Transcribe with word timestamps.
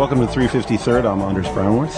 Welcome 0.00 0.26
to 0.26 0.32
353rd. 0.32 1.04
I'm 1.04 1.20
Anders 1.20 1.46
Brownworth. 1.48 1.94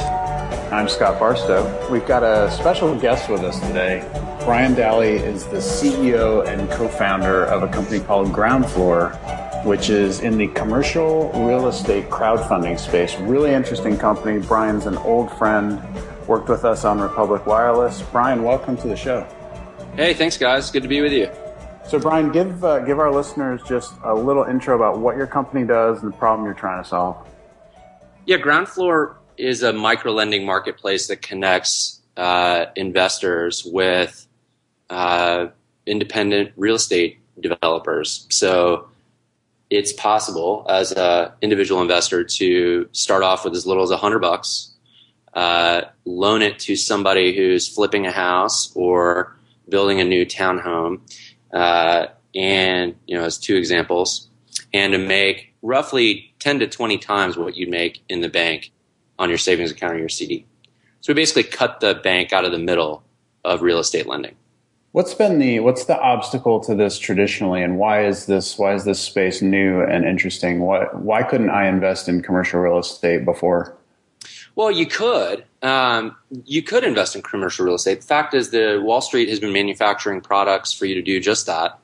I'm 0.72 0.88
Scott 0.88 1.20
Barstow. 1.20 1.88
We've 1.88 2.04
got 2.04 2.24
a 2.24 2.50
special 2.50 2.98
guest 2.98 3.30
with 3.30 3.42
us 3.42 3.60
today. 3.60 4.00
Brian 4.45 4.74
Dally 4.74 5.10
is 5.10 5.46
the 5.46 5.59
CEO 5.59 6.45
and 6.45 6.68
co-founder 6.73 7.45
of 7.45 7.62
a 7.62 7.68
company 7.68 8.00
called 8.00 8.32
Ground 8.32 8.66
Floor, 8.66 9.10
which 9.64 9.88
is 9.88 10.18
in 10.18 10.36
the 10.36 10.48
commercial 10.48 11.30
real 11.46 11.68
estate 11.68 12.10
crowdfunding 12.10 12.77
space. 12.77 13.14
Really 13.20 13.52
interesting 13.52 13.96
company. 13.96 14.45
Brian's 14.45 14.87
an 14.87 14.96
old 14.96 15.30
friend, 15.38 15.80
worked 16.27 16.48
with 16.48 16.64
us 16.64 16.84
on 16.84 17.00
Republic 17.00 17.46
Wireless. 17.46 18.02
Brian, 18.10 18.42
welcome 18.42 18.77
to 18.78 18.88
the 18.88 18.96
show. 18.96 19.24
Hey, 19.95 20.12
thanks, 20.12 20.37
guys. 20.37 20.73
Good 20.73 20.82
to 20.82 20.88
be 20.88 21.02
with 21.02 21.12
you. 21.12 21.30
So, 21.87 22.00
Brian, 22.00 22.32
give 22.32 22.64
uh, 22.64 22.80
give 22.80 22.98
our 22.98 23.12
listeners 23.12 23.62
just 23.62 23.95
a 24.02 24.12
little 24.12 24.42
intro 24.42 24.74
about 24.74 24.98
what 24.98 25.16
your 25.16 25.28
company 25.28 25.64
does 25.64 26.02
and 26.02 26.12
the 26.12 26.16
problem 26.16 26.45
you're 26.45 26.55
trying 26.55 26.82
to 26.82 26.88
solve. 26.88 27.28
Yeah, 28.24 28.36
Ground 28.36 28.68
Floor 28.68 29.16
is 29.36 29.64
a 29.64 29.72
micro 29.72 30.12
lending 30.12 30.46
marketplace 30.46 31.08
that 31.08 31.22
connects 31.22 32.00
uh, 32.16 32.66
investors 32.76 33.64
with 33.64 34.26
uh, 34.90 35.46
independent 35.86 36.52
real 36.56 36.76
estate 36.76 37.18
developers. 37.40 38.26
So 38.30 38.88
it's 39.70 39.92
possible 39.92 40.64
as 40.68 40.92
an 40.92 41.32
individual 41.40 41.82
investor 41.82 42.22
to 42.22 42.88
start 42.92 43.24
off 43.24 43.45
with 43.45 43.54
as 43.54 43.66
little 43.66 43.82
as 43.82 43.90
a 43.90 43.96
hundred 43.96 44.20
bucks, 44.20 44.70
uh, 45.34 45.82
loan 46.04 46.42
it 46.42 46.60
to 46.60 46.76
somebody 46.76 47.34
who's 47.34 47.66
flipping 47.66 48.06
a 48.06 48.12
house 48.12 48.70
or 48.76 49.36
building 49.68 50.00
a 50.00 50.04
new 50.04 50.24
townhome, 50.24 51.00
uh, 51.52 52.07
and 52.36 52.95
you 53.07 53.16
know, 53.16 53.24
as 53.24 53.38
two 53.38 53.57
examples, 53.57 54.29
and 54.73 54.92
to 54.92 54.98
make 54.98 55.54
roughly 55.62 56.32
10 56.43 56.59
to 56.59 56.66
20 56.66 56.98
times 56.98 57.37
what 57.37 57.57
you'd 57.57 57.68
make 57.68 58.02
in 58.09 58.21
the 58.21 58.29
bank 58.29 58.73
on 59.16 59.29
your 59.29 59.38
savings 59.38 59.71
account 59.71 59.95
or 59.95 59.98
your 59.98 60.09
CD. 60.09 60.45
So 61.01 61.12
we 61.12 61.15
basically 61.15 61.45
cut 61.45 61.79
the 61.79 61.95
bank 61.95 62.32
out 62.32 62.45
of 62.45 62.51
the 62.51 62.59
middle 62.59 63.04
of 63.45 63.62
real 63.62 63.79
estate 63.79 64.09
lending. 64.09 64.34
What's 64.91 65.15
been 65.15 65.38
the 65.38 65.60
what's 65.60 65.87
the 65.87 65.98
obstacle 65.98 66.60
to 66.60 66.75
this 66.75 66.98
traditionally, 66.98 67.62
and 67.62 67.78
why 67.78 68.04
is 68.04 68.26
this 68.26 68.59
why 68.59 68.75
is 68.75 68.84
this 68.84 69.00
space 69.00 69.41
new 69.41 69.81
and 69.81 70.04
interesting? 70.04 70.60
What 70.60 71.00
why 71.00 71.22
couldn't 71.22 71.48
I 71.48 71.66
invest 71.66 72.09
in 72.09 72.22
commercial 72.22 72.60
real 72.60 72.78
estate 72.78 73.25
before? 73.25 73.75
Well, 74.54 74.70
you 74.70 74.84
could. 74.84 75.44
Um, 75.62 76.15
you 76.44 76.62
could 76.62 76.84
invest 76.84 77.16
in 77.16 77.22
commercial 77.22 77.65
real 77.65 77.76
estate. 77.76 78.03
The 78.03 78.06
fact 78.06 78.34
is, 78.34 78.50
that 78.50 78.82
Wall 78.82 79.00
Street 79.00 79.31
has 79.31 79.41
been 79.41 79.53
manufacturing 79.53 80.20
products 80.20 80.75
for 80.75 80.84
you 80.84 80.94
to 80.94 81.03
do 81.03 81.20
just 81.20 81.47
that 81.47 81.78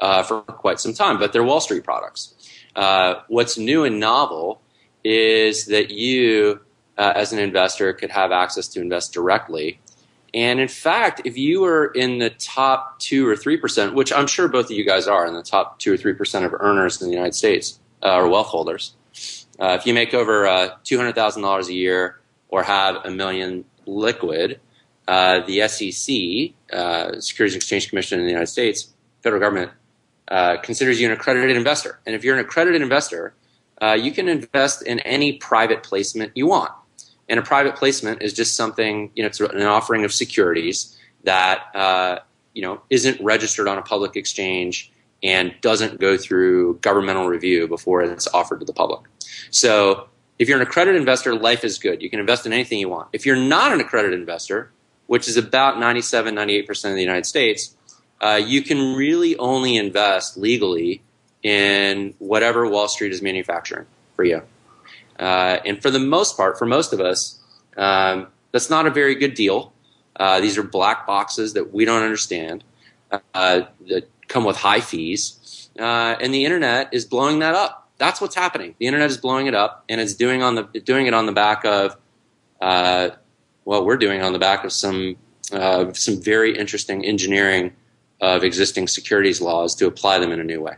uh, 0.00 0.22
for 0.22 0.40
quite 0.40 0.80
some 0.80 0.94
time, 0.94 1.18
but 1.18 1.32
they're 1.32 1.44
Wall 1.44 1.60
Street 1.60 1.84
products. 1.84 2.33
Uh, 2.74 3.22
what's 3.28 3.56
new 3.56 3.84
and 3.84 4.00
novel 4.00 4.60
is 5.04 5.66
that 5.66 5.90
you, 5.90 6.60
uh, 6.98 7.12
as 7.14 7.32
an 7.32 7.38
investor, 7.38 7.92
could 7.92 8.10
have 8.10 8.32
access 8.32 8.68
to 8.68 8.80
invest 8.80 9.12
directly. 9.12 9.78
And 10.32 10.58
in 10.58 10.68
fact, 10.68 11.22
if 11.24 11.38
you 11.38 11.60
were 11.60 11.86
in 11.86 12.18
the 12.18 12.30
top 12.30 12.98
two 12.98 13.28
or 13.28 13.36
three 13.36 13.56
percent, 13.56 13.94
which 13.94 14.12
I'm 14.12 14.26
sure 14.26 14.48
both 14.48 14.66
of 14.66 14.72
you 14.72 14.84
guys 14.84 15.06
are 15.06 15.26
in 15.26 15.34
the 15.34 15.42
top 15.42 15.78
two 15.78 15.92
or 15.92 15.96
three 15.96 16.14
percent 16.14 16.44
of 16.44 16.54
earners 16.58 17.00
in 17.00 17.08
the 17.08 17.14
United 17.14 17.34
States 17.34 17.78
uh, 18.02 18.16
or 18.16 18.28
wealth 18.28 18.48
holders, 18.48 18.96
uh, 19.60 19.76
if 19.78 19.86
you 19.86 19.94
make 19.94 20.12
over 20.12 20.46
uh, 20.46 20.70
two 20.82 20.96
hundred 20.96 21.14
thousand 21.14 21.42
dollars 21.42 21.68
a 21.68 21.74
year 21.74 22.18
or 22.48 22.64
have 22.64 22.96
a 23.04 23.10
million 23.10 23.64
liquid, 23.86 24.60
the 25.06 25.68
SEC, 25.68 27.22
Securities 27.22 27.54
and 27.54 27.62
Exchange 27.62 27.88
Commission 27.88 28.18
in 28.18 28.24
the 28.24 28.32
United 28.32 28.48
States, 28.48 28.92
federal 29.22 29.40
government 29.40 29.70
uh, 30.28 30.56
considers 30.58 31.00
you 31.00 31.06
an 31.06 31.12
accredited 31.12 31.56
investor. 31.56 32.00
And 32.06 32.14
if 32.14 32.24
you're 32.24 32.34
an 32.34 32.44
accredited 32.44 32.82
investor, 32.82 33.34
uh, 33.82 33.96
you 34.00 34.12
can 34.12 34.28
invest 34.28 34.82
in 34.82 35.00
any 35.00 35.34
private 35.34 35.82
placement 35.82 36.32
you 36.34 36.46
want. 36.46 36.72
And 37.28 37.38
a 37.38 37.42
private 37.42 37.76
placement 37.76 38.22
is 38.22 38.32
just 38.32 38.54
something, 38.54 39.10
you 39.14 39.22
know, 39.22 39.26
it's 39.28 39.40
an 39.40 39.62
offering 39.62 40.04
of 40.04 40.12
securities 40.12 40.98
that, 41.24 41.74
uh, 41.74 42.18
you 42.52 42.62
know, 42.62 42.82
isn't 42.90 43.20
registered 43.22 43.66
on 43.66 43.78
a 43.78 43.82
public 43.82 44.16
exchange 44.16 44.92
and 45.22 45.54
doesn't 45.62 46.00
go 46.00 46.16
through 46.16 46.78
governmental 46.80 47.26
review 47.26 47.66
before 47.66 48.02
it's 48.02 48.28
offered 48.28 48.60
to 48.60 48.66
the 48.66 48.74
public. 48.74 49.00
So 49.50 50.08
if 50.38 50.48
you're 50.48 50.60
an 50.60 50.66
accredited 50.66 51.00
investor, 51.00 51.34
life 51.34 51.64
is 51.64 51.78
good. 51.78 52.02
You 52.02 52.10
can 52.10 52.20
invest 52.20 52.44
in 52.44 52.52
anything 52.52 52.78
you 52.78 52.88
want. 52.88 53.08
If 53.12 53.24
you're 53.24 53.36
not 53.36 53.72
an 53.72 53.80
accredited 53.80 54.18
investor, 54.18 54.70
which 55.06 55.28
is 55.28 55.36
about 55.36 55.78
97, 55.78 56.34
98% 56.34 56.90
of 56.90 56.94
the 56.94 57.00
United 57.00 57.26
States, 57.26 57.74
uh, 58.24 58.36
you 58.36 58.62
can 58.62 58.94
really 58.94 59.36
only 59.36 59.76
invest 59.76 60.38
legally 60.38 61.02
in 61.42 62.14
whatever 62.18 62.66
Wall 62.66 62.88
Street 62.88 63.12
is 63.12 63.20
manufacturing 63.20 63.84
for 64.16 64.24
you. 64.24 64.40
Uh, 65.18 65.58
and 65.66 65.82
for 65.82 65.90
the 65.90 65.98
most 65.98 66.34
part, 66.34 66.58
for 66.58 66.64
most 66.64 66.94
of 66.94 67.00
us, 67.00 67.38
um, 67.76 68.28
that's 68.50 68.70
not 68.70 68.86
a 68.86 68.90
very 68.90 69.14
good 69.14 69.34
deal. 69.34 69.74
Uh, 70.16 70.40
these 70.40 70.56
are 70.56 70.62
black 70.62 71.06
boxes 71.06 71.52
that 71.52 71.74
we 71.74 71.84
don't 71.84 72.02
understand 72.02 72.64
uh, 73.12 73.62
that 73.88 74.08
come 74.26 74.44
with 74.44 74.56
high 74.56 74.80
fees, 74.80 75.68
uh, 75.78 76.16
and 76.18 76.32
the 76.32 76.46
internet 76.46 76.88
is 76.94 77.04
blowing 77.04 77.40
that 77.40 77.54
up. 77.54 77.90
That's 77.98 78.22
what's 78.22 78.34
happening. 78.34 78.74
The 78.78 78.86
internet 78.86 79.10
is 79.10 79.18
blowing 79.18 79.48
it 79.48 79.54
up, 79.54 79.84
and 79.88 80.00
it's 80.00 80.14
doing 80.14 80.42
on 80.42 80.54
the 80.54 80.62
doing 80.62 81.06
it 81.06 81.14
on 81.14 81.26
the 81.26 81.32
back 81.32 81.64
of 81.64 81.96
uh, 82.60 83.10
what 83.64 83.84
we're 83.84 83.98
doing 83.98 84.22
on 84.22 84.32
the 84.32 84.38
back 84.38 84.64
of 84.64 84.72
some 84.72 85.16
some 85.50 86.22
very 86.22 86.56
interesting 86.56 87.04
engineering 87.04 87.72
of 88.20 88.44
existing 88.44 88.88
securities 88.88 89.40
laws 89.40 89.74
to 89.76 89.86
apply 89.86 90.18
them 90.18 90.32
in 90.32 90.40
a 90.40 90.44
new 90.44 90.60
way. 90.60 90.74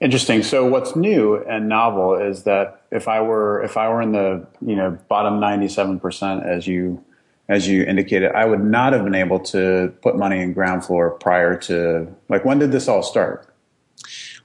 Interesting. 0.00 0.42
So 0.42 0.66
what's 0.66 0.96
new 0.96 1.36
and 1.36 1.68
novel 1.68 2.16
is 2.16 2.42
that 2.42 2.82
if 2.90 3.06
I 3.06 3.20
were 3.20 3.62
if 3.62 3.76
I 3.76 3.88
were 3.88 4.02
in 4.02 4.10
the 4.10 4.44
you 4.60 4.74
know 4.74 4.98
bottom 5.08 5.38
ninety 5.38 5.68
seven 5.68 6.00
percent 6.00 6.44
as 6.44 6.66
you 6.66 7.04
as 7.48 7.68
you 7.68 7.84
indicated, 7.84 8.32
I 8.32 8.44
would 8.44 8.64
not 8.64 8.92
have 8.94 9.04
been 9.04 9.14
able 9.14 9.38
to 9.40 9.94
put 10.02 10.16
money 10.16 10.40
in 10.40 10.54
ground 10.54 10.84
floor 10.84 11.10
prior 11.10 11.56
to 11.58 12.12
like 12.28 12.44
when 12.44 12.58
did 12.58 12.72
this 12.72 12.88
all 12.88 13.04
start? 13.04 13.46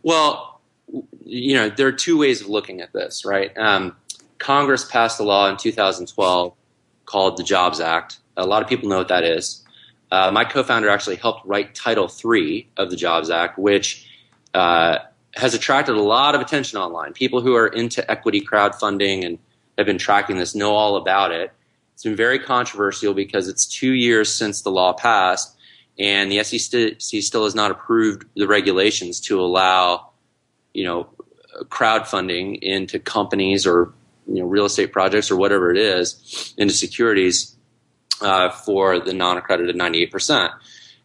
Well, 0.04 0.62
you 1.26 1.56
know 1.56 1.70
there 1.70 1.88
are 1.88 1.92
two 1.92 2.20
ways 2.20 2.42
of 2.42 2.50
looking 2.50 2.82
at 2.82 2.94
this, 2.94 3.26
right? 3.26 3.52
Um, 3.58 3.96
Congress 4.38 4.86
passed 4.86 5.20
a 5.20 5.24
law 5.24 5.50
in 5.50 5.58
2012 5.58 6.54
called 7.06 7.38
the 7.38 7.44
Jobs 7.44 7.80
Act. 7.80 8.20
A 8.36 8.46
lot 8.46 8.62
of 8.62 8.70
people 8.70 8.90
know 8.90 9.00
what 9.00 9.08
that 9.08 9.24
is. 9.24 9.66
Uh, 10.12 10.32
my 10.32 10.46
co-founder 10.46 10.90
actually 10.90 11.18
helped 11.18 11.46
write 11.46 11.76
Title 11.76 12.10
III 12.10 12.70
of 12.78 12.90
the 12.90 12.96
Jobs 12.96 13.30
Act, 13.30 13.60
which 13.60 14.10
uh, 14.54 15.00
has 15.36 15.54
attracted 15.54 15.96
a 15.96 16.02
lot 16.02 16.34
of 16.36 16.42
attention 16.42 16.80
online. 16.80 17.14
People 17.14 17.42
who 17.42 17.56
are 17.56 17.68
into 17.68 18.10
equity 18.10 18.42
crowdfunding 18.42 19.26
and 19.26 19.38
have 19.78 19.86
been 19.86 19.98
tracking 19.98 20.38
this 20.38 20.56
know 20.56 20.74
all 20.74 20.96
about 20.96 21.32
it. 21.32 21.52
It's 21.94 22.04
been 22.04 22.16
very 22.16 22.40
controversial 22.40 23.14
because 23.14 23.48
it's 23.48 23.66
two 23.66 23.92
years 23.92 24.34
since 24.34 24.62
the 24.62 24.72
law 24.72 24.94
passed, 24.94 25.56
and 26.00 26.32
the 26.32 26.44
SEC 26.44 27.02
still 27.02 27.44
has 27.44 27.56
not 27.56 27.72
approved 27.72 28.26
the 28.36 28.48
regulations 28.48 29.20
to 29.22 29.42
allow, 29.42 30.12
you 30.74 30.86
know, 30.86 31.10
crowdfunding 31.66 32.60
into 32.62 33.00
companies 33.00 33.66
or 33.66 33.94
you 34.28 34.42
know 34.42 34.46
real 34.46 34.66
estate 34.66 34.92
projects 34.92 35.32
or 35.32 35.38
whatever 35.38 35.72
it 35.72 35.78
is 35.78 36.54
into 36.58 36.74
securities 36.74 37.57
uh, 38.22 38.50
for 38.50 39.00
the 39.00 39.14
non-accredited 39.14 39.76
98%. 39.76 40.52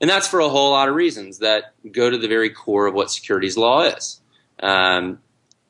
And 0.00 0.10
that's 0.10 0.26
for 0.26 0.40
a 0.40 0.48
whole 0.48 0.72
lot 0.72 0.88
of 0.88 0.94
reasons 0.94 1.38
that 1.38 1.74
go 1.90 2.10
to 2.10 2.18
the 2.18 2.28
very 2.28 2.50
core 2.50 2.86
of 2.86 2.94
what 2.94 3.10
securities 3.10 3.56
law 3.56 3.82
is. 3.82 4.20
Um, 4.60 5.20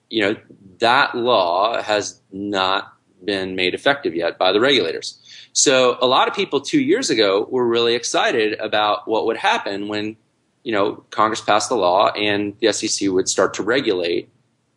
you 0.09 0.23
know, 0.23 0.37
that 0.79 1.15
law 1.15 1.81
has 1.83 2.21
not 2.33 2.95
been 3.25 3.55
made 3.57 3.75
effective 3.75 4.15
yet 4.15 4.39
by 4.39 4.53
the 4.53 4.61
regulators. 4.61 5.19
So 5.53 5.99
a 6.01 6.07
lot 6.07 6.29
of 6.29 6.35
people 6.35 6.61
two 6.61 6.81
years 6.81 7.11
ago 7.11 7.47
were 7.51 7.67
really 7.67 7.95
excited 7.95 8.59
about 8.59 9.07
what 9.07 9.27
would 9.27 9.37
happen 9.37 9.89
when, 9.89 10.17
you 10.63 10.73
know, 10.73 11.05
Congress 11.11 11.41
passed 11.41 11.69
the 11.69 11.77
law 11.77 12.11
and 12.13 12.57
the 12.61 12.73
SEC 12.73 13.11
would 13.11 13.29
start 13.29 13.55
to 13.55 13.63
regulate 13.63 14.29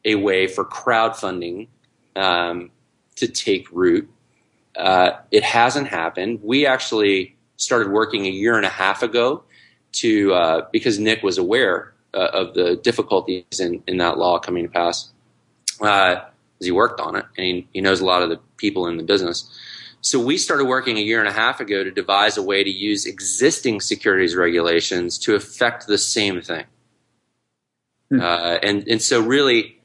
a 0.04 0.16
way 0.16 0.48
for 0.48 0.66
crowdfunding 0.66 1.68
um, 2.16 2.72
to 3.16 3.28
take 3.28 3.72
root 3.72 4.10
uh, 4.78 5.12
it 5.32 5.44
hasn't 5.44 5.88
happened. 5.88 6.40
We 6.44 6.66
actually 6.66 7.36
started 7.58 7.92
working 7.92 8.26
a 8.26 8.30
year 8.30 8.58
and 8.58 8.66
a 8.66 8.70
half 8.70 9.04
ago 9.04 9.44
to 9.94 10.34
uh, 10.34 10.68
because 10.72 11.00
Nick 11.00 11.24
was 11.24 11.38
aware 11.38 11.94
uh, 12.14 12.30
of 12.34 12.54
the 12.54 12.76
difficulties 12.76 13.60
in, 13.60 13.82
in 13.88 13.98
that 13.98 14.18
law 14.18 14.40
coming 14.40 14.64
to 14.64 14.70
pass. 14.70 15.12
Uh, 15.82 16.22
he 16.60 16.72
worked 16.72 17.00
on 17.00 17.16
it 17.16 17.26
and 17.38 17.46
he, 17.46 17.68
he 17.74 17.82
knows 17.82 18.02
a 18.02 18.06
lot 18.06 18.22
of 18.22 18.30
the 18.30 18.40
people 18.58 18.88
in 18.88 18.98
the 18.98 19.04
business. 19.04 19.50
So 20.02 20.20
we 20.20 20.38
started 20.38 20.66
working 20.66 20.98
a 20.98 21.02
year 21.02 21.20
and 21.20 21.28
a 21.28 21.32
half 21.32 21.60
ago 21.60 21.84
to 21.84 21.92
devise 21.92 22.38
a 22.38 22.44
way 22.44 22.64
to 22.64 22.70
use 22.70 23.06
existing 23.06 23.82
securities 23.82 24.36
regulations 24.36 25.18
to 25.20 25.36
affect 25.36 25.88
the 25.88 25.98
same 25.98 26.42
thing. 26.42 26.66
Hmm. 28.10 28.22
Uh, 28.22 28.58
and 28.62 28.88
and 28.88 29.02
so 29.02 29.20
really, 29.20 29.82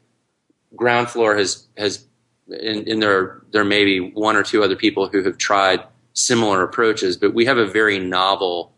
ground 0.77 1.09
floor 1.09 1.37
has 1.37 1.67
has 1.77 2.05
and, 2.51 2.87
and 2.89 3.03
there 3.03 3.43
there 3.53 3.65
may 3.65 3.85
be 3.85 4.01
one 4.01 4.37
or 4.37 4.43
two 4.43 4.63
other 4.63 4.77
people 4.77 5.09
who 5.09 5.23
have 5.23 5.39
tried 5.39 5.83
similar 6.13 6.63
approaches, 6.63 7.17
but 7.17 7.35
we 7.35 7.45
have 7.47 7.59
a 7.59 7.67
very 7.67 7.99
novel 7.99 8.73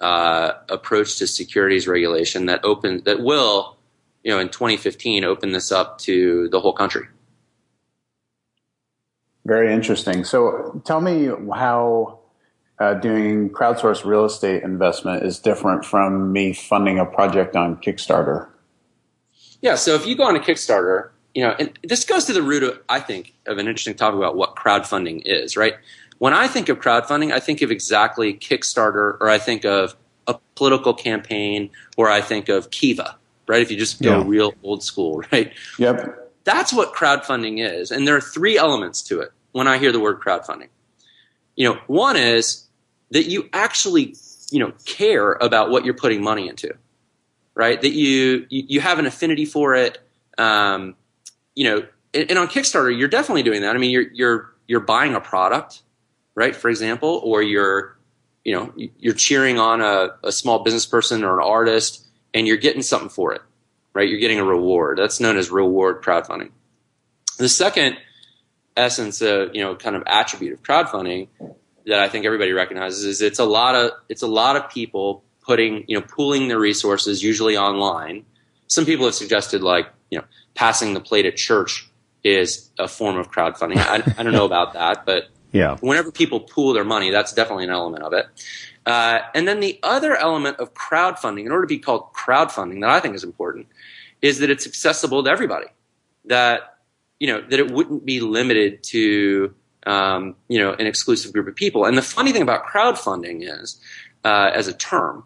uh, 0.00 0.52
approach 0.68 1.16
to 1.18 1.26
securities 1.26 1.88
regulation 1.88 2.46
that 2.46 2.64
open 2.64 3.02
that 3.04 3.20
will, 3.20 3.76
you 4.22 4.30
know, 4.30 4.38
in 4.38 4.48
2015 4.48 5.24
open 5.24 5.52
this 5.52 5.72
up 5.72 5.98
to 5.98 6.48
the 6.50 6.60
whole 6.60 6.72
country. 6.72 7.06
Very 9.44 9.72
interesting. 9.72 10.24
So 10.24 10.82
tell 10.84 11.00
me 11.00 11.30
how 11.54 12.18
uh, 12.78 12.94
doing 12.94 13.48
crowdsourced 13.50 14.04
real 14.04 14.24
estate 14.24 14.62
investment 14.62 15.24
is 15.24 15.38
different 15.38 15.84
from 15.84 16.32
me 16.32 16.52
funding 16.52 16.98
a 16.98 17.06
project 17.06 17.56
on 17.56 17.76
Kickstarter. 17.76 18.48
Yeah. 19.62 19.76
So 19.76 19.94
if 19.94 20.06
you 20.06 20.16
go 20.16 20.24
on 20.24 20.36
a 20.36 20.40
Kickstarter, 20.40 21.10
you 21.36 21.42
know, 21.42 21.54
and 21.58 21.78
this 21.84 22.06
goes 22.06 22.24
to 22.24 22.32
the 22.32 22.42
root 22.42 22.62
of, 22.62 22.80
I 22.88 22.98
think, 22.98 23.34
of 23.46 23.58
an 23.58 23.68
interesting 23.68 23.92
topic 23.92 24.16
about 24.16 24.36
what 24.36 24.56
crowdfunding 24.56 25.20
is, 25.26 25.54
right? 25.54 25.74
When 26.16 26.32
I 26.32 26.48
think 26.48 26.70
of 26.70 26.80
crowdfunding, 26.80 27.30
I 27.30 27.40
think 27.40 27.60
of 27.60 27.70
exactly 27.70 28.32
Kickstarter, 28.32 29.18
or 29.20 29.28
I 29.28 29.36
think 29.36 29.66
of 29.66 29.94
a 30.26 30.38
political 30.54 30.94
campaign, 30.94 31.68
or 31.98 32.08
I 32.08 32.22
think 32.22 32.48
of 32.48 32.70
Kiva, 32.70 33.16
right? 33.46 33.60
If 33.60 33.70
you 33.70 33.76
just 33.76 34.00
go 34.00 34.12
Yeah. 34.12 34.24
real 34.26 34.54
old 34.62 34.82
school, 34.82 35.22
right? 35.32 35.52
Yep. 35.78 36.32
That's 36.44 36.72
what 36.72 36.94
crowdfunding 36.94 37.62
is. 37.62 37.90
And 37.90 38.08
there 38.08 38.16
are 38.16 38.20
three 38.22 38.56
elements 38.56 39.02
to 39.02 39.20
it 39.20 39.30
when 39.52 39.68
I 39.68 39.76
hear 39.76 39.92
the 39.92 40.00
word 40.00 40.20
crowdfunding. 40.20 40.68
You 41.54 41.68
know, 41.68 41.80
one 41.86 42.16
is 42.16 42.64
that 43.10 43.26
you 43.26 43.50
actually, 43.52 44.16
you 44.50 44.58
know, 44.58 44.72
care 44.86 45.32
about 45.32 45.68
what 45.68 45.84
you're 45.84 45.92
putting 45.92 46.22
money 46.22 46.48
into, 46.48 46.72
right? 47.54 47.78
That 47.78 47.92
you, 47.92 48.46
you, 48.48 48.64
you 48.68 48.80
have 48.80 48.98
an 48.98 49.04
affinity 49.04 49.44
for 49.44 49.74
it. 49.74 49.98
Um, 50.38 50.94
you 51.56 51.64
know, 51.64 51.86
and, 52.14 52.30
and 52.30 52.38
on 52.38 52.46
Kickstarter, 52.46 52.96
you're 52.96 53.08
definitely 53.08 53.42
doing 53.42 53.62
that. 53.62 53.74
I 53.74 53.78
mean, 53.78 53.90
you're, 53.90 54.10
you're, 54.12 54.54
you're 54.68 54.80
buying 54.80 55.14
a 55.14 55.20
product, 55.20 55.82
right? 56.36 56.54
For 56.54 56.68
example, 56.68 57.20
or 57.24 57.42
you're, 57.42 57.98
you 58.44 58.54
know, 58.54 58.72
you're 58.76 59.14
cheering 59.14 59.58
on 59.58 59.80
a, 59.80 60.10
a 60.22 60.30
small 60.30 60.62
business 60.62 60.86
person 60.86 61.24
or 61.24 61.40
an 61.40 61.44
artist 61.44 62.06
and 62.32 62.46
you're 62.46 62.56
getting 62.56 62.82
something 62.82 63.08
for 63.08 63.34
it, 63.34 63.42
right? 63.92 64.08
You're 64.08 64.20
getting 64.20 64.38
a 64.38 64.44
reward. 64.44 64.98
That's 64.98 65.18
known 65.18 65.36
as 65.36 65.50
reward 65.50 66.02
crowdfunding. 66.02 66.50
The 67.38 67.48
second 67.48 67.96
essence 68.76 69.20
of, 69.20 69.54
you 69.54 69.62
know, 69.62 69.74
kind 69.74 69.96
of 69.96 70.04
attribute 70.06 70.52
of 70.52 70.62
crowdfunding 70.62 71.28
that 71.86 72.00
I 72.00 72.08
think 72.08 72.24
everybody 72.24 72.52
recognizes 72.52 73.04
is 73.04 73.22
it's 73.22 73.38
a 73.38 73.44
lot 73.44 73.74
of 73.74 73.92
it's 74.08 74.22
a 74.22 74.26
lot 74.26 74.56
of 74.56 74.68
people 74.70 75.24
putting, 75.42 75.84
you 75.86 75.98
know, 75.98 76.06
pooling 76.06 76.48
their 76.48 76.58
resources 76.58 77.22
usually 77.22 77.56
online. 77.56 78.24
Some 78.68 78.84
people 78.84 79.04
have 79.06 79.14
suggested 79.14 79.62
like, 79.62 79.88
you 80.10 80.18
know, 80.18 80.24
passing 80.54 80.94
the 80.94 81.00
plate 81.00 81.26
at 81.26 81.36
church 81.36 81.88
is 82.24 82.70
a 82.78 82.88
form 82.88 83.16
of 83.16 83.30
crowdfunding. 83.30 83.76
I, 83.76 84.02
I 84.18 84.22
don't 84.22 84.32
know 84.32 84.46
about 84.46 84.72
that, 84.74 85.06
but 85.06 85.24
Yeah. 85.52 85.76
whenever 85.80 86.10
people 86.12 86.40
pool 86.40 86.74
their 86.74 86.84
money, 86.84 87.10
that's 87.10 87.32
definitely 87.32 87.64
an 87.64 87.70
element 87.70 88.02
of 88.02 88.12
it. 88.12 88.26
Uh, 88.84 89.20
and 89.34 89.48
then 89.48 89.60
the 89.60 89.78
other 89.82 90.14
element 90.14 90.58
of 90.58 90.74
crowdfunding, 90.74 91.46
in 91.46 91.52
order 91.52 91.62
to 91.62 91.68
be 91.68 91.78
called 91.78 92.12
crowdfunding, 92.12 92.80
that 92.82 92.90
I 92.90 93.00
think 93.00 93.14
is 93.14 93.24
important, 93.24 93.68
is 94.20 94.38
that 94.40 94.50
it's 94.50 94.66
accessible 94.66 95.24
to 95.24 95.30
everybody. 95.30 95.66
That 96.26 96.78
you 97.20 97.28
know 97.28 97.40
that 97.40 97.58
it 97.58 97.70
wouldn't 97.70 98.04
be 98.04 98.20
limited 98.20 98.82
to 98.84 99.54
um, 99.86 100.34
you 100.48 100.58
know 100.58 100.72
an 100.74 100.86
exclusive 100.86 101.32
group 101.32 101.48
of 101.48 101.54
people. 101.54 101.84
And 101.86 101.96
the 101.96 102.02
funny 102.02 102.32
thing 102.32 102.42
about 102.42 102.66
crowdfunding 102.66 103.48
is, 103.48 103.80
uh, 104.24 104.50
as 104.52 104.68
a 104.68 104.72
term, 104.74 105.24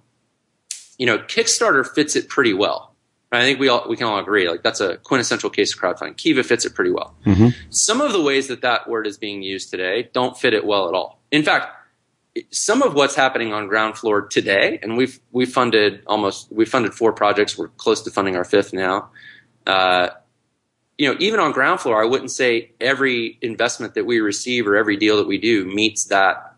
you 0.96 1.06
know, 1.06 1.19
Kickstarter 1.19 1.84
fits 1.87 2.14
it 2.14 2.28
pretty 2.28 2.52
well. 2.54 2.89
I 3.32 3.42
think 3.42 3.60
we 3.60 3.68
all 3.68 3.86
we 3.88 3.96
can 3.96 4.06
all 4.06 4.18
agree 4.18 4.48
like 4.48 4.62
that's 4.62 4.80
a 4.80 4.96
quintessential 4.96 5.50
case 5.50 5.72
of 5.74 5.80
crowdfunding. 5.80 6.16
Kiva 6.16 6.42
fits 6.42 6.64
it 6.64 6.74
pretty 6.74 6.90
well. 6.90 7.14
Some 7.70 8.00
of 8.00 8.12
the 8.12 8.20
ways 8.20 8.48
that 8.48 8.62
that 8.62 8.88
word 8.88 9.06
is 9.06 9.18
being 9.18 9.42
used 9.42 9.70
today 9.70 10.10
don't 10.12 10.36
fit 10.36 10.52
it 10.52 10.64
well 10.64 10.88
at 10.88 10.94
all. 10.94 11.20
In 11.30 11.44
fact, 11.44 11.68
some 12.50 12.82
of 12.82 12.94
what's 12.94 13.14
happening 13.14 13.52
on 13.52 13.68
ground 13.68 13.96
floor 13.96 14.22
today, 14.22 14.78
and 14.82 14.96
we've 14.96 15.20
we 15.30 15.46
funded 15.46 16.02
almost 16.06 16.50
we 16.50 16.64
funded 16.64 16.92
four 16.94 17.12
projects. 17.12 17.56
We're 17.56 17.68
close 17.68 18.02
to 18.02 18.10
funding 18.10 18.36
our 18.36 18.44
fifth 18.44 18.72
now. 18.72 19.10
Uh, 19.66 20.08
you 20.98 21.08
know, 21.10 21.16
even 21.18 21.40
on 21.40 21.52
ground 21.52 21.80
floor, 21.80 22.02
I 22.02 22.06
wouldn't 22.06 22.30
say 22.30 22.72
every 22.80 23.38
investment 23.40 23.94
that 23.94 24.06
we 24.06 24.20
receive 24.20 24.66
or 24.66 24.76
every 24.76 24.96
deal 24.96 25.16
that 25.16 25.26
we 25.26 25.38
do 25.38 25.64
meets 25.64 26.04
that 26.06 26.56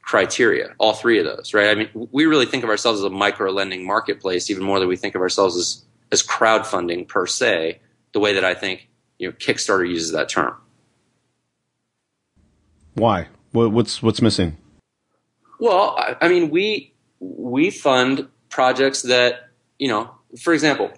criteria. 0.00 0.74
All 0.78 0.94
three 0.94 1.18
of 1.18 1.24
those, 1.24 1.52
right? 1.52 1.68
I 1.68 1.74
mean, 1.74 2.08
we 2.12 2.26
really 2.26 2.46
think 2.46 2.64
of 2.64 2.70
ourselves 2.70 3.00
as 3.00 3.04
a 3.04 3.10
micro 3.10 3.50
lending 3.50 3.86
marketplace, 3.86 4.48
even 4.48 4.62
more 4.62 4.78
than 4.78 4.88
we 4.88 4.96
think 4.96 5.14
of 5.14 5.20
ourselves 5.20 5.56
as 5.56 5.84
as 6.14 6.22
crowdfunding 6.22 7.06
per 7.06 7.26
se. 7.26 7.80
The 8.12 8.20
way 8.20 8.34
that 8.34 8.44
I 8.44 8.54
think 8.54 8.88
you 9.18 9.28
know 9.28 9.32
Kickstarter 9.34 9.86
uses 9.86 10.12
that 10.12 10.30
term. 10.30 10.54
Why? 12.94 13.28
What's 13.52 14.02
what's 14.02 14.22
missing? 14.22 14.56
Well, 15.60 15.96
I, 16.20 16.28
mean, 16.28 16.50
we 16.50 16.94
we 17.20 17.70
fund 17.70 18.28
projects 18.48 19.02
that 19.02 19.50
you 19.78 19.88
know. 19.88 20.10
For 20.40 20.52
example, 20.52 20.90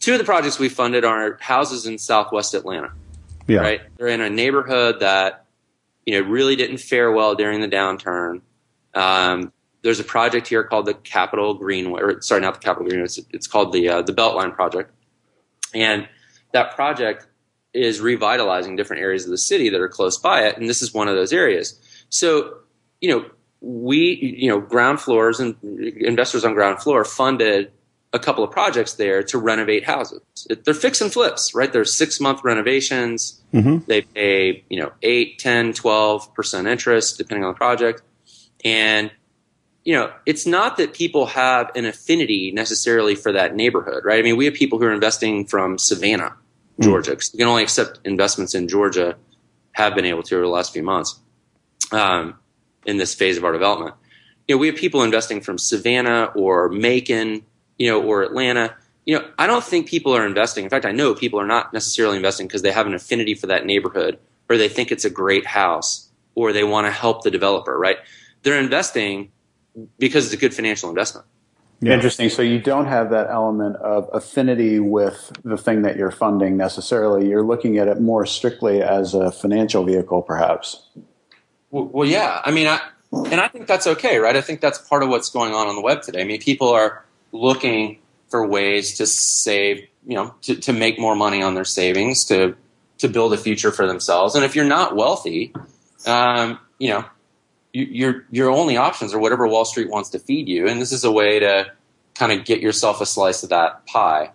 two 0.00 0.12
of 0.12 0.18
the 0.18 0.24
projects 0.24 0.58
we 0.58 0.68
funded 0.68 1.04
are 1.04 1.38
houses 1.40 1.86
in 1.86 1.98
Southwest 1.98 2.52
Atlanta. 2.54 2.92
Yeah. 3.46 3.60
Right, 3.60 3.80
they're 3.96 4.08
in 4.08 4.20
a 4.20 4.30
neighborhood 4.30 5.00
that 5.00 5.46
you 6.06 6.20
know 6.20 6.28
really 6.28 6.56
didn't 6.56 6.78
fare 6.78 7.10
well 7.12 7.34
during 7.34 7.60
the 7.60 7.68
downturn. 7.68 8.40
Um, 8.94 9.52
there's 9.82 10.00
a 10.00 10.04
project 10.04 10.48
here 10.48 10.64
called 10.64 10.86
the 10.86 10.94
Capital 10.94 11.54
Greenway, 11.54 12.00
or 12.00 12.20
sorry, 12.22 12.40
not 12.40 12.54
the 12.54 12.60
Capital 12.60 12.88
Greenway. 12.88 13.04
It's, 13.04 13.20
it's 13.30 13.46
called 13.46 13.72
the 13.72 13.88
uh, 13.88 14.02
the 14.02 14.12
Beltline 14.12 14.54
Project, 14.54 14.92
and 15.74 16.08
that 16.52 16.74
project 16.74 17.26
is 17.74 18.00
revitalizing 18.00 18.76
different 18.76 19.02
areas 19.02 19.24
of 19.24 19.30
the 19.30 19.38
city 19.38 19.70
that 19.70 19.80
are 19.80 19.88
close 19.88 20.18
by 20.18 20.42
it, 20.42 20.56
and 20.56 20.68
this 20.68 20.82
is 20.82 20.92
one 20.92 21.08
of 21.08 21.16
those 21.16 21.32
areas. 21.32 21.80
So, 22.10 22.58
you 23.00 23.10
know, 23.10 23.24
we, 23.60 24.36
you 24.38 24.48
know, 24.48 24.60
ground 24.60 25.00
floors 25.00 25.40
and 25.40 25.56
investors 25.62 26.44
on 26.44 26.52
ground 26.54 26.80
floor 26.80 27.04
funded 27.04 27.72
a 28.12 28.18
couple 28.18 28.44
of 28.44 28.50
projects 28.50 28.94
there 28.94 29.22
to 29.22 29.38
renovate 29.38 29.84
houses. 29.84 30.20
They're 30.64 30.74
fix 30.74 31.00
and 31.00 31.10
flips, 31.10 31.54
right? 31.54 31.72
They're 31.72 31.84
six 31.86 32.20
month 32.20 32.44
renovations. 32.44 33.40
They 33.86 34.02
pay, 34.02 34.64
you 34.68 34.80
know, 34.80 34.92
8, 35.02 35.38
10, 35.38 35.72
12% 35.72 36.68
interest, 36.68 37.16
depending 37.16 37.44
on 37.44 37.52
the 37.52 37.56
project. 37.56 38.02
And, 38.64 39.10
you 39.84 39.94
know, 39.94 40.12
it's 40.26 40.46
not 40.46 40.76
that 40.76 40.94
people 40.94 41.26
have 41.26 41.70
an 41.74 41.84
affinity 41.84 42.52
necessarily 42.52 43.14
for 43.14 43.32
that 43.32 43.54
neighborhood, 43.54 44.04
right? 44.04 44.18
I 44.18 44.22
mean, 44.22 44.36
we 44.36 44.44
have 44.44 44.54
people 44.54 44.78
who 44.78 44.84
are 44.84 44.92
investing 44.92 45.46
from 45.46 45.78
Savannah, 45.78 46.36
Georgia, 46.80 47.10
because 47.10 47.32
we 47.32 47.38
can 47.38 47.48
only 47.48 47.62
accept 47.62 47.98
investments 48.04 48.54
in 48.54 48.68
Georgia, 48.68 49.16
have 49.72 49.94
been 49.94 50.04
able 50.04 50.22
to 50.22 50.36
over 50.36 50.44
the 50.44 50.50
last 50.50 50.72
few 50.72 50.82
months 50.82 51.18
um, 51.90 52.38
in 52.86 52.96
this 52.96 53.14
phase 53.14 53.36
of 53.36 53.44
our 53.44 53.52
development. 53.52 53.94
You 54.46 54.54
know, 54.54 54.60
we 54.60 54.68
have 54.68 54.76
people 54.76 55.02
investing 55.02 55.40
from 55.40 55.58
Savannah 55.58 56.32
or 56.34 56.68
Macon, 56.68 57.42
you 57.78 57.90
know, 57.90 58.02
or 58.02 58.22
Atlanta. 58.22 58.76
You 59.04 59.18
know, 59.18 59.30
I 59.38 59.46
don't 59.46 59.64
think 59.64 59.88
people 59.88 60.14
are 60.14 60.26
investing. 60.26 60.64
In 60.64 60.70
fact, 60.70 60.84
I 60.84 60.92
know 60.92 61.14
people 61.14 61.40
are 61.40 61.46
not 61.46 61.72
necessarily 61.72 62.16
investing 62.16 62.46
because 62.46 62.62
they 62.62 62.72
have 62.72 62.86
an 62.86 62.94
affinity 62.94 63.34
for 63.34 63.48
that 63.48 63.66
neighborhood 63.66 64.18
or 64.48 64.56
they 64.56 64.68
think 64.68 64.92
it's 64.92 65.04
a 65.04 65.10
great 65.10 65.46
house 65.46 66.08
or 66.34 66.52
they 66.52 66.64
want 66.64 66.86
to 66.86 66.90
help 66.90 67.22
the 67.22 67.30
developer, 67.30 67.76
right? 67.76 67.96
They're 68.42 68.60
investing 68.60 69.32
because 69.98 70.26
it's 70.26 70.34
a 70.34 70.36
good 70.36 70.54
financial 70.54 70.88
investment. 70.88 71.26
Yeah. 71.80 71.94
Interesting. 71.94 72.28
So 72.28 72.42
you 72.42 72.60
don't 72.60 72.86
have 72.86 73.10
that 73.10 73.28
element 73.28 73.76
of 73.76 74.08
affinity 74.12 74.78
with 74.78 75.32
the 75.42 75.56
thing 75.56 75.82
that 75.82 75.96
you're 75.96 76.12
funding 76.12 76.56
necessarily. 76.56 77.28
You're 77.28 77.42
looking 77.42 77.76
at 77.78 77.88
it 77.88 78.00
more 78.00 78.24
strictly 78.24 78.80
as 78.80 79.14
a 79.14 79.32
financial 79.32 79.82
vehicle, 79.82 80.22
perhaps. 80.22 80.86
Well, 81.70 81.86
well, 81.86 82.08
yeah. 82.08 82.40
I 82.44 82.52
mean, 82.52 82.68
I, 82.68 82.80
and 83.12 83.40
I 83.40 83.48
think 83.48 83.66
that's 83.66 83.88
okay, 83.88 84.18
right? 84.18 84.36
I 84.36 84.40
think 84.40 84.60
that's 84.60 84.78
part 84.78 85.02
of 85.02 85.08
what's 85.08 85.28
going 85.28 85.54
on 85.54 85.66
on 85.66 85.74
the 85.74 85.82
web 85.82 86.02
today. 86.02 86.20
I 86.20 86.24
mean, 86.24 86.40
people 86.40 86.68
are 86.68 87.04
looking 87.32 87.98
for 88.28 88.46
ways 88.46 88.98
to 88.98 89.06
save, 89.06 89.88
you 90.06 90.14
know, 90.14 90.34
to, 90.42 90.54
to 90.54 90.72
make 90.72 91.00
more 91.00 91.16
money 91.16 91.42
on 91.42 91.54
their 91.54 91.64
savings, 91.64 92.24
to 92.26 92.54
to 92.98 93.08
build 93.08 93.32
a 93.32 93.36
future 93.36 93.72
for 93.72 93.86
themselves. 93.88 94.36
And 94.36 94.44
if 94.44 94.54
you're 94.54 94.64
not 94.64 94.94
wealthy, 94.94 95.52
um, 96.06 96.60
you 96.78 96.90
know, 96.90 97.04
you, 97.04 97.04
your 97.72 98.26
your 98.30 98.50
only 98.50 98.76
options 98.76 99.14
are 99.14 99.18
whatever 99.18 99.46
Wall 99.46 99.64
Street 99.64 99.88
wants 99.88 100.10
to 100.10 100.18
feed 100.18 100.48
you, 100.48 100.68
and 100.68 100.80
this 100.80 100.92
is 100.92 101.04
a 101.04 101.12
way 101.12 101.38
to 101.38 101.72
kind 102.14 102.32
of 102.32 102.44
get 102.44 102.60
yourself 102.60 103.00
a 103.00 103.06
slice 103.06 103.42
of 103.42 103.48
that 103.48 103.86
pie. 103.86 104.30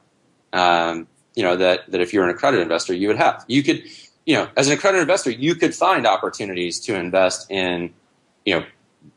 Um, 0.54 1.08
you 1.36 1.44
know 1.44 1.56
that 1.56 1.90
that 1.92 2.02
if 2.02 2.14
you're 2.14 2.24
an 2.24 2.30
accredited 2.30 2.64
investor, 2.64 2.94
you 2.94 3.08
would 3.08 3.18
have. 3.18 3.46
You 3.48 3.62
could, 3.64 3.84
you 4.26 4.36
know, 4.36 4.50
as 4.58 4.68
an 4.68 4.74
accredited 4.74 5.04
investor, 5.04 5.30
you 5.30 5.56
could 5.56 5.76
find 5.76 6.08
opportunities 6.08 6.80
to 6.82 6.96
invest 6.96 7.50
in, 7.52 7.94
you 8.46 8.56
know, 8.56 8.66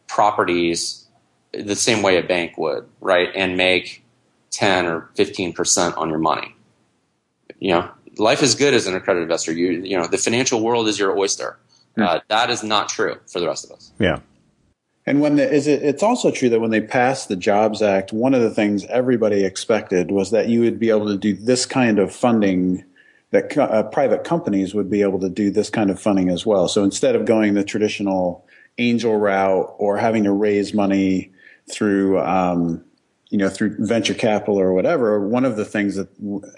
properties 0.06 1.06
the 1.52 1.76
same 1.76 2.02
way 2.02 2.16
a 2.18 2.22
bank 2.22 2.58
would, 2.58 2.86
right, 3.00 3.30
and 3.34 3.56
make 3.56 4.04
ten 4.50 4.86
or 4.86 5.08
fifteen 5.14 5.52
percent 5.54 5.96
on 5.96 6.10
your 6.10 6.18
money. 6.18 6.54
You 7.58 7.72
know, 7.72 7.90
life 8.18 8.42
is 8.42 8.54
good 8.54 8.74
as 8.74 8.86
an 8.86 8.94
accredited 8.94 9.22
investor. 9.22 9.52
You 9.52 9.82
you 9.82 9.96
know, 9.96 10.06
the 10.06 10.18
financial 10.18 10.60
world 10.60 10.88
is 10.88 10.98
your 10.98 11.16
oyster. 11.16 11.58
Uh, 12.00 12.20
that 12.28 12.50
is 12.50 12.62
not 12.62 12.88
true 12.88 13.16
for 13.26 13.40
the 13.40 13.46
rest 13.46 13.64
of 13.64 13.72
us. 13.72 13.92
Yeah. 13.98 14.20
And 15.06 15.20
when 15.20 15.36
the, 15.36 15.50
is 15.50 15.66
it, 15.66 15.82
it's 15.82 16.02
also 16.02 16.30
true 16.30 16.48
that 16.50 16.60
when 16.60 16.70
they 16.70 16.80
passed 16.80 17.28
the 17.28 17.36
Jobs 17.36 17.82
Act, 17.82 18.12
one 18.12 18.34
of 18.34 18.42
the 18.42 18.50
things 18.50 18.84
everybody 18.86 19.44
expected 19.44 20.10
was 20.10 20.30
that 20.30 20.48
you 20.48 20.60
would 20.60 20.78
be 20.78 20.90
able 20.90 21.06
to 21.06 21.16
do 21.16 21.34
this 21.34 21.66
kind 21.66 21.98
of 21.98 22.14
funding, 22.14 22.84
that 23.30 23.50
co- 23.50 23.64
uh, 23.64 23.82
private 23.84 24.24
companies 24.24 24.74
would 24.74 24.90
be 24.90 25.02
able 25.02 25.18
to 25.20 25.28
do 25.28 25.50
this 25.50 25.70
kind 25.70 25.90
of 25.90 26.00
funding 26.00 26.28
as 26.28 26.44
well. 26.44 26.68
So 26.68 26.84
instead 26.84 27.16
of 27.16 27.24
going 27.24 27.54
the 27.54 27.64
traditional 27.64 28.46
angel 28.78 29.16
route 29.16 29.74
or 29.78 29.96
having 29.96 30.24
to 30.24 30.32
raise 30.32 30.74
money 30.74 31.32
through, 31.70 32.20
um, 32.20 32.84
you 33.30 33.38
know, 33.38 33.48
through 33.48 33.76
venture 33.78 34.14
capital 34.14 34.58
or 34.58 34.72
whatever, 34.72 35.20
one 35.20 35.44
of 35.44 35.56
the 35.56 35.64
things 35.64 35.94
that 35.94 36.08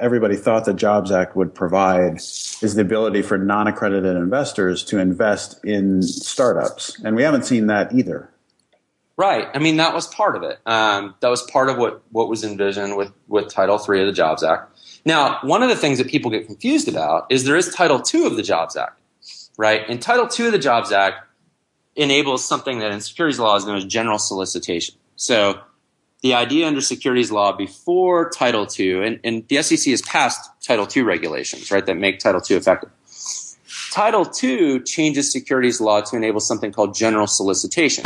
everybody 0.00 0.36
thought 0.36 0.64
the 0.64 0.72
Jobs 0.72 1.12
Act 1.12 1.36
would 1.36 1.54
provide 1.54 2.16
is 2.16 2.74
the 2.74 2.80
ability 2.80 3.22
for 3.22 3.36
non-accredited 3.36 4.16
investors 4.16 4.82
to 4.84 4.98
invest 4.98 5.62
in 5.64 6.02
startups, 6.02 6.98
and 7.04 7.14
we 7.14 7.22
haven't 7.22 7.44
seen 7.44 7.66
that 7.66 7.94
either. 7.94 8.30
Right. 9.18 9.48
I 9.52 9.58
mean, 9.58 9.76
that 9.76 9.94
was 9.94 10.06
part 10.06 10.36
of 10.36 10.42
it. 10.42 10.58
Um, 10.64 11.14
that 11.20 11.28
was 11.28 11.42
part 11.42 11.68
of 11.68 11.76
what 11.76 12.02
what 12.10 12.28
was 12.28 12.42
envisioned 12.42 12.96
with 12.96 13.12
with 13.28 13.52
Title 13.52 13.76
III 13.76 14.00
of 14.00 14.06
the 14.06 14.12
Jobs 14.12 14.42
Act. 14.42 14.74
Now, 15.04 15.38
one 15.42 15.62
of 15.62 15.68
the 15.68 15.76
things 15.76 15.98
that 15.98 16.08
people 16.08 16.30
get 16.30 16.46
confused 16.46 16.88
about 16.88 17.26
is 17.30 17.44
there 17.44 17.56
is 17.56 17.72
Title 17.74 18.02
II 18.12 18.26
of 18.26 18.36
the 18.36 18.42
Jobs 18.42 18.76
Act, 18.76 18.98
right? 19.58 19.82
And 19.88 20.00
Title 20.00 20.28
II 20.38 20.46
of 20.46 20.52
the 20.52 20.58
Jobs 20.58 20.90
Act 20.90 21.26
enables 21.94 22.42
something 22.44 22.78
that 22.78 22.90
in 22.90 23.00
securities 23.02 23.38
law 23.38 23.54
is 23.56 23.66
known 23.66 23.76
as 23.76 23.84
general 23.84 24.18
solicitation. 24.18 24.94
So 25.16 25.60
the 26.22 26.34
idea 26.34 26.66
under 26.66 26.80
securities 26.80 27.30
law 27.30 27.52
before 27.52 28.30
Title 28.30 28.66
II, 28.78 29.04
and, 29.04 29.20
and 29.24 29.46
the 29.48 29.62
SEC 29.62 29.90
has 29.90 30.02
passed 30.02 30.50
Title 30.62 30.86
II 30.94 31.02
regulations, 31.02 31.70
right, 31.70 31.84
that 31.84 31.96
make 31.96 32.20
Title 32.20 32.40
II 32.48 32.56
effective. 32.56 32.90
Title 33.92 34.30
II 34.42 34.80
changes 34.80 35.30
securities 35.30 35.80
law 35.80 36.00
to 36.00 36.16
enable 36.16 36.40
something 36.40 36.72
called 36.72 36.94
general 36.94 37.26
solicitation, 37.26 38.04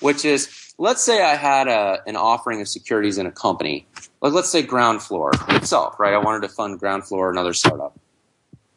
which 0.00 0.24
is 0.24 0.74
let's 0.78 1.02
say 1.02 1.22
I 1.22 1.34
had 1.34 1.66
a, 1.66 2.02
an 2.06 2.16
offering 2.16 2.60
of 2.60 2.68
securities 2.68 3.18
in 3.18 3.26
a 3.26 3.32
company, 3.32 3.86
like 4.20 4.32
let's 4.32 4.50
say 4.50 4.62
Ground 4.62 5.02
Floor 5.02 5.32
itself, 5.48 5.98
right? 5.98 6.14
I 6.14 6.18
wanted 6.18 6.46
to 6.46 6.54
fund 6.54 6.78
Ground 6.78 7.04
Floor, 7.04 7.30
another 7.30 7.52
startup. 7.52 7.98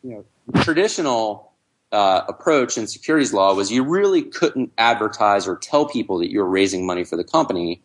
You 0.02 0.26
know, 0.54 0.62
traditional 0.64 1.52
uh, 1.92 2.22
approach 2.28 2.78
in 2.78 2.88
securities 2.88 3.34
law 3.34 3.54
was 3.54 3.72
you 3.72 3.84
really 3.84 4.24
couldn't 4.24 4.72
advertise 4.78 5.48
or 5.48 5.58
tell 5.58 5.86
people 5.86 6.18
that 6.20 6.32
you 6.32 6.40
were 6.40 6.50
raising 6.50 6.86
money 6.86 7.04
for 7.04 7.18
the 7.18 7.24
company 7.24 7.82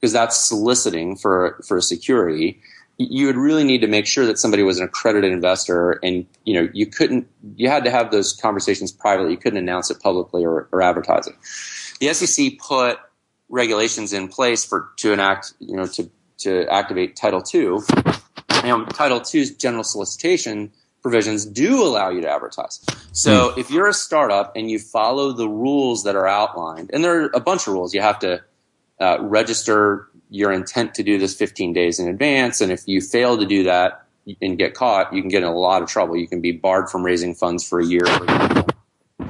because 0.00 0.12
that's 0.12 0.36
soliciting 0.36 1.16
for 1.16 1.60
for 1.66 1.76
a 1.76 1.82
security 1.82 2.60
you 2.98 3.26
would 3.26 3.36
really 3.36 3.64
need 3.64 3.80
to 3.80 3.86
make 3.86 4.06
sure 4.06 4.26
that 4.26 4.38
somebody 4.38 4.62
was 4.62 4.78
an 4.78 4.84
accredited 4.84 5.30
investor 5.30 5.92
and 6.02 6.26
you 6.44 6.54
know 6.54 6.68
you 6.72 6.86
couldn't 6.86 7.28
you 7.56 7.68
had 7.68 7.84
to 7.84 7.90
have 7.90 8.10
those 8.10 8.32
conversations 8.32 8.90
privately. 8.90 9.32
You 9.32 9.36
couldn't 9.36 9.58
announce 9.58 9.90
it 9.90 10.00
publicly 10.00 10.44
or, 10.44 10.68
or 10.72 10.82
advertise 10.82 11.26
it. 11.26 11.34
The 12.00 12.12
sec 12.14 12.58
put 12.58 12.98
regulations 13.48 14.12
in 14.12 14.28
place 14.28 14.64
for 14.64 14.90
to 14.96 15.12
enact 15.12 15.52
you 15.60 15.76
know 15.76 15.86
to 15.86 16.10
to 16.38 16.66
activate 16.68 17.16
title 17.16 17.42
ii 17.54 17.78
and 18.50 18.88
title 18.90 19.20
ii's 19.20 19.54
general 19.54 19.84
solicitation 19.84 20.72
provisions 21.02 21.44
do 21.44 21.82
allow 21.82 22.08
you 22.08 22.20
to 22.20 22.28
advertise. 22.28 22.84
So 23.12 23.50
hmm. 23.50 23.60
if 23.60 23.70
you're 23.70 23.88
a 23.88 23.94
startup 23.94 24.52
and 24.56 24.70
you 24.70 24.78
follow 24.78 25.32
the 25.32 25.48
rules 25.48 26.02
that 26.04 26.16
are 26.16 26.26
outlined 26.26 26.90
and 26.92 27.04
there 27.04 27.24
are 27.24 27.30
a 27.34 27.40
bunch 27.40 27.66
of 27.66 27.74
rules. 27.74 27.94
You 27.94 28.00
have 28.00 28.18
to 28.20 28.42
uh, 29.00 29.18
register 29.20 30.08
your 30.30 30.52
intent 30.52 30.94
to 30.94 31.02
do 31.02 31.18
this 31.18 31.34
15 31.34 31.72
days 31.72 31.98
in 31.98 32.08
advance. 32.08 32.60
And 32.60 32.72
if 32.72 32.86
you 32.86 33.00
fail 33.00 33.38
to 33.38 33.46
do 33.46 33.64
that 33.64 34.04
and 34.42 34.58
get 34.58 34.74
caught, 34.74 35.12
you 35.12 35.22
can 35.22 35.28
get 35.28 35.42
in 35.42 35.48
a 35.48 35.54
lot 35.54 35.82
of 35.82 35.88
trouble. 35.88 36.16
You 36.16 36.26
can 36.26 36.40
be 36.40 36.52
barred 36.52 36.90
from 36.90 37.04
raising 37.04 37.34
funds 37.34 37.66
for 37.66 37.78
a 37.80 37.84
year. 37.84 38.06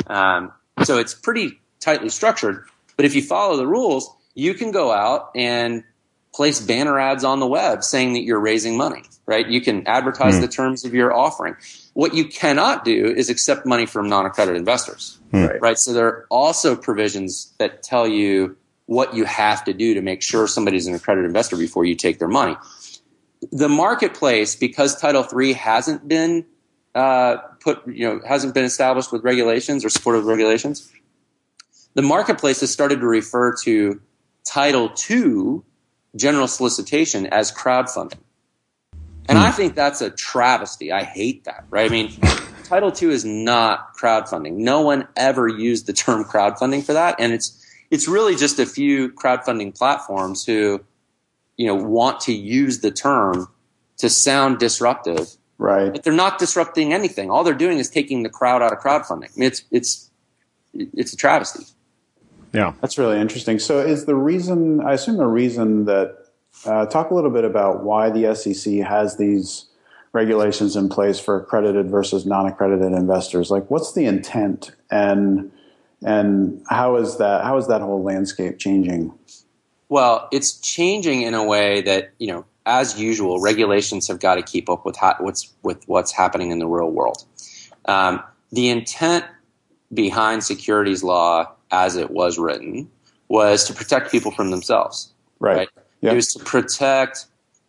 Um, 0.07 0.53
so 0.85 0.99
it's 0.99 1.15
pretty 1.15 1.61
tightly 1.81 2.09
structured. 2.09 2.65
But 2.97 3.05
if 3.05 3.15
you 3.15 3.23
follow 3.23 3.57
the 3.57 3.67
rules, 3.67 4.11
you 4.35 4.55
can 4.55 4.71
go 4.71 4.93
out 4.93 5.31
and 5.35 5.85
place 6.33 6.61
banner 6.61 6.99
ads 6.99 7.25
on 7.25 7.41
the 7.41 7.47
web 7.47 7.83
saying 7.83 8.13
that 8.13 8.21
you're 8.21 8.41
raising 8.41 8.77
money, 8.77 9.03
right? 9.25 9.49
You 9.49 9.61
can 9.61 9.87
advertise 9.87 10.35
mm. 10.35 10.43
the 10.43 10.49
terms 10.49 10.85
of 10.85 10.93
your 10.95 11.15
offering. 11.15 11.57
What 11.95 12.15
you 12.15 12.27
cannot 12.27 12.85
do 12.85 13.07
is 13.07 13.31
accept 13.31 13.65
money 13.65 13.87
from 13.87 14.09
non-accredited 14.09 14.59
investors, 14.59 15.19
mm. 15.33 15.49
right? 15.49 15.61
right? 15.61 15.79
So 15.79 15.95
there 15.95 16.07
are 16.07 16.27
also 16.31 16.77
provisions 16.77 17.55
that 17.59 17.83
tell 17.83 18.07
you 18.07 18.57
what 18.87 19.15
you 19.15 19.25
have 19.25 19.65
to 19.65 19.73
do 19.73 19.95
to 19.95 20.03
make 20.03 20.23
sure 20.23 20.47
somebody's 20.47 20.87
an 20.87 20.95
accredited 20.95 21.27
investor 21.27 21.57
before 21.57 21.85
you 21.85 21.95
take 21.95 22.19
their 22.19 22.29
money. 22.29 22.57
The 23.53 23.69
marketplace, 23.69 24.57
because 24.57 25.01
Title 25.01 25.27
III 25.37 25.53
hasn't 25.53 26.09
been 26.09 26.47
uh, 26.95 27.37
put, 27.61 27.87
you 27.87 28.07
know, 28.07 28.21
hasn't 28.27 28.55
been 28.55 28.65
established 28.65 29.13
with 29.13 29.23
regulations 29.23 29.85
or 29.85 29.91
supported 29.91 30.21
with 30.21 30.29
regulations, 30.29 30.91
the 31.95 32.03
marketplace 32.03 32.61
has 32.61 32.71
started 32.73 33.01
to 33.01 33.07
refer 33.07 33.55
to 33.65 34.01
Title 34.45 34.93
II 35.11 35.63
general 36.15 36.49
solicitation 36.49 37.27
as 37.27 37.53
crowdfunding. 37.53 38.19
And 39.29 39.39
I 39.39 39.51
hmm. 39.51 39.57
think 39.57 39.75
that's 39.75 40.01
a 40.01 40.11
travesty. 40.11 40.93
I 40.93 41.03
hate 41.03 41.45
that, 41.45 41.65
right? 41.69 41.91
I 41.91 41.93
mean, 41.93 42.13
Title 42.65 42.93
II 42.93 43.11
is 43.11 43.25
not 43.25 43.97
crowdfunding. 43.97 44.53
No 44.53 44.83
one 44.83 45.09
ever 45.17 45.49
used 45.49 45.87
the 45.87 45.93
term 45.93 46.25
crowdfunding 46.25 46.85
for 46.85 46.93
that. 46.93 47.17
And 47.19 47.33
it's, 47.33 47.66
it's 47.91 48.09
really 48.09 48.37
just 48.37 48.59
a 48.59 48.67
few 48.67 49.11
crowdfunding 49.11 49.77
platforms 49.77 50.45
who, 50.45 50.85
you 51.57 51.67
know, 51.67 51.75
want 51.75 52.21
to 52.21 52.33
use 52.33 52.81
the 52.81 52.91
term 52.91 53.49
to 53.99 54.11
sound 54.11 54.59
disruptive. 54.59 55.29
Right. 55.59 55.93
But 55.93 56.03
they're 56.03 56.13
not 56.13 56.39
disrupting 56.39 56.93
anything. 56.93 57.31
All 57.31 57.43
they're 57.43 57.55
doing 57.55 57.79
is 57.79 57.89
taking 57.89 58.23
the 58.23 58.29
crowd 58.29 58.63
out 58.63 58.73
of 58.73 58.79
crowdfunding. 58.81 59.31
I 59.31 59.39
mean, 59.39 59.47
it's 59.47 59.65
it's 59.71 60.11
it's 60.75 61.13
a 61.13 61.17
travesty. 61.17 61.65
Yeah, 62.53 62.75
that's 62.81 62.99
really 62.99 63.21
interesting. 63.21 63.59
So, 63.59 63.81
is 63.81 64.05
the 64.05 64.15
reason? 64.15 64.81
I 64.81 64.93
assume 64.93 65.17
the 65.17 65.27
reason 65.27 65.87
that 65.87 66.27
uh, 66.65 66.87
talk 66.87 67.11
a 67.11 67.15
little 67.15 67.31
bit 67.31 67.45
about 67.45 67.85
why 67.85 68.11
the 68.11 68.35
SEC 68.35 68.75
has 68.81 69.17
these 69.17 69.67
regulations 70.13 70.77
in 70.77 70.89
place 70.89 71.21
for 71.21 71.39
accredited 71.39 71.91
versus 71.91 72.25
non-accredited 72.25 72.93
investors. 72.93 73.51
Like, 73.51 73.71
what's 73.71 73.93
the 73.93 74.07
intent 74.07 74.71
and 74.91 75.53
and 76.03 76.63
how 76.69 76.97
is 76.97 77.19
that 77.19 77.45
how 77.45 77.57
is 77.57 77.69
that 77.69 77.81
whole 77.81 78.03
landscape 78.03 78.59
changing? 78.59 79.13
Well, 79.89 80.29
it's 80.33 80.59
changing 80.61 81.23
in 81.23 81.35
a 81.35 81.45
way 81.45 81.81
that 81.83 82.13
you 82.19 82.27
know, 82.29 82.45
as 82.67 82.99
usual, 82.99 83.41
regulations 83.41 84.09
have 84.09 84.21
got 84.21 84.35
to 84.35 84.43
keep 84.43 84.69
up 84.69 84.85
with 84.85 84.97
ha- 84.97 85.17
what's 85.21 85.53
with 85.63 85.83
what's 85.87 86.13
happening 86.13 86.51
in 86.51 86.59
the 86.59 86.67
real 86.67 86.91
world. 86.91 87.25
Um, 87.87 88.23
the 88.53 88.69
intent 88.69 89.25
behind 89.95 90.45
securities 90.45 91.03
law, 91.03 91.53
as 91.71 91.97
it 91.97 92.11
was 92.11 92.39
written, 92.39 92.91
was 93.29 93.65
to 93.65 93.73
protect 93.73 94.11
people 94.11 94.33
from 94.33 94.51
themselves. 94.51 95.13
Right. 95.39 95.57
right? 95.57 95.69
Yep. 96.01 96.13
It 96.13 96.17
was 96.17 96.33
to 96.35 96.45
protect, 96.45 97.27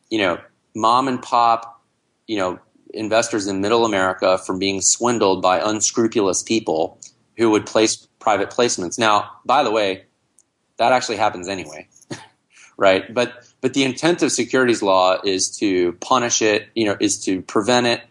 you 0.09 0.17
know, 0.19 0.39
mom 0.75 1.07
and 1.07 1.21
pop, 1.21 1.81
you 2.27 2.37
know, 2.37 2.59
investors 2.93 3.47
in 3.47 3.61
Middle 3.61 3.85
America 3.85 4.37
from 4.39 4.59
being 4.59 4.81
swindled 4.81 5.41
by 5.41 5.59
unscrupulous 5.59 6.43
people 6.43 6.99
who 7.37 7.51
would 7.51 7.65
place 7.65 8.07
private 8.19 8.49
placements. 8.49 8.97
Now, 8.97 9.31
by 9.45 9.63
the 9.63 9.71
way, 9.71 10.05
that 10.77 10.91
actually 10.91 11.17
happens 11.17 11.47
anyway, 11.47 11.87
right? 12.77 13.13
But 13.13 13.47
but 13.61 13.73
the 13.73 13.83
intent 13.83 14.21
of 14.21 14.31
securities 14.31 14.81
law 14.81 15.17
is 15.23 15.57
to 15.57 15.93
punish 15.93 16.41
it. 16.41 16.69
You 16.75 16.85
know, 16.85 16.97
is 16.99 17.23
to 17.25 17.41
prevent 17.41 17.87
it, 17.87 18.01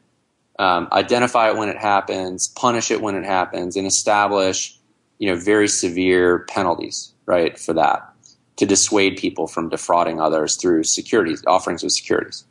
um, 0.59 0.89
identify 0.93 1.51
it 1.51 1.57
when 1.57 1.69
it 1.69 1.79
happens, 1.79 2.49
punish 2.49 2.91
it 2.91 3.01
when 3.01 3.15
it 3.15 3.25
happens, 3.25 3.77
and 3.77 3.87
establish 3.87 4.79
you 5.19 5.29
know 5.29 5.39
very 5.39 5.69
severe 5.69 6.41
penalties, 6.49 7.13
right, 7.27 7.59
for 7.59 7.73
that 7.75 8.13
to 8.57 8.65
dissuade 8.65 9.19
people 9.19 9.47
from 9.47 9.69
defrauding 9.69 10.21
others 10.21 10.57
through 10.57 10.83
securities 10.83 11.43
offerings 11.47 11.85
of 11.85 11.93
securities. 11.93 12.45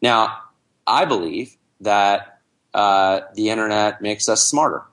Now, 0.00 0.38
I 0.86 1.04
believe 1.06 1.56
that 1.80 2.40
uh, 2.72 3.20
the 3.34 3.50
internet 3.50 4.00
makes 4.00 4.28
us 4.28 4.44
smarter 4.44 4.84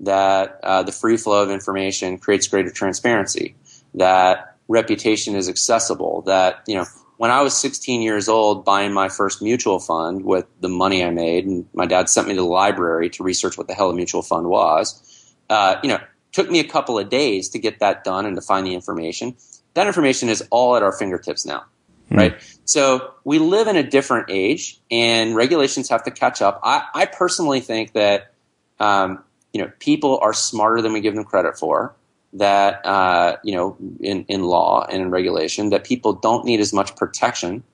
that 0.00 0.58
uh, 0.62 0.82
the 0.82 0.92
free 0.92 1.16
flow 1.16 1.42
of 1.42 1.50
information 1.50 2.18
creates 2.18 2.48
greater 2.48 2.70
transparency, 2.70 3.54
that 3.94 4.56
reputation 4.68 5.36
is 5.36 5.48
accessible, 5.48 6.22
that, 6.22 6.62
you 6.66 6.74
know, 6.74 6.86
when 7.18 7.30
I 7.30 7.42
was 7.42 7.54
16 7.54 8.00
years 8.00 8.30
old 8.30 8.64
buying 8.64 8.94
my 8.94 9.10
first 9.10 9.42
mutual 9.42 9.78
fund 9.78 10.24
with 10.24 10.46
the 10.60 10.70
money 10.70 11.04
I 11.04 11.10
made, 11.10 11.44
and 11.44 11.66
my 11.74 11.84
dad 11.84 12.08
sent 12.08 12.28
me 12.28 12.34
to 12.34 12.40
the 12.40 12.46
library 12.46 13.10
to 13.10 13.22
research 13.22 13.58
what 13.58 13.68
the 13.68 13.74
hell 13.74 13.90
a 13.90 13.94
mutual 13.94 14.22
fund 14.22 14.46
was, 14.46 15.34
uh, 15.50 15.76
you 15.82 15.90
know, 15.90 15.98
took 16.32 16.50
me 16.50 16.60
a 16.60 16.64
couple 16.64 16.98
of 16.98 17.10
days 17.10 17.50
to 17.50 17.58
get 17.58 17.80
that 17.80 18.04
done 18.04 18.24
and 18.24 18.36
to 18.36 18.40
find 18.40 18.66
the 18.66 18.74
information. 18.74 19.36
That 19.74 19.86
information 19.86 20.30
is 20.30 20.42
all 20.50 20.76
at 20.76 20.82
our 20.82 20.92
fingertips 20.92 21.44
now, 21.44 21.64
mm. 22.10 22.16
right? 22.16 22.60
So 22.64 23.12
we 23.24 23.38
live 23.38 23.66
in 23.66 23.76
a 23.76 23.82
different 23.82 24.30
age, 24.30 24.80
and 24.90 25.34
regulations 25.34 25.90
have 25.90 26.04
to 26.04 26.10
catch 26.10 26.40
up. 26.40 26.60
I, 26.64 26.84
I 26.94 27.04
personally 27.06 27.60
think 27.60 27.92
that 27.92 28.32
um, 28.78 29.22
you 29.52 29.60
know, 29.60 29.70
people 29.78 30.18
are 30.22 30.32
smarter 30.32 30.80
than 30.82 30.92
we 30.92 31.00
give 31.00 31.14
them 31.14 31.24
credit 31.24 31.58
for. 31.58 31.94
That 32.32 32.84
uh, 32.86 33.36
you 33.42 33.54
know, 33.54 33.76
in 34.00 34.24
in 34.28 34.44
law 34.44 34.86
and 34.88 35.02
in 35.02 35.10
regulation, 35.10 35.70
that 35.70 35.82
people 35.84 36.12
don't 36.12 36.44
need 36.44 36.60
as 36.60 36.72
much 36.72 36.94
protection 36.94 37.64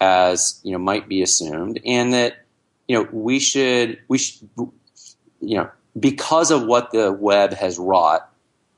as 0.00 0.60
you 0.62 0.70
know 0.70 0.78
might 0.78 1.08
be 1.08 1.20
assumed, 1.20 1.80
and 1.84 2.12
that 2.12 2.44
you 2.86 2.96
know 2.96 3.08
we 3.12 3.40
should 3.40 3.98
we 4.06 4.18
should 4.18 4.48
you 5.40 5.56
know 5.56 5.68
because 5.98 6.52
of 6.52 6.64
what 6.66 6.92
the 6.92 7.12
web 7.12 7.52
has 7.54 7.76
wrought 7.76 8.30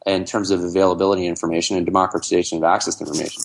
in 0.06 0.24
terms 0.24 0.50
of 0.50 0.62
availability 0.62 1.26
of 1.26 1.30
information 1.30 1.76
and 1.76 1.84
democratization 1.84 2.56
of 2.56 2.64
access 2.64 2.94
to 2.96 3.04
information. 3.04 3.42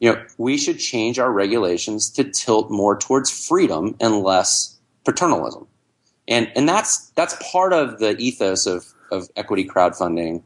You 0.00 0.12
know, 0.12 0.24
we 0.38 0.56
should 0.56 0.78
change 0.78 1.18
our 1.18 1.32
regulations 1.32 2.10
to 2.10 2.24
tilt 2.24 2.70
more 2.70 2.96
towards 2.96 3.30
freedom 3.30 3.96
and 4.00 4.22
less 4.22 4.78
paternalism 5.04 5.66
and 6.28 6.50
and 6.56 6.68
that's 6.68 7.10
that's 7.10 7.36
part 7.52 7.72
of 7.72 7.98
the 7.98 8.16
ethos 8.18 8.66
of 8.66 8.86
of 9.10 9.28
equity 9.36 9.66
crowdfunding 9.66 10.42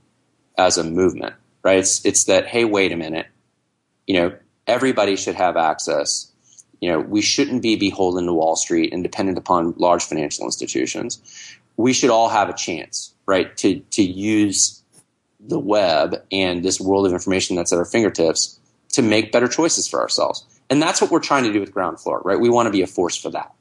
as 0.58 0.76
a 0.76 0.84
movement, 0.84 1.34
right? 1.62 1.78
It's 1.78 2.04
it's 2.04 2.24
that 2.24 2.46
hey, 2.46 2.64
wait 2.64 2.92
a 2.92 2.96
minute, 2.96 3.26
you 4.06 4.14
know, 4.14 4.36
everybody 4.66 5.16
should 5.16 5.36
have 5.36 5.56
access. 5.56 6.30
You 6.80 6.90
know, 6.90 7.00
we 7.00 7.20
shouldn't 7.20 7.62
be 7.62 7.76
beholden 7.76 8.26
to 8.26 8.32
Wall 8.32 8.56
Street 8.56 8.92
and 8.92 9.02
dependent 9.02 9.36
upon 9.36 9.74
large 9.76 10.04
financial 10.04 10.46
institutions. 10.46 11.20
We 11.76 11.92
should 11.92 12.10
all 12.10 12.28
have 12.28 12.48
a 12.48 12.54
chance, 12.54 13.14
right, 13.26 13.54
to 13.58 13.80
to 13.80 14.02
use 14.02 14.82
the 15.40 15.58
web 15.58 16.22
and 16.30 16.62
this 16.62 16.80
world 16.80 17.06
of 17.06 17.12
information 17.12 17.56
that's 17.56 17.72
at 17.72 17.78
our 17.78 17.84
fingertips 17.84 18.60
to 18.90 19.02
make 19.02 19.32
better 19.32 19.48
choices 19.48 19.88
for 19.88 20.00
ourselves. 20.00 20.44
And 20.68 20.82
that's 20.82 21.00
what 21.00 21.10
we're 21.10 21.20
trying 21.20 21.44
to 21.44 21.52
do 21.52 21.60
with 21.60 21.72
ground 21.72 21.98
floor, 22.00 22.20
right? 22.24 22.38
We 22.38 22.50
want 22.50 22.66
to 22.66 22.70
be 22.70 22.82
a 22.82 22.86
force 22.86 23.16
for 23.16 23.30
that. 23.30 23.52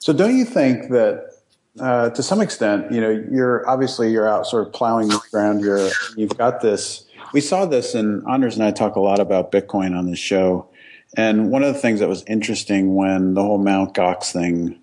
So 0.00 0.14
don't 0.14 0.36
you 0.36 0.46
think 0.46 0.88
that 0.90 1.30
uh, 1.78 2.10
to 2.10 2.22
some 2.22 2.40
extent, 2.40 2.90
you 2.90 3.00
know, 3.00 3.10
you're 3.30 3.68
obviously 3.68 4.10
you're 4.10 4.28
out 4.28 4.46
sort 4.46 4.66
of 4.66 4.72
plowing 4.72 5.08
the 5.08 5.20
ground. 5.30 5.60
You're 5.60 5.90
you've 6.16 6.36
got 6.36 6.62
this. 6.62 7.04
We 7.32 7.40
saw 7.40 7.66
this, 7.66 7.94
and 7.94 8.26
Anders 8.28 8.56
and 8.56 8.64
I 8.64 8.72
talk 8.72 8.96
a 8.96 9.00
lot 9.00 9.20
about 9.20 9.52
Bitcoin 9.52 9.96
on 9.96 10.10
this 10.10 10.18
show. 10.18 10.68
And 11.16 11.50
one 11.50 11.62
of 11.62 11.74
the 11.74 11.80
things 11.80 12.00
that 12.00 12.08
was 12.08 12.24
interesting 12.26 12.94
when 12.94 13.34
the 13.34 13.42
whole 13.42 13.58
Mount 13.58 13.94
Gox 13.94 14.32
thing 14.32 14.78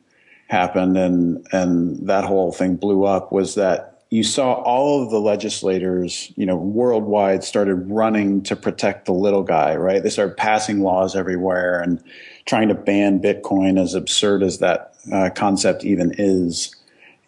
happened 0.50 0.98
and 0.98 1.46
and 1.52 2.08
that 2.08 2.24
whole 2.24 2.52
thing 2.52 2.76
blew 2.76 3.04
up 3.04 3.32
was 3.32 3.56
that 3.56 4.06
you 4.10 4.24
saw 4.24 4.54
all 4.54 5.04
of 5.04 5.10
the 5.10 5.20
legislators, 5.20 6.32
you 6.38 6.46
know, 6.46 6.56
worldwide 6.56 7.44
started 7.44 7.76
running 7.90 8.42
to 8.44 8.56
protect 8.56 9.06
the 9.06 9.12
little 9.12 9.44
guy, 9.44 9.76
right? 9.76 10.02
They 10.02 10.10
started 10.10 10.38
passing 10.38 10.82
laws 10.82 11.16
everywhere 11.16 11.82
and 11.82 12.02
trying 12.48 12.70
to 12.70 12.74
ban 12.74 13.22
Bitcoin, 13.22 13.80
as 13.80 13.94
absurd 13.94 14.42
as 14.42 14.58
that 14.60 14.96
uh, 15.12 15.30
concept 15.36 15.86
even 15.86 16.14
is. 16.18 16.76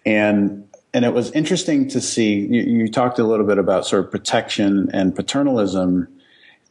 And 0.05 0.65
and 0.93 1.05
it 1.05 1.13
was 1.13 1.31
interesting 1.31 1.87
to 1.89 2.01
see. 2.01 2.39
You, 2.39 2.61
you 2.61 2.91
talked 2.91 3.19
a 3.19 3.23
little 3.23 3.45
bit 3.45 3.59
about 3.59 3.85
sort 3.85 4.05
of 4.05 4.11
protection 4.11 4.89
and 4.91 5.15
paternalism. 5.15 6.07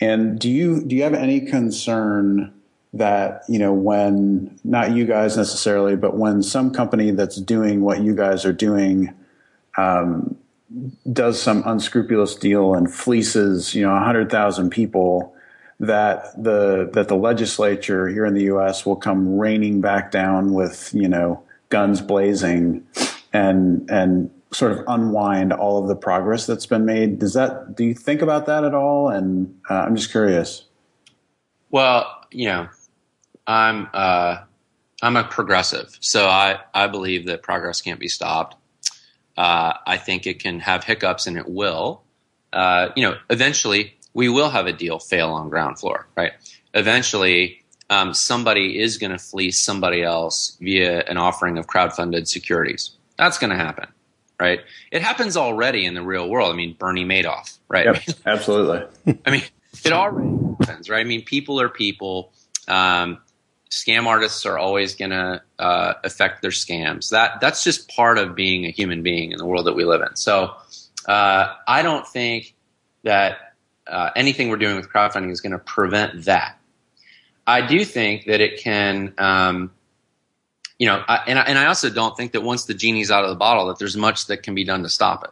And 0.01 0.39
do 0.39 0.51
you 0.51 0.83
do 0.83 0.97
you 0.97 1.03
have 1.05 1.15
any 1.15 1.41
concern 1.41 2.53
that 2.95 3.43
you 3.49 3.59
know 3.59 3.73
when 3.73 4.59
not 4.65 4.93
you 4.93 5.05
guys 5.07 5.37
necessarily, 5.37 5.97
but 5.97 6.17
when 6.17 6.43
some 6.43 6.73
company 6.73 7.11
that's 7.11 7.37
doing 7.37 7.83
what 7.83 8.01
you 8.01 8.15
guys 8.15 8.45
are 8.45 8.53
doing 8.53 9.15
um, 9.77 10.37
does 11.13 11.41
some 11.41 11.63
unscrupulous 11.67 12.35
deal 12.35 12.75
and 12.75 12.93
fleeces 12.93 13.75
you 13.75 13.83
know 13.83 13.97
hundred 13.99 14.31
thousand 14.31 14.71
people, 14.71 15.35
that 15.81 16.43
the 16.43 16.91
that 16.93 17.09
the 17.09 17.17
legislature 17.17 18.09
here 18.09 18.27
in 18.27 18.35
the 18.35 18.45
U.S. 18.45 18.85
will 18.85 18.97
come 18.97 19.39
raining 19.39 19.81
back 19.81 20.11
down 20.11 20.53
with 20.53 20.93
you 20.93 21.09
know 21.09 21.43
guns 21.69 22.01
blazing 22.01 22.87
and 23.33 23.89
and 23.91 24.31
sort 24.53 24.73
of 24.73 24.83
unwind 24.89 25.53
all 25.53 25.81
of 25.81 25.89
the 25.89 25.97
progress 25.97 26.47
that's 26.47 26.67
been 26.67 26.85
made. 26.85 27.19
Does 27.19 27.35
that 27.35 27.77
do 27.77 27.85
you 27.85 27.95
think 27.95 28.23
about 28.23 28.47
that 28.47 28.65
at 28.65 28.75
all? 28.75 29.09
And 29.09 29.59
uh, 29.69 29.75
I'm 29.75 29.95
just 29.95 30.11
curious. 30.11 30.65
Well, 31.71 32.25
you 32.31 32.47
know, 32.47 32.69
I'm 33.47 33.89
uh, 33.93 34.39
I'm 35.03 35.17
a 35.17 35.25
progressive, 35.25 35.97
so 36.01 36.27
I 36.27 36.61
I 36.75 36.89
believe 36.89 37.27
that 37.27 37.43
progress 37.43 37.81
can't 37.81 38.01
be 38.01 38.09
stopped. 38.09 38.57
Uh, 39.37 39.75
I 39.87 39.99
think 39.99 40.27
it 40.27 40.41
can 40.41 40.59
have 40.61 40.83
hiccups, 40.83 41.29
and 41.29 41.37
it 41.37 41.49
will. 41.49 42.03
Uh, 42.53 42.89
you 42.97 43.03
know, 43.03 43.17
eventually 43.31 43.98
we 44.19 44.29
will 44.29 44.51
have 44.51 44.67
a 44.67 44.73
deal 44.73 44.99
fail 44.99 45.31
on 45.31 45.49
ground 45.49 45.79
floor, 45.79 46.09
right? 46.17 46.33
Eventually, 46.75 47.63
um, 47.89 48.13
somebody 48.13 48.81
is 48.81 48.99
going 48.99 49.13
to 49.13 49.19
fleece 49.19 49.61
somebody 49.61 50.03
else 50.03 50.57
via 50.61 51.05
an 51.05 51.17
offering 51.17 51.57
of 51.57 51.69
crowdfunded 51.69 52.27
securities. 52.27 52.91
That's 53.17 53.39
going 53.39 53.51
to 53.51 53.57
happen, 53.57 53.87
right? 54.41 54.59
It 54.91 55.03
happens 55.03 55.37
already 55.37 55.87
in 55.87 55.95
the 55.95 56.03
real 56.03 56.29
world. 56.29 56.53
I 56.53 56.57
mean, 56.57 56.75
Bernie 56.77 57.05
Madoff, 57.05 57.59
right? 57.69 57.85
Yep, 57.85 58.19
absolutely. 58.27 59.19
I 59.25 59.31
mean, 59.31 59.43
it 59.85 59.93
already 59.93 60.37
happens, 60.63 60.91
right? 60.91 60.99
I 60.99 61.05
mean, 61.05 61.25
people 61.25 61.61
are 61.61 61.69
people. 61.69 62.33
Um, 62.67 63.19
scam 63.71 64.07
artists 64.07 64.45
are 64.47 64.59
always 64.59 64.97
going 64.97 65.13
to 65.13 65.41
uh, 65.61 65.95
affect 66.03 66.43
their 66.43 66.51
scams. 66.51 67.11
That 67.11 67.41
that's 67.41 67.63
just 67.63 67.89
part 67.89 68.19
of 68.19 68.35
being 68.35 68.65
a 68.65 68.71
human 68.71 69.05
being 69.05 69.31
in 69.31 69.39
the 69.39 69.47
world 69.47 69.69
that 69.69 69.75
we 69.75 69.85
live 69.85 70.03
in. 70.03 70.17
So 70.17 70.57
uh, 71.07 71.55
I 71.69 71.83
don't 71.83 72.05
think 72.05 72.57
that 73.05 73.48
uh, 73.89 74.11
anything 74.15 74.49
we're 74.49 74.57
doing 74.57 74.77
with 74.77 74.89
crowdfunding 74.89 75.31
is 75.31 75.41
going 75.41 75.53
to 75.53 75.59
prevent 75.59 76.25
that. 76.25 76.59
I 77.47 77.67
do 77.67 77.85
think 77.85 78.27
that 78.27 78.41
it 78.41 78.61
can, 78.61 79.15
um, 79.19 79.73
you 80.79 80.87
know, 80.87 81.03
I, 81.09 81.25
and, 81.27 81.39
I, 81.39 81.43
and 81.43 81.59
I 81.59 81.67
also 81.67 81.89
don't 81.89 82.17
think 82.17 82.33
that 82.33 82.43
once 82.43 82.67
the 82.67 82.75
genie's 82.75 83.11
out 83.11 83.25
of 83.25 83.31
the 83.31 83.37
bottle, 83.37 83.69
that 83.69 83.79
there's 83.79 83.97
much 83.97 84.27
that 84.27 84.43
can 84.43 84.55
be 84.55 84.65
done 84.65 84.83
to 84.83 84.89
stop 84.89 85.25
it. 85.25 85.31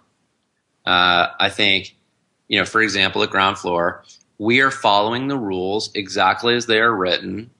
Uh, 0.88 1.28
I 1.38 1.50
think, 1.50 1.94
you 2.48 2.58
know, 2.58 2.64
for 2.64 2.80
example, 2.80 3.22
at 3.22 3.30
ground 3.30 3.58
floor, 3.58 4.04
we 4.38 4.60
are 4.60 4.70
following 4.70 5.28
the 5.28 5.36
rules 5.36 5.90
exactly 5.94 6.54
as 6.54 6.66
they 6.66 6.80
are 6.80 6.94
written. 6.94 7.50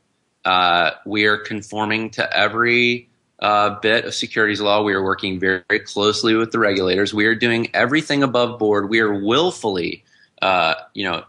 Uh, 0.44 0.92
we 1.04 1.26
are 1.26 1.38
conforming 1.38 2.11
to 2.11 2.37
every 2.37 3.09
uh, 3.40 3.78
bit 3.80 4.04
of 4.04 4.14
securities 4.14 4.61
law. 4.61 4.82
We 4.82 4.94
are 4.94 5.02
working 5.02 5.38
very, 5.38 5.62
very, 5.68 5.80
closely 5.80 6.35
with 6.35 6.52
the 6.52 6.59
regulators. 6.59 7.12
We 7.12 7.26
are 7.26 7.35
doing 7.35 7.68
everything 7.74 8.22
above 8.22 8.59
board. 8.59 8.88
We 8.88 9.00
are 9.00 9.12
willfully, 9.12 10.04
uh, 10.42 10.75
you 10.94 11.05
know, 11.05 11.25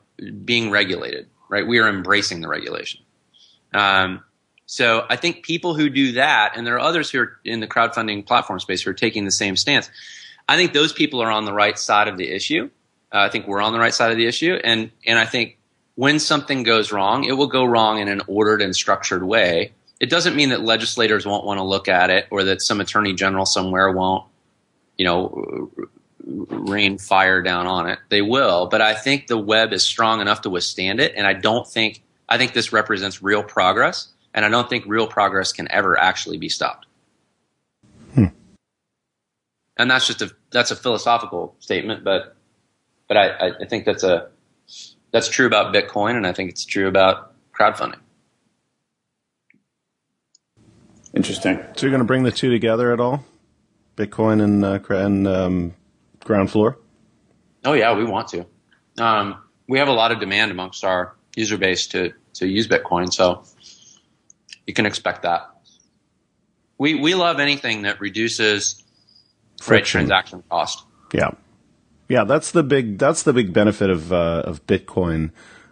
being 0.45 0.71
regulated. 0.71 1.27
Right? 1.49 1.65
We 1.65 1.79
are 1.79 1.87
embracing 1.87 2.41
the 2.41 2.49
regulation. 2.49 3.01
Um, 3.73 4.23
so 4.65 5.05
I 5.09 5.15
think 5.15 5.43
people 5.43 5.75
who 5.75 5.89
do 5.89 6.11
that, 6.13 6.53
and 6.55 6.67
there 6.67 6.75
are 6.75 6.79
others 6.79 7.09
who 7.09 7.19
are 7.21 7.39
in 7.45 7.61
the 7.61 7.67
crowdfunding 7.67 8.25
platform 8.25 8.59
space 8.59 8.81
who 8.81 8.89
are 8.89 8.93
taking 8.93 9.23
the 9.23 9.31
same 9.31 9.55
stance. 9.55 9.89
I 10.47 10.57
think 10.57 10.73
those 10.73 10.91
people 10.91 11.21
are 11.21 11.31
on 11.31 11.45
the 11.45 11.53
right 11.53 11.79
side 11.79 12.09
of 12.09 12.17
the 12.17 12.29
issue. 12.29 12.69
Uh, 13.13 13.19
I 13.19 13.29
think 13.29 13.47
we're 13.47 13.61
on 13.61 13.71
the 13.71 13.79
right 13.79 13.93
side 13.93 14.11
of 14.11 14.17
the 14.17 14.25
issue, 14.25 14.59
and 14.61 14.91
and 15.05 15.17
I 15.17 15.25
think 15.25 15.57
when 15.95 16.19
something 16.19 16.63
goes 16.63 16.91
wrong, 16.91 17.23
it 17.23 17.33
will 17.33 17.47
go 17.47 17.63
wrong 17.63 17.99
in 17.99 18.09
an 18.09 18.21
ordered 18.27 18.61
and 18.61 18.75
structured 18.75 19.23
way. 19.23 19.71
It 20.01 20.09
doesn't 20.09 20.35
mean 20.35 20.49
that 20.49 20.61
legislators 20.61 21.25
won't 21.25 21.45
want 21.45 21.59
to 21.59 21.63
look 21.63 21.87
at 21.87 22.09
it, 22.09 22.27
or 22.29 22.43
that 22.43 22.61
some 22.61 22.81
attorney 22.81 23.13
general 23.13 23.45
somewhere 23.45 23.89
won't, 23.91 24.25
you 24.97 25.05
know, 25.05 25.71
rain 26.27 26.97
fire 26.97 27.41
down 27.41 27.67
on 27.67 27.89
it. 27.89 27.99
They 28.09 28.21
will, 28.21 28.67
but 28.67 28.81
I 28.81 28.93
think 28.93 29.27
the 29.27 29.37
web 29.37 29.73
is 29.73 29.83
strong 29.83 30.21
enough 30.21 30.41
to 30.41 30.49
withstand 30.49 30.99
it, 30.99 31.13
and 31.15 31.25
I 31.25 31.33
don't 31.33 31.67
think 31.67 32.03
I 32.27 32.37
think 32.37 32.53
this 32.53 32.73
represents 32.73 33.23
real 33.23 33.43
progress, 33.43 34.09
and 34.33 34.43
I 34.43 34.49
don't 34.49 34.69
think 34.69 34.85
real 34.87 35.07
progress 35.07 35.53
can 35.53 35.71
ever 35.71 35.97
actually 35.97 36.37
be 36.37 36.49
stopped. 36.49 36.85
Hmm. 38.13 38.25
And 39.77 39.89
that's 39.89 40.07
just 40.07 40.21
a 40.21 40.31
that's 40.51 40.71
a 40.71 40.75
philosophical 40.75 41.55
statement, 41.59 42.03
but 42.03 42.35
but 43.07 43.17
I, 43.17 43.51
I 43.61 43.65
think 43.65 43.85
that's 43.85 44.03
a 44.03 44.29
that's 45.11 45.29
true 45.29 45.47
about 45.47 45.73
Bitcoin, 45.73 46.15
and 46.15 46.27
I 46.27 46.33
think 46.33 46.49
it's 46.49 46.65
true 46.65 46.87
about 46.87 47.33
crowdfunding. 47.53 47.99
Interesting. 51.13 51.57
So 51.75 51.85
you're 51.85 51.91
going 51.91 52.01
to 52.01 52.05
bring 52.05 52.23
the 52.23 52.31
two 52.31 52.51
together 52.51 52.91
at 52.91 52.99
all, 52.99 53.23
Bitcoin 53.95 54.41
and 54.43 54.63
uh, 54.63 54.79
and 54.89 55.27
um, 55.27 55.73
ground 56.27 56.51
floor? 56.51 56.77
Oh 57.65 57.73
yeah, 57.73 57.95
we 57.95 58.03
want 58.03 58.27
to. 58.29 58.45
Um, 58.99 59.41
we 59.67 59.79
have 59.79 59.87
a 59.87 59.93
lot 59.93 60.11
of 60.11 60.19
demand 60.19 60.51
amongst 60.51 60.83
our 60.83 61.15
user 61.35 61.57
base 61.57 61.87
to 61.87 62.13
to 62.33 62.47
use 62.47 62.67
Bitcoin. 62.67 63.11
So 63.11 63.43
you 64.67 64.73
can 64.73 64.85
expect 64.85 65.23
that. 65.23 65.49
We 66.77 66.95
we 66.95 67.15
love 67.15 67.39
anything 67.39 67.83
that 67.83 67.99
reduces 67.99 68.83
friction 69.59 70.01
transaction 70.01 70.43
cost. 70.49 70.83
Yeah, 71.13 71.31
yeah. 72.07 72.23
That's 72.25 72.51
the 72.51 72.63
big 72.63 72.99
that's 72.99 73.23
the 73.23 73.33
big 73.33 73.53
benefit 73.53 73.89
of 73.89 74.13
uh, 74.13 74.43
of 74.45 74.65
Bitcoin. 74.67 75.31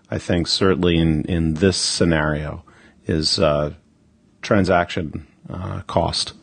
I 0.10 0.18
think 0.18 0.48
certainly 0.48 0.98
in 0.98 1.24
in 1.26 1.56
this 1.56 1.78
scenario 1.78 2.64
is 3.06 3.40
uh, 3.40 3.74
transaction 4.42 5.28
uh, 5.50 5.82
cost. 5.82 6.34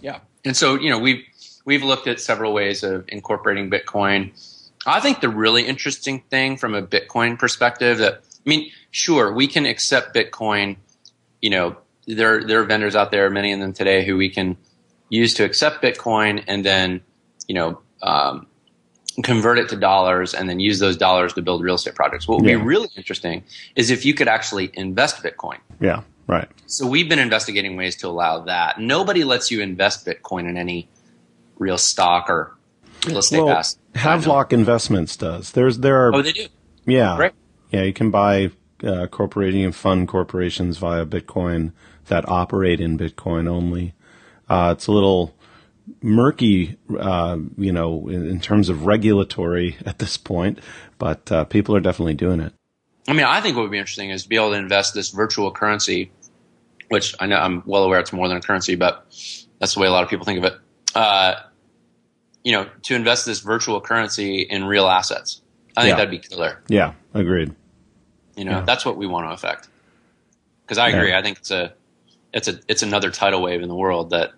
Yeah, 0.00 0.20
and 0.44 0.56
so 0.56 0.74
you 0.74 0.90
know 0.90 0.98
we've 0.98 1.24
we've 1.68 1.84
looked 1.84 2.06
at 2.06 2.18
several 2.18 2.54
ways 2.54 2.82
of 2.82 3.04
incorporating 3.08 3.70
Bitcoin. 3.70 4.32
I 4.86 5.00
think 5.00 5.20
the 5.20 5.28
really 5.28 5.66
interesting 5.66 6.22
thing 6.30 6.56
from 6.56 6.74
a 6.74 6.80
Bitcoin 6.80 7.38
perspective 7.38 7.98
that 7.98 8.14
I 8.14 8.48
mean, 8.48 8.70
sure, 8.90 9.30
we 9.34 9.46
can 9.46 9.66
accept 9.66 10.14
Bitcoin. 10.14 10.78
You 11.42 11.50
know, 11.50 11.76
there 12.06 12.42
there 12.42 12.60
are 12.62 12.64
vendors 12.64 12.96
out 12.96 13.10
there, 13.10 13.28
many 13.28 13.52
of 13.52 13.60
them 13.60 13.74
today, 13.74 14.06
who 14.06 14.16
we 14.16 14.30
can 14.30 14.56
use 15.10 15.34
to 15.34 15.44
accept 15.44 15.82
Bitcoin 15.82 16.42
and 16.48 16.64
then, 16.64 17.02
you 17.46 17.54
know, 17.54 17.82
um, 18.02 18.46
convert 19.22 19.58
it 19.58 19.68
to 19.68 19.76
dollars 19.76 20.32
and 20.32 20.48
then 20.48 20.60
use 20.60 20.78
those 20.78 20.96
dollars 20.96 21.34
to 21.34 21.42
build 21.42 21.62
real 21.62 21.74
estate 21.74 21.94
projects. 21.94 22.26
What 22.26 22.40
would 22.40 22.48
yeah. 22.48 22.56
be 22.56 22.62
really 22.62 22.88
interesting 22.96 23.44
is 23.76 23.90
if 23.90 24.06
you 24.06 24.14
could 24.14 24.28
actually 24.28 24.70
invest 24.72 25.22
Bitcoin. 25.22 25.58
Yeah, 25.80 26.00
right. 26.26 26.48
So 26.64 26.86
we've 26.86 27.10
been 27.10 27.18
investigating 27.18 27.76
ways 27.76 27.94
to 27.96 28.08
allow 28.08 28.40
that. 28.44 28.80
Nobody 28.80 29.24
lets 29.24 29.50
you 29.50 29.60
invest 29.60 30.06
Bitcoin 30.06 30.48
in 30.48 30.56
any 30.56 30.88
real 31.58 31.78
stock 31.78 32.30
or 32.30 32.56
real 33.06 33.18
estate 33.18 33.42
well, 33.42 33.50
asset. 33.50 33.80
Havelock 33.94 34.52
Investments 34.52 35.16
does. 35.16 35.52
There's 35.52 35.78
there 35.78 36.06
are. 36.06 36.14
Oh, 36.14 36.22
they 36.22 36.32
do. 36.32 36.46
Yeah. 36.86 37.18
Right. 37.18 37.34
Yeah, 37.70 37.82
you 37.82 37.92
can 37.92 38.10
buy 38.10 38.50
uh, 38.82 39.06
corporating 39.08 39.64
and 39.64 39.74
fund 39.74 40.08
corporations 40.08 40.78
via 40.78 41.04
Bitcoin 41.04 41.72
that 42.06 42.28
operate 42.28 42.80
in 42.80 42.98
Bitcoin 42.98 43.48
only. 43.48 43.94
Uh, 44.48 44.74
it's 44.76 44.86
a 44.86 44.92
little 44.92 45.34
murky, 46.02 46.76
uh, 46.98 47.36
you 47.56 47.72
know, 47.72 48.08
in, 48.08 48.26
in, 48.26 48.40
terms 48.40 48.68
of 48.68 48.86
regulatory 48.86 49.76
at 49.86 49.98
this 49.98 50.16
point, 50.16 50.58
but 50.98 51.30
uh, 51.30 51.44
people 51.44 51.76
are 51.76 51.80
definitely 51.80 52.14
doing 52.14 52.40
it. 52.40 52.52
I 53.06 53.12
mean, 53.14 53.24
I 53.24 53.40
think 53.40 53.56
what 53.56 53.62
would 53.62 53.70
be 53.70 53.78
interesting 53.78 54.10
is 54.10 54.24
to 54.24 54.28
be 54.28 54.36
able 54.36 54.50
to 54.50 54.56
invest 54.56 54.94
this 54.94 55.10
virtual 55.10 55.50
currency, 55.50 56.10
which 56.88 57.14
I 57.20 57.26
know 57.26 57.36
I'm 57.36 57.62
well 57.64 57.84
aware 57.84 58.00
it's 58.00 58.12
more 58.12 58.28
than 58.28 58.36
a 58.36 58.40
currency, 58.40 58.74
but 58.74 59.06
that's 59.58 59.74
the 59.74 59.80
way 59.80 59.86
a 59.86 59.90
lot 59.90 60.04
of 60.04 60.10
people 60.10 60.26
think 60.26 60.38
of 60.38 60.44
it. 60.44 60.54
You 62.48 62.52
know, 62.52 62.66
to 62.84 62.94
invest 62.94 63.26
this 63.26 63.40
virtual 63.40 63.78
currency 63.78 64.40
in 64.40 64.64
real 64.64 64.86
assets. 64.88 65.42
I 65.76 65.82
think 65.82 65.90
Yeah. 65.90 65.96
that'd 65.96 66.10
be 66.10 66.18
killer. 66.18 66.62
Yeah, 66.68 66.94
agreed. 67.12 67.54
You 68.38 68.46
know, 68.46 68.52
Yeah. 68.52 68.60
that's 68.62 68.86
what 68.86 68.96
we 68.96 69.06
want 69.06 69.28
to 69.28 69.32
affect. 69.34 69.68
Because 70.64 70.78
I 70.78 70.88
agree. 70.88 71.10
Yeah. 71.10 71.18
I 71.18 71.22
think 71.22 71.36
it's 71.36 71.50
a, 71.50 71.74
it's 72.32 72.48
a, 72.48 72.58
it's 72.66 72.82
another 72.82 73.10
tidal 73.10 73.42
wave 73.42 73.60
in 73.60 73.68
the 73.68 73.74
world 73.74 74.08
that, 74.16 74.30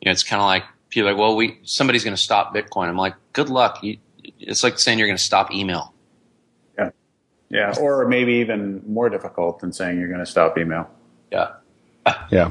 you 0.00 0.06
know, 0.06 0.12
it's 0.12 0.22
kind 0.22 0.40
of 0.40 0.46
like 0.46 0.62
people 0.88 1.08
are 1.08 1.12
like, 1.14 1.20
well, 1.20 1.34
we 1.34 1.58
somebody's 1.64 2.04
going 2.04 2.14
to 2.14 2.22
stop 2.22 2.54
Bitcoin. 2.54 2.86
I'm 2.88 2.96
like, 2.96 3.14
good 3.32 3.48
luck. 3.48 3.82
You, 3.82 3.98
it's 4.38 4.62
like 4.62 4.78
saying 4.78 5.00
you're 5.00 5.08
going 5.08 5.16
to 5.16 5.22
stop 5.22 5.52
email. 5.52 5.92
Yeah, 6.78 6.90
yeah, 7.50 7.74
or 7.80 8.06
maybe 8.06 8.34
even 8.34 8.82
more 8.86 9.08
difficult 9.08 9.58
than 9.58 9.72
saying 9.72 9.98
you're 9.98 10.08
going 10.08 10.20
to 10.20 10.26
stop 10.26 10.56
email. 10.58 10.88
Yeah, 11.32 11.54
Yeah. 12.30 12.50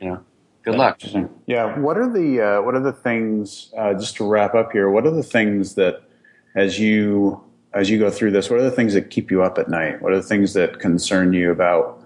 you 0.00 0.10
know, 0.10 0.24
good 0.66 0.76
luck. 0.76 0.96
Interesting. 0.96 1.30
Yeah. 1.46 1.78
What 1.78 1.96
are 1.96 2.12
the 2.12 2.40
uh, 2.40 2.62
what 2.62 2.74
are 2.74 2.80
the 2.80 2.92
things? 2.92 3.72
Uh, 3.76 3.94
just 3.94 4.16
to 4.16 4.24
wrap 4.24 4.54
up 4.54 4.72
here, 4.72 4.90
what 4.90 5.06
are 5.06 5.10
the 5.10 5.22
things 5.22 5.76
that 5.76 6.02
as 6.54 6.78
you 6.78 7.42
as 7.72 7.88
you 7.90 7.98
go 7.98 8.10
through 8.10 8.32
this, 8.32 8.50
what 8.50 8.58
are 8.58 8.64
the 8.64 8.70
things 8.70 8.94
that 8.94 9.10
keep 9.10 9.30
you 9.30 9.42
up 9.42 9.58
at 9.58 9.68
night? 9.68 10.02
What 10.02 10.12
are 10.12 10.16
the 10.16 10.22
things 10.22 10.54
that 10.54 10.80
concern 10.80 11.32
you 11.32 11.50
about 11.50 12.02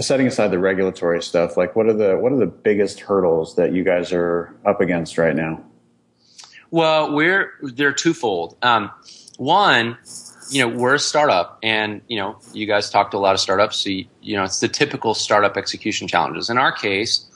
setting 0.00 0.26
aside 0.26 0.48
the 0.48 0.58
regulatory 0.58 1.22
stuff? 1.22 1.56
Like, 1.56 1.76
what 1.76 1.86
are 1.86 1.92
the 1.92 2.16
what 2.16 2.32
are 2.32 2.38
the 2.38 2.46
biggest 2.46 3.00
hurdles 3.00 3.56
that 3.56 3.72
you 3.72 3.84
guys 3.84 4.12
are 4.12 4.54
up 4.64 4.80
against 4.80 5.18
right 5.18 5.36
now? 5.36 5.62
Well, 6.70 7.12
we're 7.12 7.52
they're 7.62 7.92
twofold. 7.92 8.56
Um, 8.62 8.90
one, 9.38 9.98
you 10.50 10.64
know, 10.64 10.76
we're 10.76 10.94
a 10.94 10.98
startup, 10.98 11.58
and 11.62 12.00
you 12.08 12.16
know, 12.16 12.38
you 12.52 12.66
guys 12.66 12.90
talk 12.90 13.10
to 13.10 13.16
a 13.16 13.18
lot 13.18 13.34
of 13.34 13.40
startups, 13.40 13.76
so 13.76 13.90
you, 13.90 14.06
you 14.22 14.36
know, 14.36 14.44
it's 14.44 14.60
the 14.60 14.68
typical 14.68 15.14
startup 15.14 15.56
execution 15.56 16.08
challenges. 16.08 16.48
In 16.48 16.58
our 16.58 16.72
case, 16.72 17.27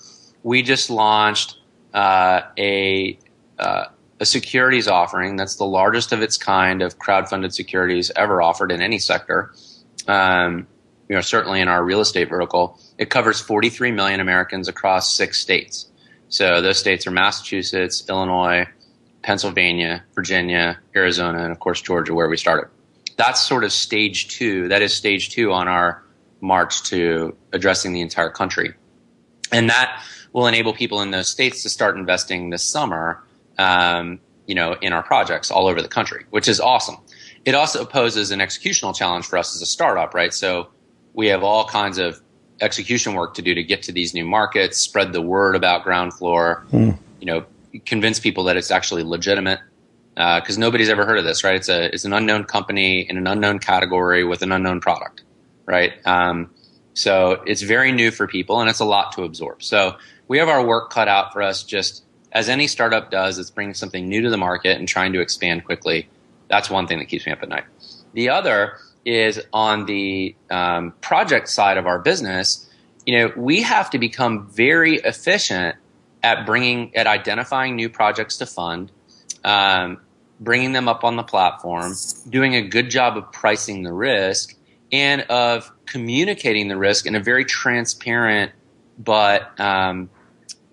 we 0.42 0.62
just 0.62 0.90
launched 0.90 1.58
uh, 1.94 2.42
a 2.58 3.18
uh, 3.58 3.84
a 4.20 4.24
securities 4.24 4.86
offering 4.86 5.36
that's 5.36 5.56
the 5.56 5.64
largest 5.64 6.12
of 6.12 6.22
its 6.22 6.36
kind 6.36 6.80
of 6.80 6.98
crowd-funded 6.98 7.52
securities 7.52 8.10
ever 8.14 8.40
offered 8.40 8.70
in 8.70 8.80
any 8.80 8.98
sector. 8.98 9.52
Um, 10.06 10.66
you 11.08 11.16
know, 11.16 11.20
certainly 11.20 11.60
in 11.60 11.66
our 11.66 11.84
real 11.84 12.00
estate 12.00 12.28
vertical, 12.28 12.78
it 12.98 13.10
covers 13.10 13.40
43 13.40 13.90
million 13.90 14.20
Americans 14.20 14.68
across 14.68 15.12
six 15.12 15.40
states. 15.40 15.90
So 16.28 16.62
those 16.62 16.78
states 16.78 17.06
are 17.06 17.10
Massachusetts, 17.10 18.04
Illinois, 18.08 18.66
Pennsylvania, 19.22 20.04
Virginia, 20.14 20.78
Arizona, 20.94 21.42
and 21.42 21.52
of 21.52 21.58
course 21.58 21.82
Georgia, 21.82 22.14
where 22.14 22.28
we 22.28 22.36
started. 22.36 22.70
That's 23.16 23.44
sort 23.44 23.64
of 23.64 23.72
stage 23.72 24.28
two. 24.28 24.68
That 24.68 24.82
is 24.82 24.94
stage 24.94 25.30
two 25.30 25.52
on 25.52 25.68
our 25.68 26.02
march 26.40 26.82
to 26.84 27.36
addressing 27.52 27.92
the 27.92 28.00
entire 28.00 28.30
country. 28.30 28.72
And 29.50 29.68
that 29.68 30.02
will 30.32 30.46
enable 30.46 30.72
people 30.72 31.00
in 31.02 31.10
those 31.10 31.28
states 31.28 31.62
to 31.62 31.68
start 31.68 31.96
investing 31.96 32.50
this 32.50 32.64
summer, 32.64 33.22
um, 33.58 34.18
you 34.46 34.54
know, 34.54 34.74
in 34.80 34.92
our 34.92 35.02
projects 35.02 35.50
all 35.50 35.66
over 35.66 35.82
the 35.82 35.88
country, 35.88 36.24
which 36.30 36.48
is 36.48 36.60
awesome. 36.60 36.96
It 37.44 37.54
also 37.54 37.84
poses 37.84 38.30
an 38.30 38.38
executional 38.40 38.94
challenge 38.94 39.26
for 39.26 39.36
us 39.36 39.54
as 39.54 39.62
a 39.62 39.66
startup, 39.66 40.14
right? 40.14 40.32
So 40.32 40.68
we 41.14 41.26
have 41.28 41.42
all 41.42 41.66
kinds 41.66 41.98
of 41.98 42.20
execution 42.60 43.14
work 43.14 43.34
to 43.34 43.42
do 43.42 43.54
to 43.54 43.62
get 43.62 43.82
to 43.84 43.92
these 43.92 44.14
new 44.14 44.24
markets, 44.24 44.78
spread 44.78 45.12
the 45.12 45.20
word 45.22 45.56
about 45.56 45.82
ground 45.82 46.14
floor, 46.14 46.64
you 47.20 47.26
know, 47.26 47.44
convince 47.84 48.20
people 48.20 48.44
that 48.44 48.56
it's 48.56 48.70
actually 48.70 49.02
legitimate. 49.02 49.60
Because 50.14 50.58
nobody's 50.58 50.90
ever 50.90 51.06
heard 51.06 51.18
of 51.18 51.24
this, 51.24 51.42
right? 51.42 51.56
It's 51.56 51.70
a 51.70 51.86
it's 51.92 52.04
an 52.04 52.12
unknown 52.12 52.44
company 52.44 53.00
in 53.00 53.16
an 53.16 53.26
unknown 53.26 53.58
category 53.58 54.24
with 54.24 54.42
an 54.42 54.52
unknown 54.52 54.78
product, 54.80 55.22
right? 55.64 55.94
Um, 56.04 56.50
so 56.94 57.42
it's 57.46 57.62
very 57.62 57.92
new 57.92 58.10
for 58.10 58.26
people, 58.26 58.60
and 58.60 58.68
it's 58.68 58.80
a 58.80 58.84
lot 58.84 59.12
to 59.12 59.22
absorb. 59.22 59.62
So 59.62 59.96
we 60.28 60.38
have 60.38 60.48
our 60.48 60.64
work 60.64 60.90
cut 60.90 61.08
out 61.08 61.32
for 61.32 61.42
us. 61.42 61.62
Just 61.62 62.04
as 62.32 62.48
any 62.48 62.66
startup 62.66 63.10
does, 63.10 63.38
it's 63.38 63.50
bringing 63.50 63.74
something 63.74 64.08
new 64.08 64.22
to 64.22 64.30
the 64.30 64.36
market 64.36 64.78
and 64.78 64.88
trying 64.88 65.12
to 65.12 65.20
expand 65.20 65.64
quickly. 65.64 66.08
That's 66.48 66.70
one 66.70 66.86
thing 66.86 66.98
that 66.98 67.06
keeps 67.06 67.26
me 67.26 67.32
up 67.32 67.42
at 67.42 67.48
night. 67.48 67.64
The 68.14 68.28
other 68.28 68.78
is 69.04 69.40
on 69.52 69.86
the 69.86 70.34
um, 70.50 70.92
project 71.00 71.48
side 71.48 71.76
of 71.76 71.86
our 71.86 71.98
business. 71.98 72.68
You 73.06 73.18
know, 73.18 73.32
we 73.36 73.62
have 73.62 73.90
to 73.90 73.98
become 73.98 74.48
very 74.48 74.96
efficient 74.96 75.76
at 76.22 76.46
bringing 76.46 76.94
at 76.94 77.06
identifying 77.06 77.74
new 77.74 77.88
projects 77.88 78.36
to 78.36 78.46
fund, 78.46 78.92
um, 79.44 80.00
bringing 80.40 80.72
them 80.72 80.88
up 80.88 81.04
on 81.04 81.16
the 81.16 81.22
platform, 81.22 81.94
doing 82.28 82.54
a 82.54 82.62
good 82.62 82.90
job 82.90 83.16
of 83.16 83.32
pricing 83.32 83.82
the 83.82 83.92
risk, 83.92 84.54
and 84.92 85.22
of 85.22 85.72
communicating 85.86 86.68
the 86.68 86.76
risk 86.76 87.06
in 87.06 87.14
a 87.14 87.20
very 87.20 87.44
transparent 87.44 88.52
but 88.98 89.58
um, 89.58 90.10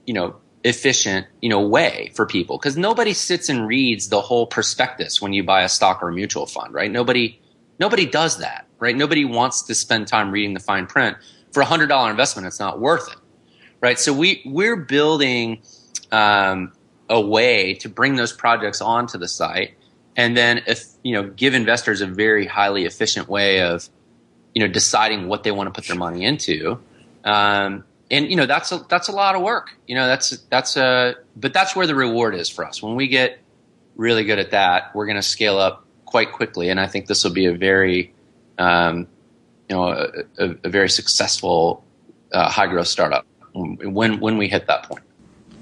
you 0.05 0.13
know 0.13 0.35
efficient 0.63 1.25
you 1.41 1.49
know 1.49 1.61
way 1.61 2.11
for 2.15 2.25
people. 2.25 2.57
Because 2.57 2.77
nobody 2.77 3.13
sits 3.13 3.49
and 3.49 3.65
reads 3.65 4.09
the 4.09 4.21
whole 4.21 4.45
prospectus 4.45 5.21
when 5.21 5.33
you 5.33 5.43
buy 5.43 5.63
a 5.63 5.69
stock 5.69 6.03
or 6.03 6.09
a 6.09 6.13
mutual 6.13 6.45
fund 6.45 6.73
right? 6.73 6.91
Nobody 6.91 7.39
nobody 7.79 8.05
does 8.05 8.37
that 8.39 8.67
right? 8.79 8.95
Nobody 8.95 9.25
wants 9.25 9.63
to 9.63 9.75
spend 9.75 10.07
time 10.07 10.31
reading 10.31 10.53
the 10.53 10.59
fine 10.59 10.85
print 10.85 11.17
for 11.51 11.61
a 11.61 11.65
hundred 11.65 11.87
dollar 11.87 12.11
investment. 12.11 12.47
It's 12.47 12.59
not 12.59 12.79
worth 12.79 13.09
it 13.11 13.17
right? 13.81 13.97
So 13.97 14.13
we 14.13 14.41
we're 14.45 14.75
building 14.75 15.61
um, 16.11 16.73
a 17.09 17.19
way 17.19 17.75
to 17.75 17.89
bring 17.89 18.15
those 18.15 18.33
projects 18.33 18.81
onto 18.81 19.17
the 19.17 19.27
site 19.27 19.75
and 20.15 20.35
then 20.35 20.61
if 20.67 20.85
you 21.03 21.13
know 21.13 21.29
give 21.29 21.53
investors 21.53 22.01
a 22.01 22.07
very 22.07 22.45
highly 22.45 22.85
efficient 22.85 23.29
way 23.29 23.61
of 23.61 23.89
you 24.59 24.67
know 24.67 24.73
deciding 24.73 25.29
what 25.29 25.43
they 25.43 25.51
want 25.51 25.67
to 25.67 25.71
put 25.71 25.87
their 25.87 25.95
money 25.95 26.25
into. 26.25 26.79
Um, 27.23 27.85
and 28.11 28.29
you 28.29 28.35
know 28.35 28.45
that's 28.45 28.73
a 28.73 28.85
that's 28.89 29.07
a 29.07 29.13
lot 29.13 29.35
of 29.35 29.41
work. 29.41 29.77
You 29.87 29.95
know 29.95 30.05
that's 30.05 30.31
that's 30.49 30.75
a 30.75 31.15
but 31.37 31.53
that's 31.53 31.77
where 31.77 31.87
the 31.87 31.95
reward 31.95 32.35
is 32.35 32.49
for 32.49 32.65
us. 32.65 32.83
When 32.83 32.95
we 32.95 33.07
get 33.07 33.39
really 33.95 34.23
good 34.23 34.39
at 34.39 34.51
that 34.51 34.95
we're 34.95 35.05
going 35.05 35.17
to 35.17 35.21
scale 35.21 35.57
up 35.57 35.85
quite 36.05 36.31
quickly. 36.31 36.69
And 36.69 36.79
i 36.79 36.87
think 36.87 37.05
this 37.05 37.23
will 37.23 37.33
be 37.33 37.45
a 37.45 37.53
very 37.53 38.13
um, 38.57 39.07
you 39.69 39.75
know 39.75 39.89
a, 39.89 40.07
a, 40.37 40.55
a 40.63 40.69
very 40.69 40.89
successful 40.89 41.83
uh, 42.33 42.49
high 42.49 42.67
growth 42.67 42.87
startup 42.87 43.25
when 43.53 44.19
when 44.19 44.37
we 44.37 44.49
hit 44.49 44.67
that 44.67 44.83
point. 44.83 45.03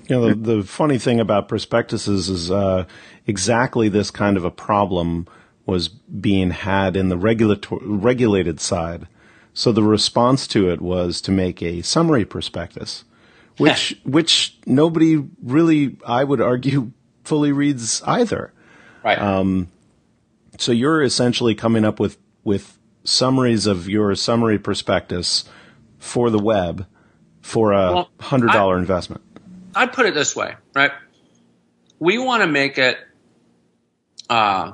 You 0.08 0.16
know, 0.16 0.30
the, 0.30 0.36
the 0.36 0.64
funny 0.64 0.98
thing 0.98 1.20
about 1.20 1.50
prospectuses 1.50 2.30
is 2.30 2.50
uh, 2.50 2.86
exactly 3.26 3.90
this 3.90 4.10
kind 4.10 4.38
of 4.38 4.46
a 4.46 4.52
problem 4.52 5.28
was 5.68 5.90
being 5.90 6.50
had 6.52 6.98
in 6.98 7.10
the 7.10 7.18
regulator- 7.18 7.78
regulated 7.82 8.60
side. 8.60 9.08
So 9.54 9.72
the 9.72 9.84
response 9.84 10.48
to 10.48 10.70
it 10.70 10.82
was 10.82 11.22
to 11.22 11.32
make 11.32 11.62
a 11.62 11.84
summary 11.84 12.26
prospectus, 12.26 13.04
which 13.58 14.00
which 14.06 14.58
nobody 14.66 15.24
really, 15.44 15.98
I 16.08 16.24
would 16.24 16.42
argue, 16.42 16.92
fully 17.24 17.52
reads 17.52 18.02
either. 18.04 18.54
right 19.04 19.20
So 20.60 20.72
you're 20.72 21.04
essentially 21.04 21.54
coming 21.56 21.86
up 21.86 22.00
with 22.00 22.18
with 22.44 22.78
summaries 23.04 23.68
of 23.68 23.88
your 23.90 24.16
summary 24.16 24.60
prospectus 24.60 25.46
for 26.00 26.30
the 26.30 26.40
web 26.40 26.86
for 27.42 27.74
a 27.74 27.94
Well, 27.94 28.10
hundred 28.20 28.52
dollar 28.54 28.78
investment. 28.78 29.22
I'd 29.76 29.94
put 29.94 30.06
it 30.06 30.14
this 30.14 30.36
way, 30.36 30.56
right? 30.76 30.92
We 32.00 32.18
want 32.18 32.44
to 32.44 32.48
make 32.48 32.78
it 32.78 32.98
uh, 34.30 34.74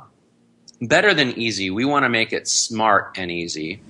better 0.87 1.13
than 1.13 1.31
easy. 1.39 1.69
We 1.69 1.85
want 1.85 2.03
to 2.03 2.09
make 2.09 2.33
it 2.33 2.47
smart 2.47 3.15
and 3.17 3.31
easy 3.31 3.81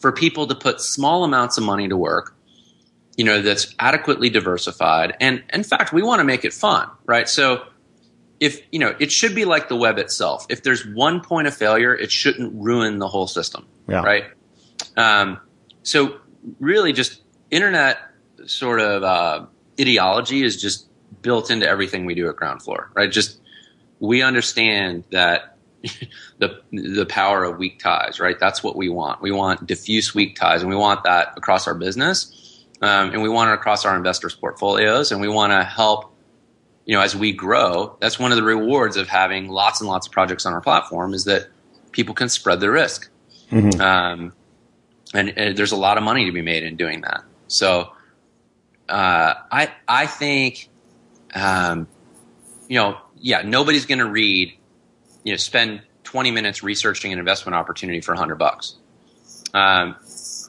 for 0.00 0.12
people 0.12 0.46
to 0.48 0.54
put 0.54 0.80
small 0.80 1.24
amounts 1.24 1.58
of 1.58 1.64
money 1.64 1.88
to 1.88 1.96
work. 1.96 2.34
You 3.16 3.24
know, 3.24 3.42
that's 3.42 3.74
adequately 3.78 4.30
diversified, 4.30 5.16
and 5.20 5.42
in 5.52 5.62
fact, 5.64 5.92
we 5.92 6.02
want 6.02 6.20
to 6.20 6.24
make 6.24 6.44
it 6.46 6.52
fun, 6.54 6.88
right? 7.04 7.28
So, 7.28 7.62
if 8.40 8.60
you 8.72 8.78
know, 8.78 8.96
it 8.98 9.12
should 9.12 9.34
be 9.34 9.44
like 9.44 9.68
the 9.68 9.76
web 9.76 9.98
itself. 9.98 10.46
If 10.48 10.62
there's 10.62 10.86
one 10.86 11.20
point 11.20 11.46
of 11.46 11.54
failure, 11.54 11.94
it 11.94 12.10
shouldn't 12.10 12.54
ruin 12.54 12.98
the 12.98 13.06
whole 13.08 13.26
system, 13.26 13.66
Yeah. 13.86 14.02
right? 14.02 14.24
Um, 14.96 15.38
so, 15.82 16.16
really, 16.58 16.94
just 16.94 17.20
internet 17.50 17.98
sort 18.46 18.80
of 18.80 19.02
uh, 19.04 19.44
ideology 19.78 20.42
is 20.42 20.60
just 20.60 20.88
built 21.20 21.50
into 21.50 21.68
everything 21.68 22.06
we 22.06 22.14
do 22.14 22.28
at 22.30 22.36
Ground 22.36 22.62
Floor, 22.62 22.90
right? 22.94 23.12
Just 23.12 23.38
we 24.00 24.22
understand 24.22 25.04
that 25.12 25.51
the 26.38 26.60
the 26.72 27.06
power 27.06 27.44
of 27.44 27.58
weak 27.58 27.78
ties, 27.78 28.20
right? 28.20 28.38
That's 28.38 28.62
what 28.62 28.76
we 28.76 28.88
want. 28.88 29.20
We 29.20 29.32
want 29.32 29.66
diffuse 29.66 30.14
weak 30.14 30.36
ties, 30.36 30.62
and 30.62 30.70
we 30.70 30.76
want 30.76 31.04
that 31.04 31.34
across 31.36 31.66
our 31.66 31.74
business, 31.74 32.64
um, 32.80 33.10
and 33.10 33.22
we 33.22 33.28
want 33.28 33.50
it 33.50 33.54
across 33.54 33.84
our 33.84 33.96
investors' 33.96 34.34
portfolios, 34.34 35.12
and 35.12 35.20
we 35.20 35.28
want 35.28 35.52
to 35.52 35.64
help. 35.64 36.10
You 36.84 36.96
know, 36.96 37.02
as 37.02 37.14
we 37.14 37.32
grow, 37.32 37.96
that's 38.00 38.18
one 38.18 38.32
of 38.32 38.36
the 38.36 38.42
rewards 38.42 38.96
of 38.96 39.08
having 39.08 39.48
lots 39.48 39.80
and 39.80 39.88
lots 39.88 40.08
of 40.08 40.12
projects 40.12 40.46
on 40.46 40.52
our 40.52 40.60
platform 40.60 41.14
is 41.14 41.24
that 41.26 41.48
people 41.92 42.14
can 42.14 42.28
spread 42.28 42.58
the 42.58 42.70
risk, 42.70 43.08
um, 43.80 44.32
and, 45.14 45.28
and 45.38 45.56
there's 45.56 45.72
a 45.72 45.76
lot 45.76 45.96
of 45.96 46.02
money 46.02 46.24
to 46.26 46.32
be 46.32 46.42
made 46.42 46.64
in 46.64 46.76
doing 46.76 47.02
that. 47.02 47.22
So, 47.46 47.92
uh, 48.88 49.34
I 49.50 49.72
I 49.86 50.06
think, 50.06 50.68
um, 51.34 51.86
you 52.68 52.78
know, 52.78 52.98
yeah, 53.16 53.42
nobody's 53.42 53.86
going 53.86 54.00
to 54.00 54.08
read, 54.08 54.52
you 55.24 55.32
know, 55.32 55.36
spend 55.36 55.82
20 56.04 56.30
minutes 56.30 56.62
researching 56.62 57.12
an 57.12 57.18
investment 57.18 57.54
opportunity 57.54 58.00
for 58.00 58.12
100 58.12 58.36
bucks. 58.36 58.76
Um, 59.54 59.96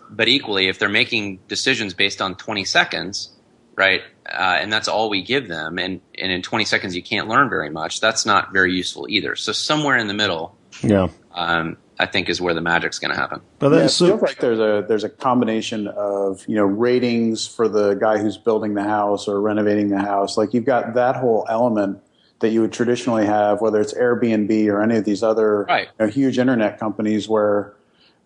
but 0.10 0.28
equally, 0.28 0.68
if 0.68 0.80
they're 0.80 0.90
making 0.90 1.40
decisions 1.48 1.94
based 1.94 2.22
on 2.22 2.36
20 2.36 2.66
seconds, 2.66 3.30
right, 3.76 4.02
uh, 4.26 4.58
and 4.60 4.72
that's 4.72 4.88
all 4.88 5.10
we 5.10 5.24
give 5.24 5.48
them, 5.48 5.80
and, 5.80 6.02
and 6.18 6.32
in 6.32 6.42
20 6.42 6.66
seconds 6.66 6.96
you 6.96 7.04
can't 7.04 7.28
learn 7.28 7.50
very 7.50 7.70
much, 7.70 8.00
that's 8.00 8.26
not 8.26 8.54
very 8.54 8.74
useful 8.74 9.08
either. 9.10 9.36
So 9.36 9.52
somewhere 9.52 9.98
in 9.98 10.08
the 10.08 10.14
middle, 10.14 10.56
yeah, 10.82 11.08
um, 11.34 11.78
I 12.00 12.06
think 12.06 12.30
is 12.30 12.42
where 12.42 12.54
the 12.54 12.62
magic's 12.62 13.00
going 13.00 13.14
to 13.14 13.20
happen. 13.20 13.42
But 13.60 13.70
then, 13.70 13.80
yeah, 13.80 13.86
it 13.86 13.90
so, 13.90 14.08
feels 14.08 14.22
like 14.22 14.40
there's 14.40 14.60
a 14.60 14.86
there's 14.88 15.04
a 15.04 15.10
combination 15.10 15.88
of 15.88 16.44
you 16.48 16.56
know 16.56 16.66
ratings 16.66 17.48
for 17.48 17.68
the 17.68 17.94
guy 17.94 18.18
who's 18.18 18.38
building 18.38 18.74
the 18.74 18.84
house 18.84 19.28
or 19.28 19.40
renovating 19.40 19.90
the 19.90 20.00
house. 20.00 20.38
Like 20.38 20.54
you've 20.54 20.66
got 20.66 20.96
that 20.96 21.16
whole 21.16 21.46
element 21.50 22.03
that 22.44 22.50
you 22.50 22.62
would 22.62 22.74
traditionally 22.74 23.26
have, 23.26 23.62
whether 23.62 23.82
it's 23.82 23.94
Airbnb 23.94 24.68
or 24.68 24.84
any 24.84 24.98
of 24.98 25.06
these 25.06 25.24
other 25.24 25.64
right. 25.64 25.88
you 26.00 26.06
know, 26.06 26.12
huge 26.12 26.38
internet 26.38 26.78
companies, 26.78 27.28
where 27.28 27.74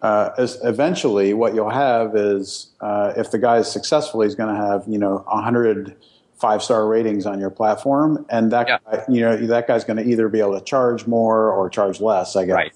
uh, 0.01 0.31
eventually 0.63 1.33
what 1.33 1.55
you'll 1.55 1.69
have 1.69 2.15
is 2.15 2.71
uh, 2.81 3.13
if 3.15 3.31
the 3.31 3.37
guy 3.37 3.57
is 3.57 3.71
successful, 3.71 4.21
he's 4.21 4.35
going 4.35 4.53
to 4.53 4.59
have 4.59 4.83
you 4.87 4.97
know 4.97 5.23
a 5.27 5.41
hundred 5.41 5.95
five 6.35 6.61
star 6.61 6.87
ratings 6.87 7.25
on 7.25 7.39
your 7.39 7.51
platform, 7.51 8.25
and 8.29 8.51
that 8.51 8.67
yeah. 8.67 8.79
guy, 8.91 9.03
you 9.07 9.21
know 9.21 9.37
that 9.37 9.67
guy's 9.67 9.83
going 9.83 9.97
to 9.97 10.03
either 10.03 10.27
be 10.27 10.39
able 10.39 10.59
to 10.59 10.65
charge 10.65 11.07
more 11.07 11.51
or 11.51 11.69
charge 11.69 12.01
less, 12.01 12.35
I 12.35 12.45
guess. 12.45 12.55
Right 12.55 12.73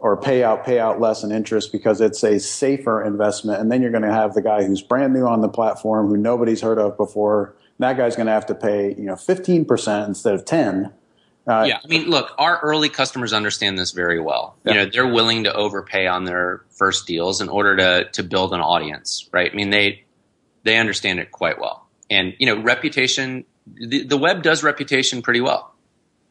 or 0.00 0.16
pay 0.16 0.44
out 0.44 0.64
pay 0.64 0.78
out 0.78 1.00
less 1.00 1.24
in 1.24 1.32
interest 1.32 1.72
because 1.72 2.00
it's 2.00 2.22
a 2.22 2.38
safer 2.38 3.02
investment 3.02 3.60
and 3.60 3.72
then 3.72 3.82
you're 3.82 3.90
going 3.90 4.04
to 4.04 4.12
have 4.12 4.32
the 4.34 4.40
guy 4.40 4.62
who's 4.62 4.80
brand 4.80 5.12
new 5.12 5.26
on 5.26 5.40
the 5.40 5.48
platform 5.48 6.06
who 6.06 6.16
nobody's 6.16 6.60
heard 6.60 6.78
of 6.78 6.96
before 6.96 7.52
that 7.78 7.96
guy's 7.96 8.16
going 8.16 8.26
to 8.26 8.32
have 8.32 8.46
to 8.46 8.54
pay 8.54 8.94
you 8.94 9.04
know 9.04 9.14
15% 9.14 10.06
instead 10.06 10.34
of 10.34 10.44
10 10.44 10.92
uh, 11.48 11.64
yeah, 11.66 11.78
I 11.82 11.86
mean, 11.88 12.10
look, 12.10 12.34
our 12.36 12.60
early 12.60 12.90
customers 12.90 13.32
understand 13.32 13.78
this 13.78 13.92
very 13.92 14.20
well. 14.20 14.56
Yeah. 14.64 14.72
You 14.72 14.78
know, 14.78 14.90
they're 14.92 15.06
willing 15.06 15.44
to 15.44 15.54
overpay 15.54 16.06
on 16.06 16.24
their 16.24 16.62
first 16.72 17.06
deals 17.06 17.40
in 17.40 17.48
order 17.48 17.74
to 17.76 18.10
to 18.12 18.22
build 18.22 18.52
an 18.52 18.60
audience, 18.60 19.26
right? 19.32 19.50
I 19.50 19.54
mean, 19.54 19.70
they 19.70 20.04
they 20.64 20.76
understand 20.76 21.20
it 21.20 21.32
quite 21.32 21.58
well, 21.58 21.88
and 22.10 22.34
you 22.38 22.44
know, 22.44 22.60
reputation. 22.62 23.46
The, 23.66 24.04
the 24.04 24.18
web 24.18 24.42
does 24.42 24.62
reputation 24.62 25.22
pretty 25.22 25.40
well. 25.40 25.74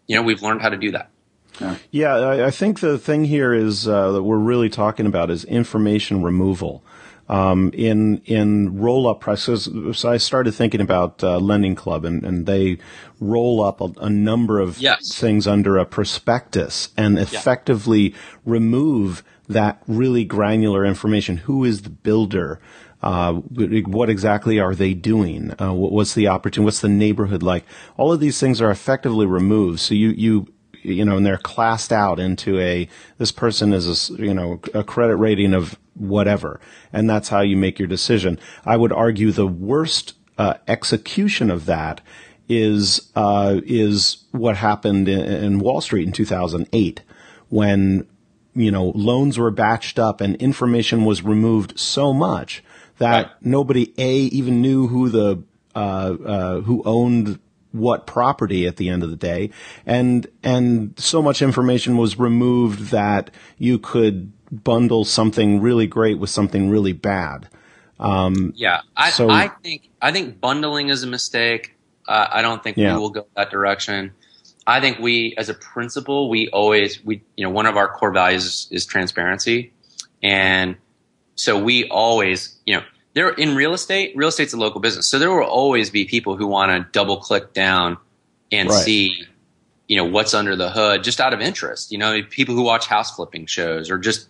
You 0.06 0.16
know, 0.16 0.22
we've 0.22 0.44
learned 0.44 0.62
how 0.62 0.70
to 0.70 0.78
do 0.78 0.92
that. 0.92 1.10
Yeah, 1.60 1.76
yeah 1.90 2.46
I 2.46 2.52
think 2.52 2.80
the 2.80 3.00
thing 3.00 3.26
here 3.26 3.56
is 3.56 3.88
uh, 3.88 4.12
that 4.12 4.22
we're 4.22 4.38
really 4.38 4.70
talking 4.70 5.08
about 5.08 5.32
is 5.32 5.44
information 5.46 6.22
removal. 6.22 6.84
Um, 7.30 7.72
in 7.74 8.22
in 8.24 8.80
roll 8.80 9.06
up 9.06 9.20
prices, 9.20 9.68
so 9.92 10.10
I 10.10 10.16
started 10.16 10.54
thinking 10.54 10.80
about 10.80 11.22
uh, 11.22 11.40
Lending 11.40 11.76
Club, 11.76 12.06
and, 12.06 12.24
and 12.24 12.46
they 12.46 12.78
roll 13.20 13.62
up 13.62 13.82
a, 13.82 13.92
a 14.00 14.10
number 14.10 14.62
of 14.62 14.80
yes. 14.80 15.14
things 15.14 15.46
under 15.46 15.78
a 15.78 15.86
prospectus 15.86 16.90
and 16.96 17.20
effectively 17.20 18.12
yeah. 18.12 18.18
remove 18.46 19.24
that 19.50 19.82
really 19.88 20.24
granular 20.24 20.86
information. 20.86 21.38
Who 21.38 21.66
is 21.66 21.82
the 21.82 21.90
builder? 21.90 22.62
Uh, 23.02 23.34
what 23.34 24.10
exactly 24.10 24.60
are 24.60 24.74
they 24.74 24.94
doing? 24.94 25.54
Uh, 25.62 25.74
what's 25.74 26.14
the 26.14 26.28
opportunity? 26.28 26.66
What's 26.66 26.82
the 26.82 26.90
neighborhood 26.90 27.44
like? 27.44 27.64
All 27.96 28.12
of 28.12 28.20
these 28.20 28.40
things 28.40 28.60
are 28.62 28.72
effectively 28.72 29.26
removed. 29.26 29.80
So 29.82 29.94
you, 29.94 30.10
you 30.10 30.48
you 30.88 31.06
know, 31.06 31.18
and 31.18 31.26
they're 31.26 31.38
classed 31.38 31.92
out 31.92 32.20
into 32.20 32.60
a, 32.60 32.88
this 33.18 33.32
person 33.32 33.74
is 33.74 34.10
a, 34.10 34.14
you 34.14 34.34
know, 34.34 34.60
a 34.74 34.84
credit 34.84 35.16
rating 35.18 35.54
of 35.54 35.78
whatever. 35.96 36.60
And 36.94 37.10
that's 37.10 37.30
how 37.30 37.42
you 37.42 37.58
make 37.58 37.80
your 37.80 37.88
decision. 37.88 38.40
I 38.66 38.78
would 38.78 38.92
argue 38.92 39.32
the 39.32 39.48
worst 39.48 40.14
uh, 40.38 40.56
execution 40.68 41.52
of 41.52 41.66
that 41.66 42.02
is, 42.48 43.12
uh, 43.16 43.60
is 43.66 44.26
what 44.32 44.58
happened 44.58 45.10
in, 45.10 45.20
in 45.20 45.60
Wall 45.60 45.82
Street 45.82 46.08
in 46.08 46.14
2008 46.14 47.02
when, 47.50 48.08
you 48.56 48.72
know, 48.72 48.92
loans 48.96 49.38
were 49.38 49.52
batched 49.52 50.00
up 50.00 50.22
and 50.22 50.36
information 50.38 51.06
was 51.06 51.24
removed 51.24 51.80
so 51.80 52.14
much 52.14 52.64
that 52.98 53.26
right. 53.26 53.32
nobody 53.42 53.94
a 53.98 54.14
even 54.14 54.62
knew 54.62 54.88
who 54.88 55.10
the 55.10 55.44
uh, 55.76 56.18
uh, 56.26 56.62
who 56.62 56.82
owned 56.86 57.40
what 57.72 58.08
property 58.08 58.66
at 58.66 58.78
the 58.78 58.90
end 58.90 59.04
of 59.04 59.10
the 59.10 59.16
day. 59.16 59.50
And, 59.86 60.28
and 60.44 60.98
so 60.98 61.22
much 61.22 61.42
information 61.42 61.98
was 61.98 62.18
removed 62.18 62.92
that 62.92 63.32
you 63.58 63.80
could 63.80 64.32
bundle 64.52 65.06
something 65.06 65.62
really 65.62 65.88
great 65.88 66.20
with 66.20 66.30
something 66.30 66.70
really 66.70 66.94
bad. 66.94 67.50
Um, 68.00 68.54
yeah, 68.56 68.82
I, 68.96 69.10
so, 69.10 69.30
I 69.30 69.50
think 69.64 69.90
I 70.02 70.12
think 70.12 70.40
bundling 70.40 70.90
is 70.90 71.04
a 71.04 71.08
mistake. 71.08 71.76
Uh, 72.08 72.28
I 72.32 72.42
don't 72.42 72.64
think 72.64 72.78
yeah. 72.78 72.94
we 72.94 73.00
will 73.00 73.10
go 73.10 73.28
that 73.36 73.50
direction. 73.50 74.14
I 74.68 74.82
think 74.82 75.00
we, 75.00 75.34
as 75.38 75.50
a 75.50 75.54
principle, 75.54 76.30
we 76.30 76.50
always 76.50 77.04
we 77.04 77.24
you 77.36 77.44
know 77.44 77.50
one 77.50 77.66
of 77.66 77.76
our 77.76 77.88
core 77.88 78.12
values 78.12 78.46
is, 78.46 78.68
is 78.70 78.86
transparency, 78.86 79.74
and 80.22 80.76
so 81.36 81.58
we 81.62 81.88
always 81.90 82.58
you 82.66 82.76
know 82.76 82.84
there 83.18 83.30
in 83.30 83.56
real 83.56 83.74
estate, 83.74 84.16
real 84.16 84.28
estate's 84.28 84.54
a 84.54 84.58
local 84.58 84.80
business. 84.80 85.08
So 85.08 85.18
there 85.18 85.32
will 85.32 85.44
always 85.44 85.90
be 85.90 86.06
people 86.06 86.38
who 86.38 86.46
want 86.46 86.72
to 86.72 86.88
double 86.92 87.18
click 87.18 87.52
down 87.52 87.98
and 88.52 88.70
right. 88.70 88.78
see, 88.78 89.26
you 89.88 89.98
know, 89.98 90.06
what's 90.06 90.36
under 90.36 90.56
the 90.56 90.70
hood 90.70 91.04
just 91.04 91.20
out 91.20 91.34
of 91.34 91.42
interest. 91.42 91.92
You 91.92 91.98
know, 91.98 92.22
people 92.30 92.54
who 92.54 92.62
watch 92.62 92.86
house 92.86 93.16
flipping 93.16 93.48
shows 93.48 93.90
or 93.90 93.98
just, 93.98 94.30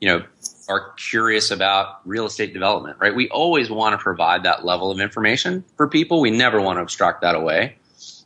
you 0.00 0.08
know, 0.08 0.24
are 0.68 0.90
curious 0.94 1.52
about 1.52 2.00
real 2.04 2.26
estate 2.26 2.52
development, 2.52 2.96
right? 2.98 3.14
We 3.14 3.28
always 3.28 3.70
want 3.70 3.92
to 3.92 4.02
provide 4.02 4.42
that 4.42 4.64
level 4.64 4.90
of 4.90 4.98
information 4.98 5.64
for 5.76 5.86
people. 5.86 6.20
We 6.20 6.32
never 6.32 6.60
want 6.60 6.78
to 6.78 6.80
abstract 6.80 7.20
that 7.20 7.36
away, 7.36 7.76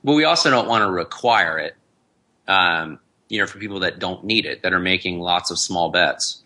but 0.02 0.14
we 0.14 0.24
also 0.24 0.48
don't 0.48 0.66
want 0.66 0.80
to 0.80 0.90
require 0.90 1.58
it, 1.58 1.76
um, 2.48 3.00
you 3.28 3.38
know, 3.38 3.46
for 3.46 3.58
people 3.58 3.80
that 3.80 3.98
don't 3.98 4.24
need 4.24 4.46
it, 4.46 4.62
that 4.62 4.72
are 4.72 4.80
making 4.80 5.20
lots 5.20 5.50
of 5.50 5.58
small 5.58 5.90
bets. 5.90 6.42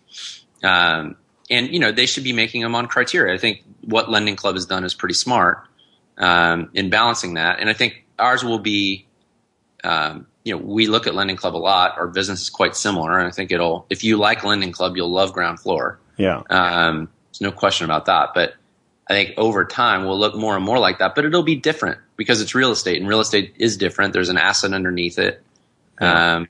Um, 0.61 1.15
and 1.49 1.71
you 1.71 1.79
know 1.79 1.91
they 1.91 2.05
should 2.05 2.23
be 2.23 2.33
making 2.33 2.61
them 2.61 2.75
on 2.75 2.87
criteria. 2.87 3.33
I 3.33 3.37
think 3.37 3.63
what 3.81 4.09
Lending 4.09 4.35
Club 4.35 4.55
has 4.55 4.65
done 4.65 4.83
is 4.83 4.93
pretty 4.93 5.13
smart 5.13 5.63
um, 6.17 6.69
in 6.73 6.89
balancing 6.89 7.35
that, 7.35 7.59
and 7.59 7.69
I 7.69 7.73
think 7.73 8.05
ours 8.19 8.43
will 8.43 8.59
be. 8.59 9.05
Um, 9.83 10.27
you 10.43 10.55
know, 10.55 10.63
we 10.63 10.87
look 10.87 11.07
at 11.07 11.15
Lending 11.15 11.37
Club 11.37 11.55
a 11.55 11.57
lot. 11.57 11.97
Our 11.97 12.07
business 12.07 12.41
is 12.43 12.49
quite 12.49 12.75
similar, 12.75 13.17
and 13.17 13.27
I 13.27 13.31
think 13.31 13.51
it'll. 13.51 13.85
If 13.89 14.03
you 14.03 14.17
like 14.17 14.43
Lending 14.43 14.71
Club, 14.71 14.95
you'll 14.95 15.11
love 15.11 15.33
Ground 15.33 15.59
Floor. 15.59 15.99
Yeah, 16.17 16.43
um, 16.49 17.09
there's 17.31 17.41
no 17.41 17.51
question 17.51 17.85
about 17.85 18.05
that. 18.05 18.29
But 18.33 18.53
I 19.07 19.13
think 19.13 19.33
over 19.37 19.65
time 19.65 20.05
we'll 20.05 20.19
look 20.19 20.35
more 20.35 20.55
and 20.55 20.63
more 20.63 20.79
like 20.79 20.99
that. 20.99 21.15
But 21.15 21.25
it'll 21.25 21.43
be 21.43 21.55
different 21.55 21.99
because 22.15 22.41
it's 22.41 22.55
real 22.55 22.71
estate, 22.71 22.99
and 22.99 23.07
real 23.07 23.19
estate 23.19 23.55
is 23.57 23.77
different. 23.77 24.13
There's 24.13 24.29
an 24.29 24.37
asset 24.37 24.73
underneath 24.73 25.19
it, 25.19 25.43
yeah. 25.99 26.35
um, 26.35 26.49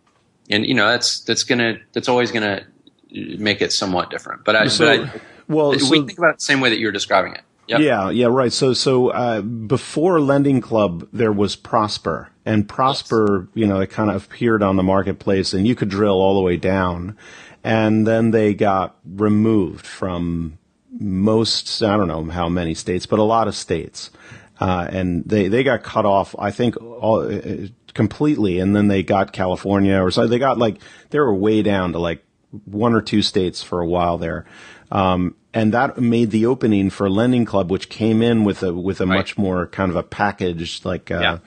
and 0.49 0.65
you 0.65 0.73
know 0.73 0.87
that's 0.87 1.21
that's 1.21 1.43
gonna 1.43 1.79
that's 1.93 2.09
always 2.09 2.31
gonna 2.31 2.65
make 3.11 3.61
it 3.61 3.71
somewhat 3.71 4.09
different. 4.09 4.43
But 4.43 4.55
I, 4.55 4.67
so, 4.67 4.85
but 4.85 5.15
I, 5.15 5.21
well, 5.47 5.71
we 5.71 5.79
so, 5.79 5.89
think 5.89 6.17
about 6.17 6.31
it 6.31 6.37
the 6.37 6.43
same 6.43 6.61
way 6.61 6.69
that 6.69 6.79
you're 6.79 6.91
describing 6.91 7.33
it. 7.33 7.41
Yep. 7.67 7.79
Yeah, 7.79 8.09
yeah, 8.11 8.27
right. 8.27 8.53
So, 8.53 8.73
so 8.73 9.09
uh, 9.09 9.41
before 9.41 10.21
Lending 10.21 10.61
Club, 10.61 11.07
there 11.11 11.31
was 11.31 11.55
Prosper, 11.55 12.29
and 12.45 12.69
Prosper, 12.69 13.47
yes. 13.53 13.61
you 13.61 13.67
know, 13.67 13.79
it 13.79 13.89
kind 13.89 14.11
of 14.11 14.25
appeared 14.25 14.61
on 14.61 14.75
the 14.75 14.83
marketplace, 14.83 15.53
and 15.53 15.67
you 15.67 15.73
could 15.73 15.89
drill 15.89 16.13
all 16.13 16.35
the 16.35 16.41
way 16.41 16.57
down, 16.57 17.17
and 17.63 18.05
then 18.05 18.29
they 18.31 18.53
got 18.53 18.97
removed 19.03 19.85
from 19.85 20.59
most, 20.91 21.81
I 21.81 21.97
don't 21.97 22.07
know 22.07 22.23
how 22.25 22.49
many 22.49 22.75
states, 22.75 23.07
but 23.07 23.17
a 23.17 23.23
lot 23.23 23.47
of 23.47 23.55
states, 23.55 24.11
uh, 24.59 24.87
and 24.91 25.23
they 25.25 25.47
they 25.47 25.63
got 25.63 25.83
cut 25.83 26.05
off. 26.05 26.35
I 26.37 26.51
think 26.51 26.77
all. 26.81 27.21
Uh, 27.21 27.67
completely 27.95 28.59
and 28.59 28.75
then 28.75 28.89
they 28.89 29.01
got 29.01 29.31
California 29.31 30.03
or 30.03 30.11
so 30.11 30.27
they 30.27 30.37
got 30.37 30.57
like 30.57 30.79
they 31.11 31.19
were 31.19 31.33
way 31.33 31.61
down 31.61 31.93
to 31.93 31.97
like 31.97 32.21
one 32.65 32.93
or 32.93 33.01
two 33.01 33.21
states 33.21 33.61
for 33.61 33.81
a 33.81 33.87
while 33.87 34.17
there. 34.17 34.45
Um, 34.91 35.35
and 35.53 35.73
that 35.73 35.97
made 35.97 36.31
the 36.31 36.45
opening 36.45 36.89
for 36.89 37.09
Lending 37.09 37.45
Club, 37.45 37.71
which 37.71 37.89
came 37.89 38.21
in 38.21 38.43
with 38.43 38.61
a 38.61 38.73
with 38.73 38.99
a 38.99 39.07
right. 39.07 39.15
much 39.15 39.37
more 39.37 39.67
kind 39.67 39.89
of 39.89 39.95
a 39.95 40.03
package, 40.03 40.83
like 40.83 41.09
uh, 41.09 41.19
yeah. 41.19 41.37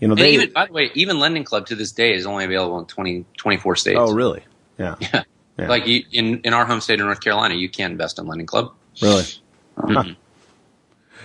you 0.00 0.08
know. 0.08 0.14
They, 0.14 0.34
even, 0.34 0.52
by 0.52 0.66
the 0.66 0.72
way, 0.72 0.90
even 0.94 1.18
Lending 1.18 1.44
Club 1.44 1.66
to 1.66 1.74
this 1.74 1.92
day 1.92 2.14
is 2.14 2.26
only 2.26 2.44
available 2.44 2.78
in 2.78 2.86
20, 2.86 3.26
24 3.36 3.76
states. 3.76 3.98
Oh, 4.00 4.12
really? 4.12 4.44
Yeah. 4.78 4.96
Yeah. 5.58 5.64
yeah. 5.64 5.68
Like 5.70 5.86
you, 5.86 6.04
in 6.12 6.40
in 6.42 6.52
our 6.52 6.66
home 6.66 6.82
state 6.82 7.00
of 7.00 7.06
North 7.06 7.22
Carolina, 7.22 7.54
you 7.54 7.70
can 7.70 7.92
invest 7.92 8.18
in 8.18 8.26
Lending 8.26 8.46
Club. 8.46 8.74
Really? 9.00 9.22
Mm-hmm. 9.22 9.94
Huh. 9.94 10.04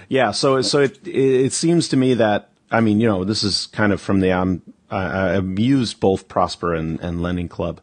Yeah. 0.08 0.32
So 0.32 0.62
so 0.62 0.80
it 0.80 1.06
it 1.06 1.51
seems 1.51 1.89
to 1.89 1.97
me 1.97 2.13
that 2.13 2.49
I 2.71 2.80
mean 2.80 3.01
you 3.01 3.10
know 3.10 3.25
this 3.25 3.43
is 3.43 3.67
kind 3.67 3.91
of 3.91 3.99
from 3.99 4.21
the 4.21 4.32
um 4.32 4.62
I, 4.89 5.36
I've 5.36 5.60
used 5.60 5.99
both 5.99 6.30
Prosper 6.30 6.73
and, 6.73 6.97
and 7.01 7.21
Lending 7.21 7.49
Club 7.49 7.82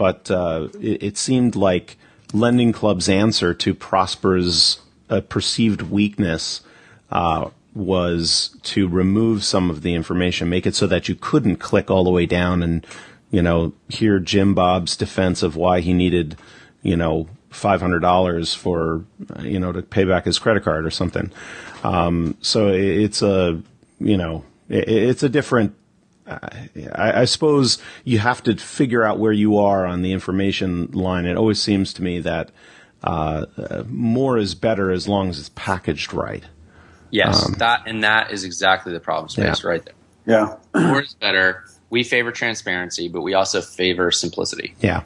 but 0.00 0.30
uh, 0.30 0.68
it, 0.80 1.02
it, 1.02 1.18
seemed 1.18 1.54
like 1.54 1.98
Lending 2.32 2.72
Club's 2.72 3.06
answer 3.06 3.52
to 3.52 3.74
Prosper's 3.74 4.80
uh, 5.10 5.20
perceived 5.20 5.82
weakness 5.82 6.62
uh, 7.10 7.50
was 7.74 8.56
to 8.62 8.88
remove 8.88 9.44
some 9.44 9.68
of 9.68 9.82
the 9.82 9.92
information, 9.92 10.48
make 10.48 10.66
it 10.66 10.74
so 10.74 10.86
that 10.86 11.10
you 11.10 11.14
couldn't 11.14 11.56
click 11.56 11.90
all 11.90 12.02
the 12.02 12.10
way 12.10 12.24
down 12.24 12.62
and, 12.62 12.86
you 13.30 13.42
know, 13.42 13.74
hear 13.90 14.18
Jim 14.18 14.54
Bob's 14.54 14.96
defense 14.96 15.42
of 15.42 15.54
why 15.54 15.80
he 15.80 15.92
needed, 15.92 16.38
you 16.82 16.96
know, 16.96 17.28
five 17.50 17.82
hundred 17.82 18.00
dollars 18.00 18.54
for, 18.54 19.04
you 19.42 19.60
know, 19.60 19.70
to 19.70 19.82
pay 19.82 20.04
back 20.04 20.24
his 20.24 20.38
credit 20.38 20.64
card 20.64 20.86
or 20.86 20.90
something. 20.90 21.30
Um, 21.84 22.38
so 22.40 22.68
it's 22.68 23.20
a, 23.20 23.60
you 23.98 24.16
know, 24.16 24.44
it, 24.70 24.88
it's 24.88 25.22
a 25.22 25.28
different 25.28 25.74
I, 26.30 27.22
I, 27.22 27.24
suppose 27.24 27.78
you 28.04 28.18
have 28.18 28.42
to 28.44 28.56
figure 28.56 29.02
out 29.04 29.18
where 29.18 29.32
you 29.32 29.58
are 29.58 29.84
on 29.84 30.02
the 30.02 30.12
information 30.12 30.90
line. 30.92 31.26
It 31.26 31.36
always 31.36 31.60
seems 31.60 31.92
to 31.94 32.02
me 32.02 32.20
that 32.20 32.50
uh, 33.02 33.46
more 33.88 34.38
is 34.38 34.54
better 34.54 34.90
as 34.90 35.08
long 35.08 35.28
as 35.28 35.38
it's 35.38 35.50
packaged 35.50 36.14
right. 36.14 36.44
Yes, 37.10 37.46
um, 37.46 37.54
that 37.58 37.82
and 37.86 38.04
that 38.04 38.30
is 38.30 38.44
exactly 38.44 38.92
the 38.92 39.00
problem 39.00 39.28
space 39.28 39.64
yeah. 39.64 39.68
right 39.68 39.84
there. 39.84 39.94
Yeah, 40.26 40.56
more 40.88 41.02
is 41.02 41.14
better. 41.14 41.64
We 41.88 42.04
favor 42.04 42.30
transparency, 42.30 43.08
but 43.08 43.22
we 43.22 43.34
also 43.34 43.60
favor 43.60 44.10
simplicity. 44.12 44.74
Yeah. 44.80 45.04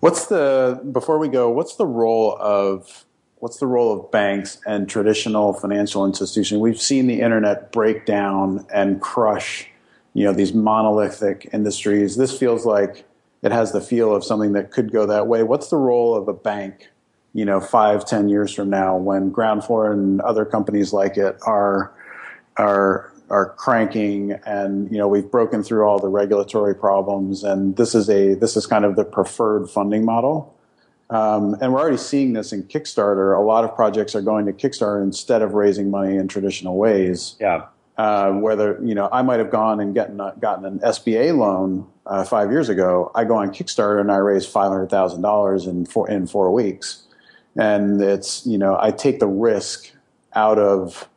What's 0.00 0.26
the 0.26 0.80
before 0.92 1.18
we 1.18 1.28
go? 1.28 1.50
What's 1.50 1.76
the 1.76 1.86
role 1.86 2.36
of 2.38 3.04
what's 3.36 3.58
the 3.58 3.66
role 3.66 3.98
of 3.98 4.10
banks 4.10 4.58
and 4.66 4.88
traditional 4.88 5.52
financial 5.52 6.06
institutions? 6.06 6.60
We've 6.60 6.80
seen 6.80 7.06
the 7.06 7.20
internet 7.20 7.72
break 7.72 8.06
down 8.06 8.66
and 8.72 9.00
crush, 9.00 9.68
you 10.16 10.24
know, 10.24 10.32
these 10.32 10.54
monolithic 10.54 11.46
industries. 11.52 12.16
This 12.16 12.36
feels 12.36 12.64
like 12.64 13.04
it 13.42 13.52
has 13.52 13.72
the 13.72 13.82
feel 13.82 14.16
of 14.16 14.24
something 14.24 14.52
that 14.52 14.70
could 14.70 14.90
go 14.90 15.04
that 15.04 15.26
way. 15.26 15.42
What's 15.42 15.68
the 15.68 15.76
role 15.76 16.14
of 16.14 16.26
a 16.26 16.32
bank, 16.32 16.88
you 17.34 17.44
know, 17.44 17.60
five, 17.60 18.06
ten 18.06 18.30
years 18.30 18.54
from 18.54 18.70
now 18.70 18.96
when 18.96 19.28
Ground 19.30 19.64
Floor 19.64 19.92
and 19.92 20.22
other 20.22 20.46
companies 20.46 20.94
like 20.94 21.18
it 21.18 21.36
are 21.42 21.92
are 22.56 23.12
are 23.28 23.50
cranking 23.58 24.32
and 24.46 24.90
you 24.90 24.96
know 24.96 25.06
we've 25.06 25.30
broken 25.30 25.62
through 25.62 25.84
all 25.84 25.98
the 25.98 26.08
regulatory 26.08 26.74
problems 26.74 27.44
and 27.44 27.76
this 27.76 27.94
is 27.94 28.08
a 28.08 28.34
this 28.34 28.56
is 28.56 28.66
kind 28.66 28.84
of 28.84 28.96
the 28.96 29.04
preferred 29.04 29.68
funding 29.68 30.04
model 30.04 30.56
um, 31.10 31.56
and 31.60 31.72
we're 31.72 31.80
already 31.80 31.96
seeing 31.96 32.32
this 32.32 32.52
in 32.52 32.64
Kickstarter. 32.64 33.36
A 33.36 33.40
lot 33.40 33.64
of 33.64 33.74
projects 33.76 34.16
are 34.16 34.22
going 34.22 34.46
to 34.46 34.52
Kickstarter 34.52 35.02
instead 35.02 35.40
of 35.40 35.54
raising 35.54 35.88
money 35.88 36.16
in 36.16 36.26
traditional 36.26 36.76
ways. 36.76 37.36
Yeah. 37.38 37.66
Uh, 37.96 38.32
whether 38.32 38.78
you 38.84 38.94
know, 38.94 39.08
I 39.10 39.22
might 39.22 39.38
have 39.38 39.50
gone 39.50 39.80
and 39.80 39.94
gotten 39.94 40.18
gotten 40.38 40.64
an 40.66 40.78
SBA 40.80 41.36
loan 41.36 41.86
uh, 42.04 42.24
five 42.24 42.50
years 42.50 42.68
ago. 42.68 43.10
I 43.14 43.24
go 43.24 43.36
on 43.36 43.48
Kickstarter 43.50 44.00
and 44.00 44.12
I 44.12 44.16
raise 44.16 44.46
five 44.46 44.68
hundred 44.70 44.90
thousand 44.90 45.22
dollars 45.22 45.66
in 45.66 45.86
four 45.86 46.08
in 46.08 46.26
four 46.26 46.52
weeks, 46.52 47.04
and 47.56 48.00
it's 48.02 48.46
you 48.46 48.58
know 48.58 48.76
I 48.78 48.90
take 48.90 49.18
the 49.18 49.26
risk 49.26 49.92
out 50.34 50.58
of 50.58 51.08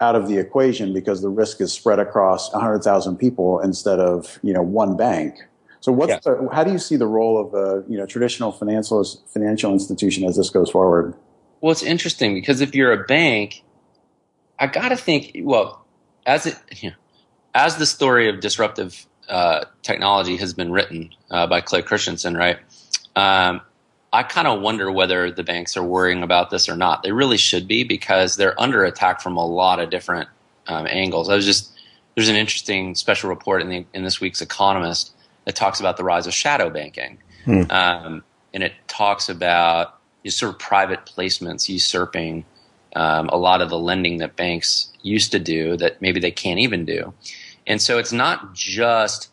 out 0.00 0.16
of 0.16 0.28
the 0.28 0.38
equation 0.38 0.92
because 0.92 1.22
the 1.22 1.28
risk 1.28 1.60
is 1.60 1.72
spread 1.72 2.00
across 2.00 2.52
hundred 2.52 2.82
thousand 2.82 3.16
people 3.16 3.60
instead 3.60 4.00
of 4.00 4.38
you 4.42 4.52
know 4.52 4.62
one 4.62 4.96
bank. 4.96 5.38
So, 5.80 5.92
what's 5.92 6.10
yeah. 6.10 6.18
the, 6.24 6.48
how 6.50 6.64
do 6.64 6.72
you 6.72 6.78
see 6.78 6.96
the 6.96 7.06
role 7.06 7.38
of 7.38 7.54
a 7.54 7.84
you 7.88 7.96
know 7.96 8.06
traditional 8.06 8.50
financial 8.50 9.04
financial 9.32 9.72
institution 9.72 10.24
as 10.24 10.36
this 10.36 10.50
goes 10.50 10.70
forward? 10.70 11.14
Well, 11.60 11.72
it's 11.72 11.82
interesting 11.82 12.34
because 12.34 12.60
if 12.60 12.74
you're 12.74 12.92
a 12.92 13.04
bank, 13.04 13.62
I 14.58 14.66
got 14.66 14.88
to 14.88 14.96
think. 14.96 15.32
Well, 15.40 15.83
as 16.26 16.46
it 16.46 16.56
you 16.76 16.90
know, 16.90 16.96
as 17.54 17.76
the 17.76 17.86
story 17.86 18.28
of 18.28 18.40
disruptive 18.40 19.06
uh, 19.28 19.64
technology 19.82 20.36
has 20.36 20.54
been 20.54 20.72
written 20.72 21.10
uh, 21.30 21.46
by 21.46 21.60
Clay 21.60 21.82
Christensen, 21.82 22.36
right? 22.36 22.58
Um, 23.16 23.60
I 24.12 24.22
kind 24.22 24.46
of 24.46 24.60
wonder 24.60 24.92
whether 24.92 25.30
the 25.30 25.42
banks 25.42 25.76
are 25.76 25.82
worrying 25.82 26.22
about 26.22 26.50
this 26.50 26.68
or 26.68 26.76
not. 26.76 27.02
They 27.02 27.12
really 27.12 27.36
should 27.36 27.66
be 27.66 27.84
because 27.84 28.36
they're 28.36 28.58
under 28.60 28.84
attack 28.84 29.20
from 29.20 29.36
a 29.36 29.44
lot 29.44 29.80
of 29.80 29.90
different 29.90 30.28
um, 30.68 30.86
angles. 30.86 31.28
I 31.28 31.34
was 31.34 31.44
just 31.44 31.72
there's 32.14 32.28
an 32.28 32.36
interesting 32.36 32.94
special 32.94 33.28
report 33.28 33.62
in 33.62 33.68
the 33.68 33.86
in 33.92 34.04
this 34.04 34.20
week's 34.20 34.40
Economist 34.40 35.12
that 35.46 35.56
talks 35.56 35.80
about 35.80 35.96
the 35.96 36.04
rise 36.04 36.26
of 36.26 36.34
shadow 36.34 36.70
banking. 36.70 37.18
Hmm. 37.44 37.62
Um, 37.70 38.24
and 38.52 38.62
it 38.62 38.72
talks 38.86 39.28
about 39.28 39.98
sort 40.28 40.52
of 40.52 40.58
private 40.58 41.04
placements 41.04 41.68
usurping 41.68 42.44
um, 42.94 43.28
a 43.28 43.36
lot 43.36 43.60
of 43.60 43.70
the 43.70 43.78
lending 43.78 44.18
that 44.18 44.36
banks 44.36 44.92
used 45.02 45.32
to 45.32 45.38
do 45.38 45.76
that 45.76 46.00
maybe 46.00 46.20
they 46.20 46.30
can't 46.30 46.60
even 46.60 46.84
do. 46.84 47.12
And 47.66 47.80
so 47.80 47.98
it's 47.98 48.12
not 48.12 48.54
just 48.54 49.30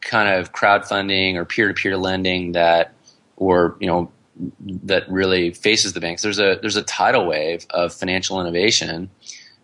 kind 0.00 0.28
of 0.28 0.52
crowdfunding 0.52 1.34
or 1.34 1.44
peer-to-peer 1.44 1.96
lending 1.96 2.52
that, 2.52 2.94
or 3.36 3.76
you 3.80 3.86
know, 3.86 4.10
that 4.84 5.10
really 5.10 5.52
faces 5.52 5.92
the 5.92 6.00
banks. 6.00 6.22
There's 6.22 6.38
a 6.38 6.58
there's 6.60 6.76
a 6.76 6.82
tidal 6.82 7.26
wave 7.26 7.66
of 7.70 7.92
financial 7.92 8.40
innovation 8.40 9.10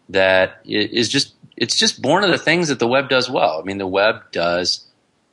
that 0.09 0.61
is 0.65 1.09
just 1.09 1.35
it's 1.57 1.77
just 1.77 2.03
born 2.03 2.25
of 2.25 2.31
the 2.31 2.39
things 2.39 2.69
that 2.69 2.79
the 2.79 2.89
web 2.89 3.09
does 3.09 3.31
well. 3.31 3.61
I 3.61 3.63
mean, 3.65 3.79
the 3.79 3.87
web 3.87 4.23
does 4.33 4.87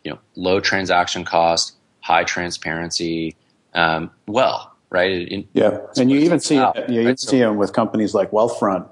you 0.04 0.12
know 0.12 0.20
low 0.36 0.60
transaction 0.60 1.26
cost, 1.26 1.76
high 2.02 2.24
transparency, 2.24 3.36
um, 3.74 4.12
well, 4.28 4.74
right? 4.90 5.48
Yeah, 5.54 5.80
and 5.98 6.10
you 6.12 6.20
even 6.20 6.40
see 6.40 6.58
out, 6.58 6.76
you, 6.90 6.98
right? 6.98 7.04
even 7.04 7.18
see 7.18 7.40
them 7.40 7.58
with 7.58 7.74
companies 7.74 8.14
like 8.14 8.32
Wealthfront, 8.32 8.88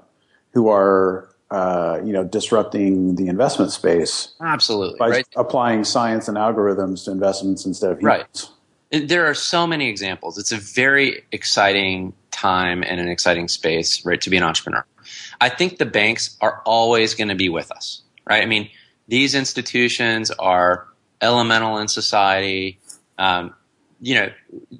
who 0.52 0.68
are 0.68 1.28
uh, 1.50 2.00
you 2.04 2.12
know 2.12 2.24
disrupting 2.24 3.14
the 3.16 3.28
investment 3.28 3.72
space 3.72 4.34
absolutely 4.40 4.98
by 4.98 5.08
right? 5.08 5.26
applying 5.36 5.84
science 5.84 6.28
and 6.28 6.36
algorithms 6.36 7.04
to 7.04 7.10
investments 7.10 7.64
instead 7.64 7.92
of 7.92 8.00
humans. 8.00 8.50
Right. 8.92 9.08
There 9.08 9.26
are 9.26 9.34
so 9.34 9.66
many 9.66 9.88
examples. 9.88 10.38
It's 10.38 10.52
a 10.52 10.56
very 10.56 11.22
exciting 11.30 12.14
time 12.30 12.82
and 12.82 13.00
an 13.00 13.08
exciting 13.08 13.48
space, 13.48 14.04
right, 14.06 14.20
to 14.22 14.30
be 14.30 14.36
an 14.36 14.42
entrepreneur. 14.42 14.84
I 15.40 15.50
think 15.50 15.78
the 15.78 15.86
banks 15.86 16.36
are 16.40 16.62
always 16.64 17.14
going 17.14 17.28
to 17.28 17.34
be 17.34 17.48
with 17.48 17.70
us, 17.70 18.02
right? 18.26 18.42
I 18.42 18.46
mean, 18.46 18.70
these 19.08 19.34
institutions 19.34 20.30
are 20.30 20.86
elemental 21.20 21.78
in 21.78 21.88
society. 21.88 22.78
Um, 23.18 23.54
you 24.00 24.14
know, 24.14 24.30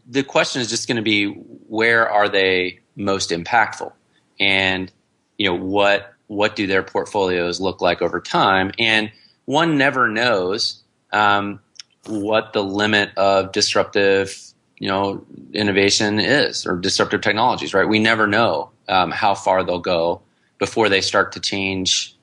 the 0.09 0.23
question 0.23 0.63
is 0.63 0.69
just 0.69 0.87
going 0.87 0.97
to 0.97 1.03
be 1.03 1.27
where 1.27 2.09
are 2.09 2.29
they 2.29 2.81
most 2.97 3.31
impactful, 3.31 3.93
and 4.39 4.93
you 5.39 5.49
know 5.49 5.57
what 5.57 6.13
what 6.29 6.57
do 6.57 6.67
their 6.67 6.83
portfolios 6.83 7.61
look 7.61 7.81
like 7.81 8.03
over 8.03 8.21
time? 8.21 8.71
And 8.79 9.11
one 9.47 9.79
never 9.79 10.09
knows 10.09 10.83
um, 11.13 11.61
what 12.07 12.53
the 12.53 12.63
limit 12.63 13.11
of 13.17 13.53
disruptive 13.53 14.37
you 14.79 14.89
know 14.89 15.25
innovation 15.53 16.21
is 16.21 16.67
or 16.67 16.77
disruptive 16.77 17.21
technologies. 17.21 17.75
Right? 17.75 17.89
We 17.89 17.99
never 17.99 18.27
know 18.27 18.71
um, 18.89 19.11
how 19.11 19.35
far 19.35 19.65
they'll 19.65 19.81
go 19.81 20.23
before 20.59 20.89
they 20.89 21.01
start 21.01 21.33
to 21.33 21.41
change. 21.41 22.15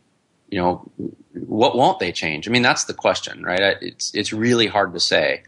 You 0.50 0.60
know 0.60 0.92
what 1.34 1.76
won't 1.76 2.00
they 2.00 2.14
change? 2.14 2.48
I 2.48 2.52
mean, 2.52 2.62
that's 2.62 2.86
the 2.86 2.94
question, 2.94 3.44
right? 3.44 3.76
It's 3.82 4.14
it's 4.14 4.32
really 4.32 4.68
hard 4.68 4.94
to 4.94 5.00
say 5.00 5.44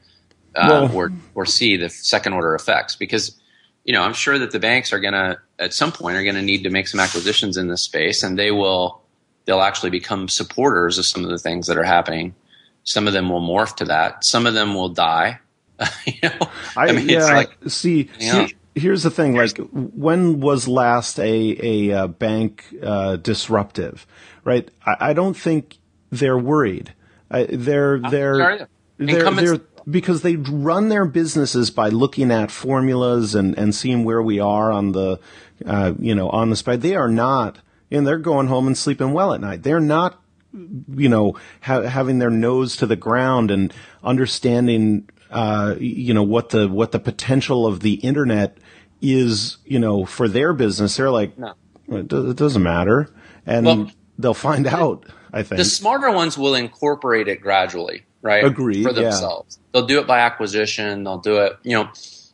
uh, 0.57 0.67
well, 0.69 0.95
or 0.95 1.11
or 1.35 1.45
see 1.45 1.77
the 1.77 1.89
second 1.89 2.33
order 2.33 2.55
effects 2.55 2.95
because 2.95 3.35
you 3.83 3.93
know 3.93 4.01
I'm 4.01 4.13
sure 4.13 4.37
that 4.39 4.51
the 4.51 4.59
banks 4.59 4.91
are 4.91 4.99
going 4.99 5.13
to 5.13 5.39
at 5.59 5.73
some 5.73 5.91
point 5.91 6.17
are 6.17 6.23
going 6.23 6.35
to 6.35 6.41
need 6.41 6.63
to 6.63 6.69
make 6.69 6.87
some 6.87 6.99
acquisitions 6.99 7.57
in 7.57 7.67
this 7.67 7.81
space, 7.81 8.23
and 8.23 8.37
they 8.37 8.51
will 8.51 9.01
they'll 9.45 9.61
actually 9.61 9.89
become 9.89 10.27
supporters 10.27 10.97
of 10.97 11.05
some 11.05 11.23
of 11.23 11.29
the 11.29 11.37
things 11.37 11.67
that 11.67 11.77
are 11.77 11.83
happening. 11.83 12.35
Some 12.83 13.07
of 13.07 13.13
them 13.13 13.29
will 13.29 13.41
morph 13.41 13.75
to 13.77 13.85
that. 13.85 14.23
Some 14.23 14.45
of 14.45 14.53
them 14.53 14.73
will 14.73 14.89
die. 14.89 15.39
you 16.05 16.13
know, 16.23 16.49
I, 16.75 16.87
I 16.87 16.91
mean, 16.91 17.07
yeah, 17.07 17.25
like, 17.25 17.55
see, 17.67 18.09
see 18.19 18.55
here's 18.77 19.03
the 19.03 19.09
thing 19.09 19.35
like 19.35 19.57
when 19.71 20.39
was 20.39 20.67
last 20.67 21.19
a 21.19 21.57
a 21.89 21.91
uh, 21.91 22.07
bank 22.07 22.63
uh, 22.81 23.15
disruptive 23.17 24.05
right 24.43 24.69
I, 24.85 24.95
I, 24.99 25.13
don't 25.13 25.35
think 25.35 25.77
they're 26.11 26.37
worried 26.37 26.93
uh, 27.31 27.45
they're 27.49 27.99
they're 27.99 28.67
they're, 28.97 29.31
they're 29.31 29.59
because 29.89 30.21
they 30.21 30.35
run 30.35 30.89
their 30.89 31.05
businesses 31.05 31.71
by 31.71 31.89
looking 31.89 32.31
at 32.31 32.51
formulas 32.51 33.35
and 33.35 33.57
and 33.57 33.73
seeing 33.73 34.03
where 34.03 34.21
we 34.21 34.39
are 34.39 34.71
on 34.71 34.91
the 34.91 35.19
uh, 35.65 35.93
you 35.99 36.13
know 36.13 36.29
on 36.29 36.49
the 36.49 36.55
spot 36.55 36.81
they 36.81 36.95
are 36.95 37.09
not 37.09 37.59
and 37.89 38.05
they're 38.05 38.17
going 38.17 38.47
home 38.47 38.67
and 38.67 38.77
sleeping 38.77 39.13
well 39.13 39.33
at 39.33 39.41
night. 39.41 39.63
They're 39.63 39.79
not 39.79 40.21
you 40.53 41.09
know 41.09 41.37
ha- 41.61 41.83
having 41.83 42.19
their 42.19 42.29
nose 42.29 42.75
to 42.77 42.85
the 42.85 42.95
ground 42.95 43.51
and 43.51 43.73
understanding 44.03 45.09
uh, 45.31 45.75
you 45.79 46.13
know 46.13 46.23
what 46.23 46.49
the 46.49 46.67
what 46.67 46.91
the 46.91 46.99
potential 46.99 47.65
of 47.65 47.81
the 47.81 47.95
internet 47.95 48.57
is 49.01 49.57
you 49.65 49.79
know 49.79 50.05
for 50.05 50.27
their 50.27 50.53
business. 50.53 50.97
They're 50.97 51.11
like 51.11 51.37
no. 51.37 51.53
it, 51.87 52.07
do- 52.07 52.29
it 52.29 52.37
doesn't 52.37 52.63
matter. 52.63 53.09
And 53.45 53.65
well, 53.65 53.91
they'll 54.17 54.33
find 54.33 54.67
out 54.67 55.05
i 55.31 55.43
think. 55.43 55.57
the 55.57 55.65
smarter 55.65 56.11
ones 56.11 56.37
will 56.37 56.55
incorporate 56.55 57.27
it 57.27 57.39
gradually 57.41 58.03
right 58.21 58.43
agree 58.43 58.83
for 58.83 58.93
themselves 58.93 59.59
yeah. 59.59 59.67
they'll 59.73 59.87
do 59.87 59.99
it 59.99 60.07
by 60.07 60.19
acquisition 60.19 61.03
they'll 61.03 61.17
do 61.17 61.37
it 61.37 61.57
you 61.63 61.71
know 61.71 61.89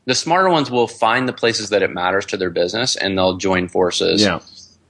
the 0.05 0.15
smarter 0.15 0.49
ones 0.49 0.69
will 0.69 0.88
find 0.88 1.27
the 1.27 1.34
places 1.34 1.69
that 1.69 1.81
it 1.81 1.91
matters 1.91 2.25
to 2.25 2.38
their 2.38 2.49
business 2.49 2.95
and 2.95 3.17
they'll 3.17 3.38
join 3.38 3.67
forces 3.67 4.21
yeah 4.21 4.39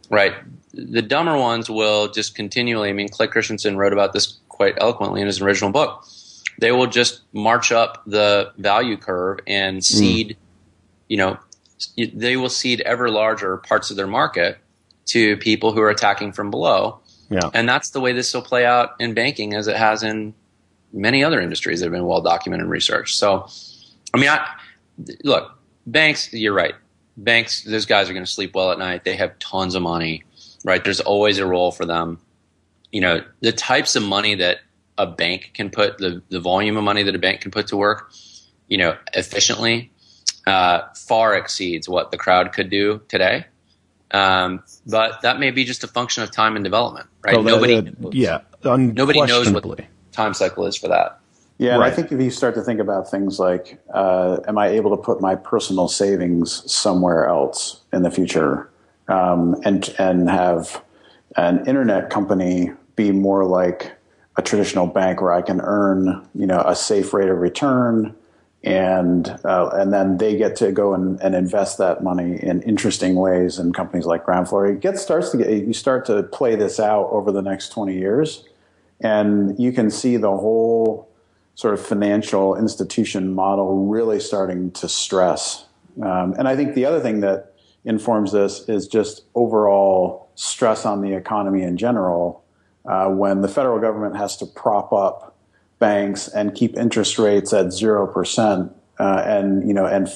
right 0.09 0.33
the 0.73 1.01
dumber 1.01 1.37
ones 1.37 1.69
will 1.69 2.11
just 2.11 2.35
continually 2.35 2.89
i 2.89 2.93
mean 2.93 3.09
clay 3.09 3.27
christensen 3.27 3.77
wrote 3.77 3.93
about 3.93 4.13
this 4.13 4.39
quite 4.49 4.75
eloquently 4.79 5.21
in 5.21 5.27
his 5.27 5.41
original 5.41 5.71
book 5.71 6.05
they 6.59 6.71
will 6.71 6.87
just 6.87 7.21
march 7.33 7.71
up 7.71 8.03
the 8.05 8.51
value 8.57 8.97
curve 8.97 9.39
and 9.47 9.79
mm. 9.79 9.83
cede 9.83 10.29
mm. 10.29 10.35
you 11.07 11.17
know 11.17 11.37
they 12.13 12.37
will 12.37 12.49
cede 12.49 12.81
ever 12.81 13.09
larger 13.09 13.57
parts 13.57 13.89
of 13.91 13.97
their 13.97 14.07
market 14.07 14.57
to 15.05 15.37
people 15.37 15.73
who 15.73 15.81
are 15.81 15.89
attacking 15.89 16.31
from 16.31 16.49
below. 16.49 16.99
Yeah. 17.29 17.49
And 17.53 17.67
that's 17.67 17.91
the 17.91 17.99
way 17.99 18.13
this 18.13 18.33
will 18.33 18.41
play 18.41 18.65
out 18.65 18.91
in 18.99 19.13
banking 19.13 19.53
as 19.53 19.67
it 19.67 19.75
has 19.75 20.03
in 20.03 20.33
many 20.93 21.23
other 21.23 21.41
industries 21.41 21.79
that 21.79 21.87
have 21.87 21.93
been 21.93 22.05
well 22.05 22.21
documented 22.21 22.63
and 22.63 22.71
researched. 22.71 23.17
So, 23.17 23.47
I 24.13 24.19
mean, 24.19 24.29
I, 24.29 24.47
look, 25.23 25.57
banks, 25.87 26.31
you're 26.31 26.53
right. 26.53 26.75
Banks, 27.17 27.63
those 27.63 27.85
guys 27.85 28.09
are 28.09 28.13
going 28.13 28.25
to 28.25 28.31
sleep 28.31 28.55
well 28.55 28.71
at 28.71 28.79
night. 28.79 29.03
They 29.03 29.15
have 29.15 29.37
tons 29.39 29.75
of 29.75 29.81
money, 29.81 30.23
right? 30.63 30.83
There's 30.83 30.99
always 30.99 31.37
a 31.39 31.45
role 31.45 31.71
for 31.71 31.85
them. 31.85 32.19
You 32.91 33.01
know, 33.01 33.23
the 33.41 33.51
types 33.51 33.95
of 33.95 34.03
money 34.03 34.35
that 34.35 34.59
a 34.97 35.07
bank 35.07 35.51
can 35.55 35.71
put 35.71 35.97
the 35.97 36.21
the 36.29 36.39
volume 36.39 36.77
of 36.77 36.83
money 36.83 37.01
that 37.03 37.15
a 37.15 37.19
bank 37.19 37.41
can 37.41 37.49
put 37.49 37.67
to 37.67 37.77
work, 37.77 38.11
you 38.67 38.77
know, 38.77 38.95
efficiently, 39.15 39.91
uh, 40.45 40.81
far 40.95 41.35
exceeds 41.35 41.89
what 41.89 42.11
the 42.11 42.17
crowd 42.17 42.53
could 42.53 42.69
do 42.69 43.01
today. 43.07 43.45
Um, 44.11 44.63
but 44.85 45.23
that 45.23 45.39
may 45.39 45.49
be 45.49 45.63
just 45.65 45.83
a 45.83 45.87
function 45.87 46.21
of 46.21 46.29
time 46.29 46.55
and 46.55 46.63
development, 46.63 47.07
right? 47.25 47.33
So 47.33 47.41
nobody, 47.41 47.73
that- 47.81 48.13
yeah, 48.13 48.39
nobody 48.93 49.19
knows 49.27 49.47
what 49.55 49.63
time 50.13 50.33
cycle 50.33 50.65
is 50.65 50.77
for 50.77 50.87
that. 50.87 51.19
Yeah, 51.59 51.75
and 51.75 51.83
I 51.83 51.91
think 51.91 52.11
if 52.11 52.19
you 52.19 52.31
start 52.31 52.55
to 52.55 52.61
think 52.61 52.79
about 52.79 53.09
things 53.09 53.39
like, 53.39 53.79
uh, 53.93 54.37
am 54.47 54.57
I 54.57 54.69
able 54.69 54.89
to 54.95 55.01
put 55.01 55.21
my 55.21 55.35
personal 55.35 55.87
savings 55.87 56.69
somewhere 56.71 57.27
else 57.27 57.81
in 57.93 58.01
the 58.01 58.09
future, 58.09 58.69
um, 59.07 59.55
and 59.63 59.93
and 59.99 60.29
have 60.29 60.83
an 61.37 61.65
internet 61.67 62.09
company 62.09 62.71
be 62.95 63.11
more 63.11 63.45
like 63.45 63.91
a 64.35 64.41
traditional 64.41 64.87
bank 64.87 65.21
where 65.21 65.31
I 65.31 65.41
can 65.41 65.61
earn, 65.61 66.27
you 66.33 66.47
know, 66.47 66.61
a 66.65 66.75
safe 66.75 67.13
rate 67.13 67.29
of 67.29 67.37
return, 67.37 68.15
and 68.63 69.27
uh, 69.45 69.69
and 69.73 69.93
then 69.93 70.17
they 70.17 70.35
get 70.35 70.55
to 70.57 70.71
go 70.71 70.95
and, 70.95 71.21
and 71.21 71.35
invest 71.35 71.77
that 71.77 72.03
money 72.03 72.41
in 72.41 72.63
interesting 72.63 73.15
ways 73.15 73.59
in 73.59 73.73
companies 73.73 74.07
like 74.07 74.25
Ground 74.25 74.49
Floor. 74.49 74.65
It 74.65 74.79
gets 74.79 75.03
starts 75.03 75.29
to 75.31 75.37
get 75.37 75.49
you 75.49 75.73
start 75.73 76.05
to 76.05 76.23
play 76.23 76.55
this 76.55 76.79
out 76.79 77.09
over 77.11 77.31
the 77.31 77.43
next 77.43 77.69
twenty 77.69 77.97
years, 77.97 78.43
and 79.03 79.59
you 79.59 79.71
can 79.71 79.91
see 79.91 80.17
the 80.17 80.31
whole 80.31 81.09
sort 81.55 81.73
of 81.73 81.85
financial 81.85 82.55
institution 82.55 83.33
model 83.33 83.85
really 83.85 84.19
starting 84.19 84.71
to 84.71 84.89
stress. 84.89 85.65
Um, 86.01 86.33
and 86.37 86.47
I 86.47 86.55
think 86.55 86.73
the 86.73 86.85
other 86.85 86.99
thing 86.99 87.19
that 87.19 87.53
informs 87.85 88.31
this 88.31 88.67
is 88.67 88.87
just 88.87 89.23
overall 89.35 90.29
stress 90.35 90.85
on 90.85 91.01
the 91.01 91.13
economy 91.13 91.61
in 91.61 91.77
general. 91.77 92.43
Uh, 92.85 93.09
when 93.09 93.41
the 93.41 93.47
federal 93.47 93.79
government 93.79 94.17
has 94.17 94.35
to 94.37 94.45
prop 94.45 94.91
up 94.91 95.37
banks 95.79 96.27
and 96.27 96.55
keep 96.55 96.75
interest 96.75 97.19
rates 97.19 97.53
at 97.53 97.71
zero 97.71 98.07
percent, 98.07 98.71
uh, 98.99 99.23
and 99.25 99.67
you 99.67 99.73
know, 99.73 99.85
and 99.85 100.09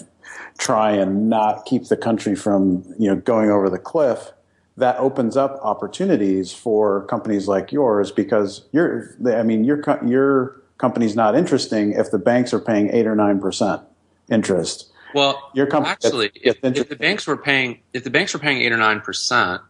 try 0.57 0.91
and 0.91 1.29
not 1.29 1.65
keep 1.65 1.85
the 1.85 1.95
country 1.95 2.35
from 2.35 2.83
you 2.97 3.09
know 3.09 3.15
going 3.15 3.49
over 3.49 3.69
the 3.69 3.77
cliff, 3.77 4.31
that 4.77 4.97
opens 4.97 5.35
up 5.35 5.59
opportunities 5.63 6.53
for 6.53 7.05
companies 7.05 7.47
like 7.47 7.71
yours 7.71 8.11
because 8.11 8.65
you're, 8.71 9.15
I 9.25 9.43
mean, 9.43 9.63
your 9.63 9.81
your 10.05 10.61
company's 10.77 11.15
not 11.15 11.35
interesting 11.35 11.93
if 11.93 12.11
the 12.11 12.19
banks 12.19 12.53
are 12.53 12.59
paying 12.59 12.91
eight 12.91 13.07
or 13.07 13.15
nine 13.15 13.39
percent 13.39 13.81
interest. 14.29 14.91
Well, 15.13 15.51
Your 15.53 15.67
company 15.67 15.91
actually, 15.91 16.31
if, 16.35 16.57
if 16.61 16.89
the 16.89 16.95
banks 16.95 17.25
were 17.25 17.37
paying, 17.37 17.79
if 17.93 18.03
the 18.03 18.09
banks 18.09 18.33
were 18.33 18.39
paying 18.39 18.61
eight 18.61 18.71
or 18.71 18.77
nine 18.77 19.01
percent, 19.01 19.61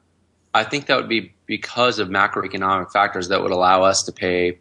I 0.53 0.63
think 0.63 0.87
that 0.87 0.97
would 0.97 1.09
be 1.09 1.33
because 1.45 1.99
of 1.99 2.09
macroeconomic 2.09 2.91
factors 2.91 3.29
that 3.29 3.41
would 3.41 3.51
allow 3.51 3.83
us 3.83 4.03
to 4.03 4.11
pay, 4.11 4.59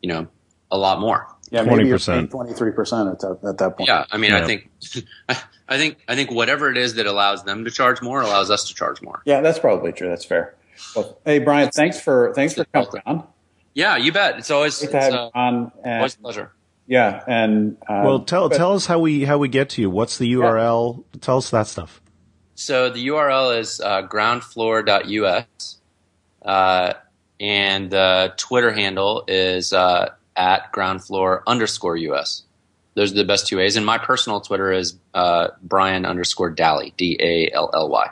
you 0.00 0.08
know, 0.08 0.28
a 0.70 0.78
lot 0.78 1.00
more. 1.00 1.26
Yeah, 1.52 1.62
maybe 1.62 1.86
you're 1.86 1.98
20%. 1.98 2.06
paying 2.14 2.28
twenty 2.28 2.52
three 2.54 2.72
percent 2.72 3.08
at 3.10 3.20
that 3.20 3.38
at 3.46 3.58
that 3.58 3.76
point. 3.76 3.86
Yeah, 3.88 4.06
I 4.10 4.16
mean, 4.16 4.30
Yeah. 4.30 4.42
I 4.42 4.46
think, 4.46 4.70
I 5.68 5.76
think, 5.76 5.98
I 6.08 6.14
think 6.16 6.30
whatever 6.30 6.70
it 6.70 6.78
is 6.78 6.94
that 6.94 7.06
allows 7.06 7.44
them 7.44 7.64
to 7.66 7.70
charge 7.70 8.00
more 8.02 8.22
allows 8.22 8.50
us 8.50 8.68
to 8.68 8.74
charge 8.74 9.02
more. 9.02 9.20
Yeah, 9.26 9.42
that's 9.42 9.58
probably 9.58 9.92
true. 9.92 10.08
That's 10.08 10.24
fair. 10.24 10.54
Well, 10.96 11.18
hey, 11.24 11.38
Brian, 11.38 11.70
thanks 11.70 12.00
for 12.00 12.32
thanks 12.34 12.54
for 12.54 12.64
coming 12.64 12.88
on. 13.06 13.26
Yeah, 13.74 13.96
you 13.98 14.12
bet. 14.12 14.38
It's 14.38 14.50
always, 14.50 14.78
Great 14.78 14.94
it's, 14.94 15.04
have 15.04 15.12
uh, 15.14 15.16
you 15.34 15.40
on. 15.40 15.72
And, 15.84 15.96
always 15.98 16.14
a 16.14 16.18
pleasure. 16.18 16.52
yeah, 16.86 17.22
and 17.26 17.76
uh, 17.88 18.02
Well, 18.04 18.20
tell 18.20 18.48
but- 18.48 18.56
tell 18.56 18.72
us 18.74 18.86
how 18.86 18.98
we 18.98 19.24
how 19.24 19.36
we 19.38 19.48
get 19.48 19.68
to 19.70 19.82
you. 19.82 19.90
What's 19.90 20.16
the 20.18 20.32
URL? 20.32 21.04
Tell 21.20 21.36
us 21.36 21.50
that 21.50 21.66
stuff. 21.66 22.00
So 22.54 22.88
the 22.90 23.06
URL 23.08 23.58
is 23.58 23.80
uh, 23.80 24.02
groundfloor.us, 24.08 25.80
uh, 26.44 26.92
and 27.40 27.90
the 27.90 28.34
Twitter 28.36 28.72
handle 28.72 29.24
is 29.28 29.72
uh, 29.72 30.10
at 30.42 30.72
groundfloor 30.72 31.42
underscore 31.46 31.96
us. 31.96 32.42
Those 32.94 33.12
are 33.12 33.14
the 33.14 33.24
best 33.24 33.46
two 33.46 33.58
ways. 33.58 33.76
And 33.76 33.86
my 33.86 33.96
personal 33.96 34.40
Twitter 34.40 34.72
is 34.72 34.96
uh, 35.14 35.48
Brian 35.62 36.04
underscore 36.04 36.50
Dally, 36.50 36.92
D 36.96 37.16
A 37.20 37.50
L 37.54 37.70
L 37.72 37.88
Y. 37.88 38.10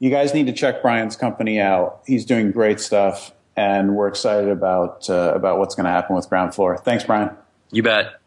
you 0.00 0.10
guys 0.10 0.34
need 0.34 0.46
to 0.46 0.52
check 0.52 0.82
Brian's 0.82 1.16
company 1.16 1.60
out. 1.60 2.02
He's 2.06 2.24
doing 2.24 2.50
great 2.50 2.80
stuff, 2.80 3.32
and 3.56 3.94
we're 3.94 4.08
excited 4.08 4.50
about 4.50 5.08
uh, 5.08 5.32
about 5.34 5.58
what's 5.58 5.74
going 5.74 5.84
to 5.84 5.90
happen 5.90 6.16
with 6.16 6.28
Ground 6.28 6.54
Floor. 6.54 6.76
Thanks, 6.76 7.04
Brian. 7.04 7.30
You 7.70 7.82
bet. 7.82 8.20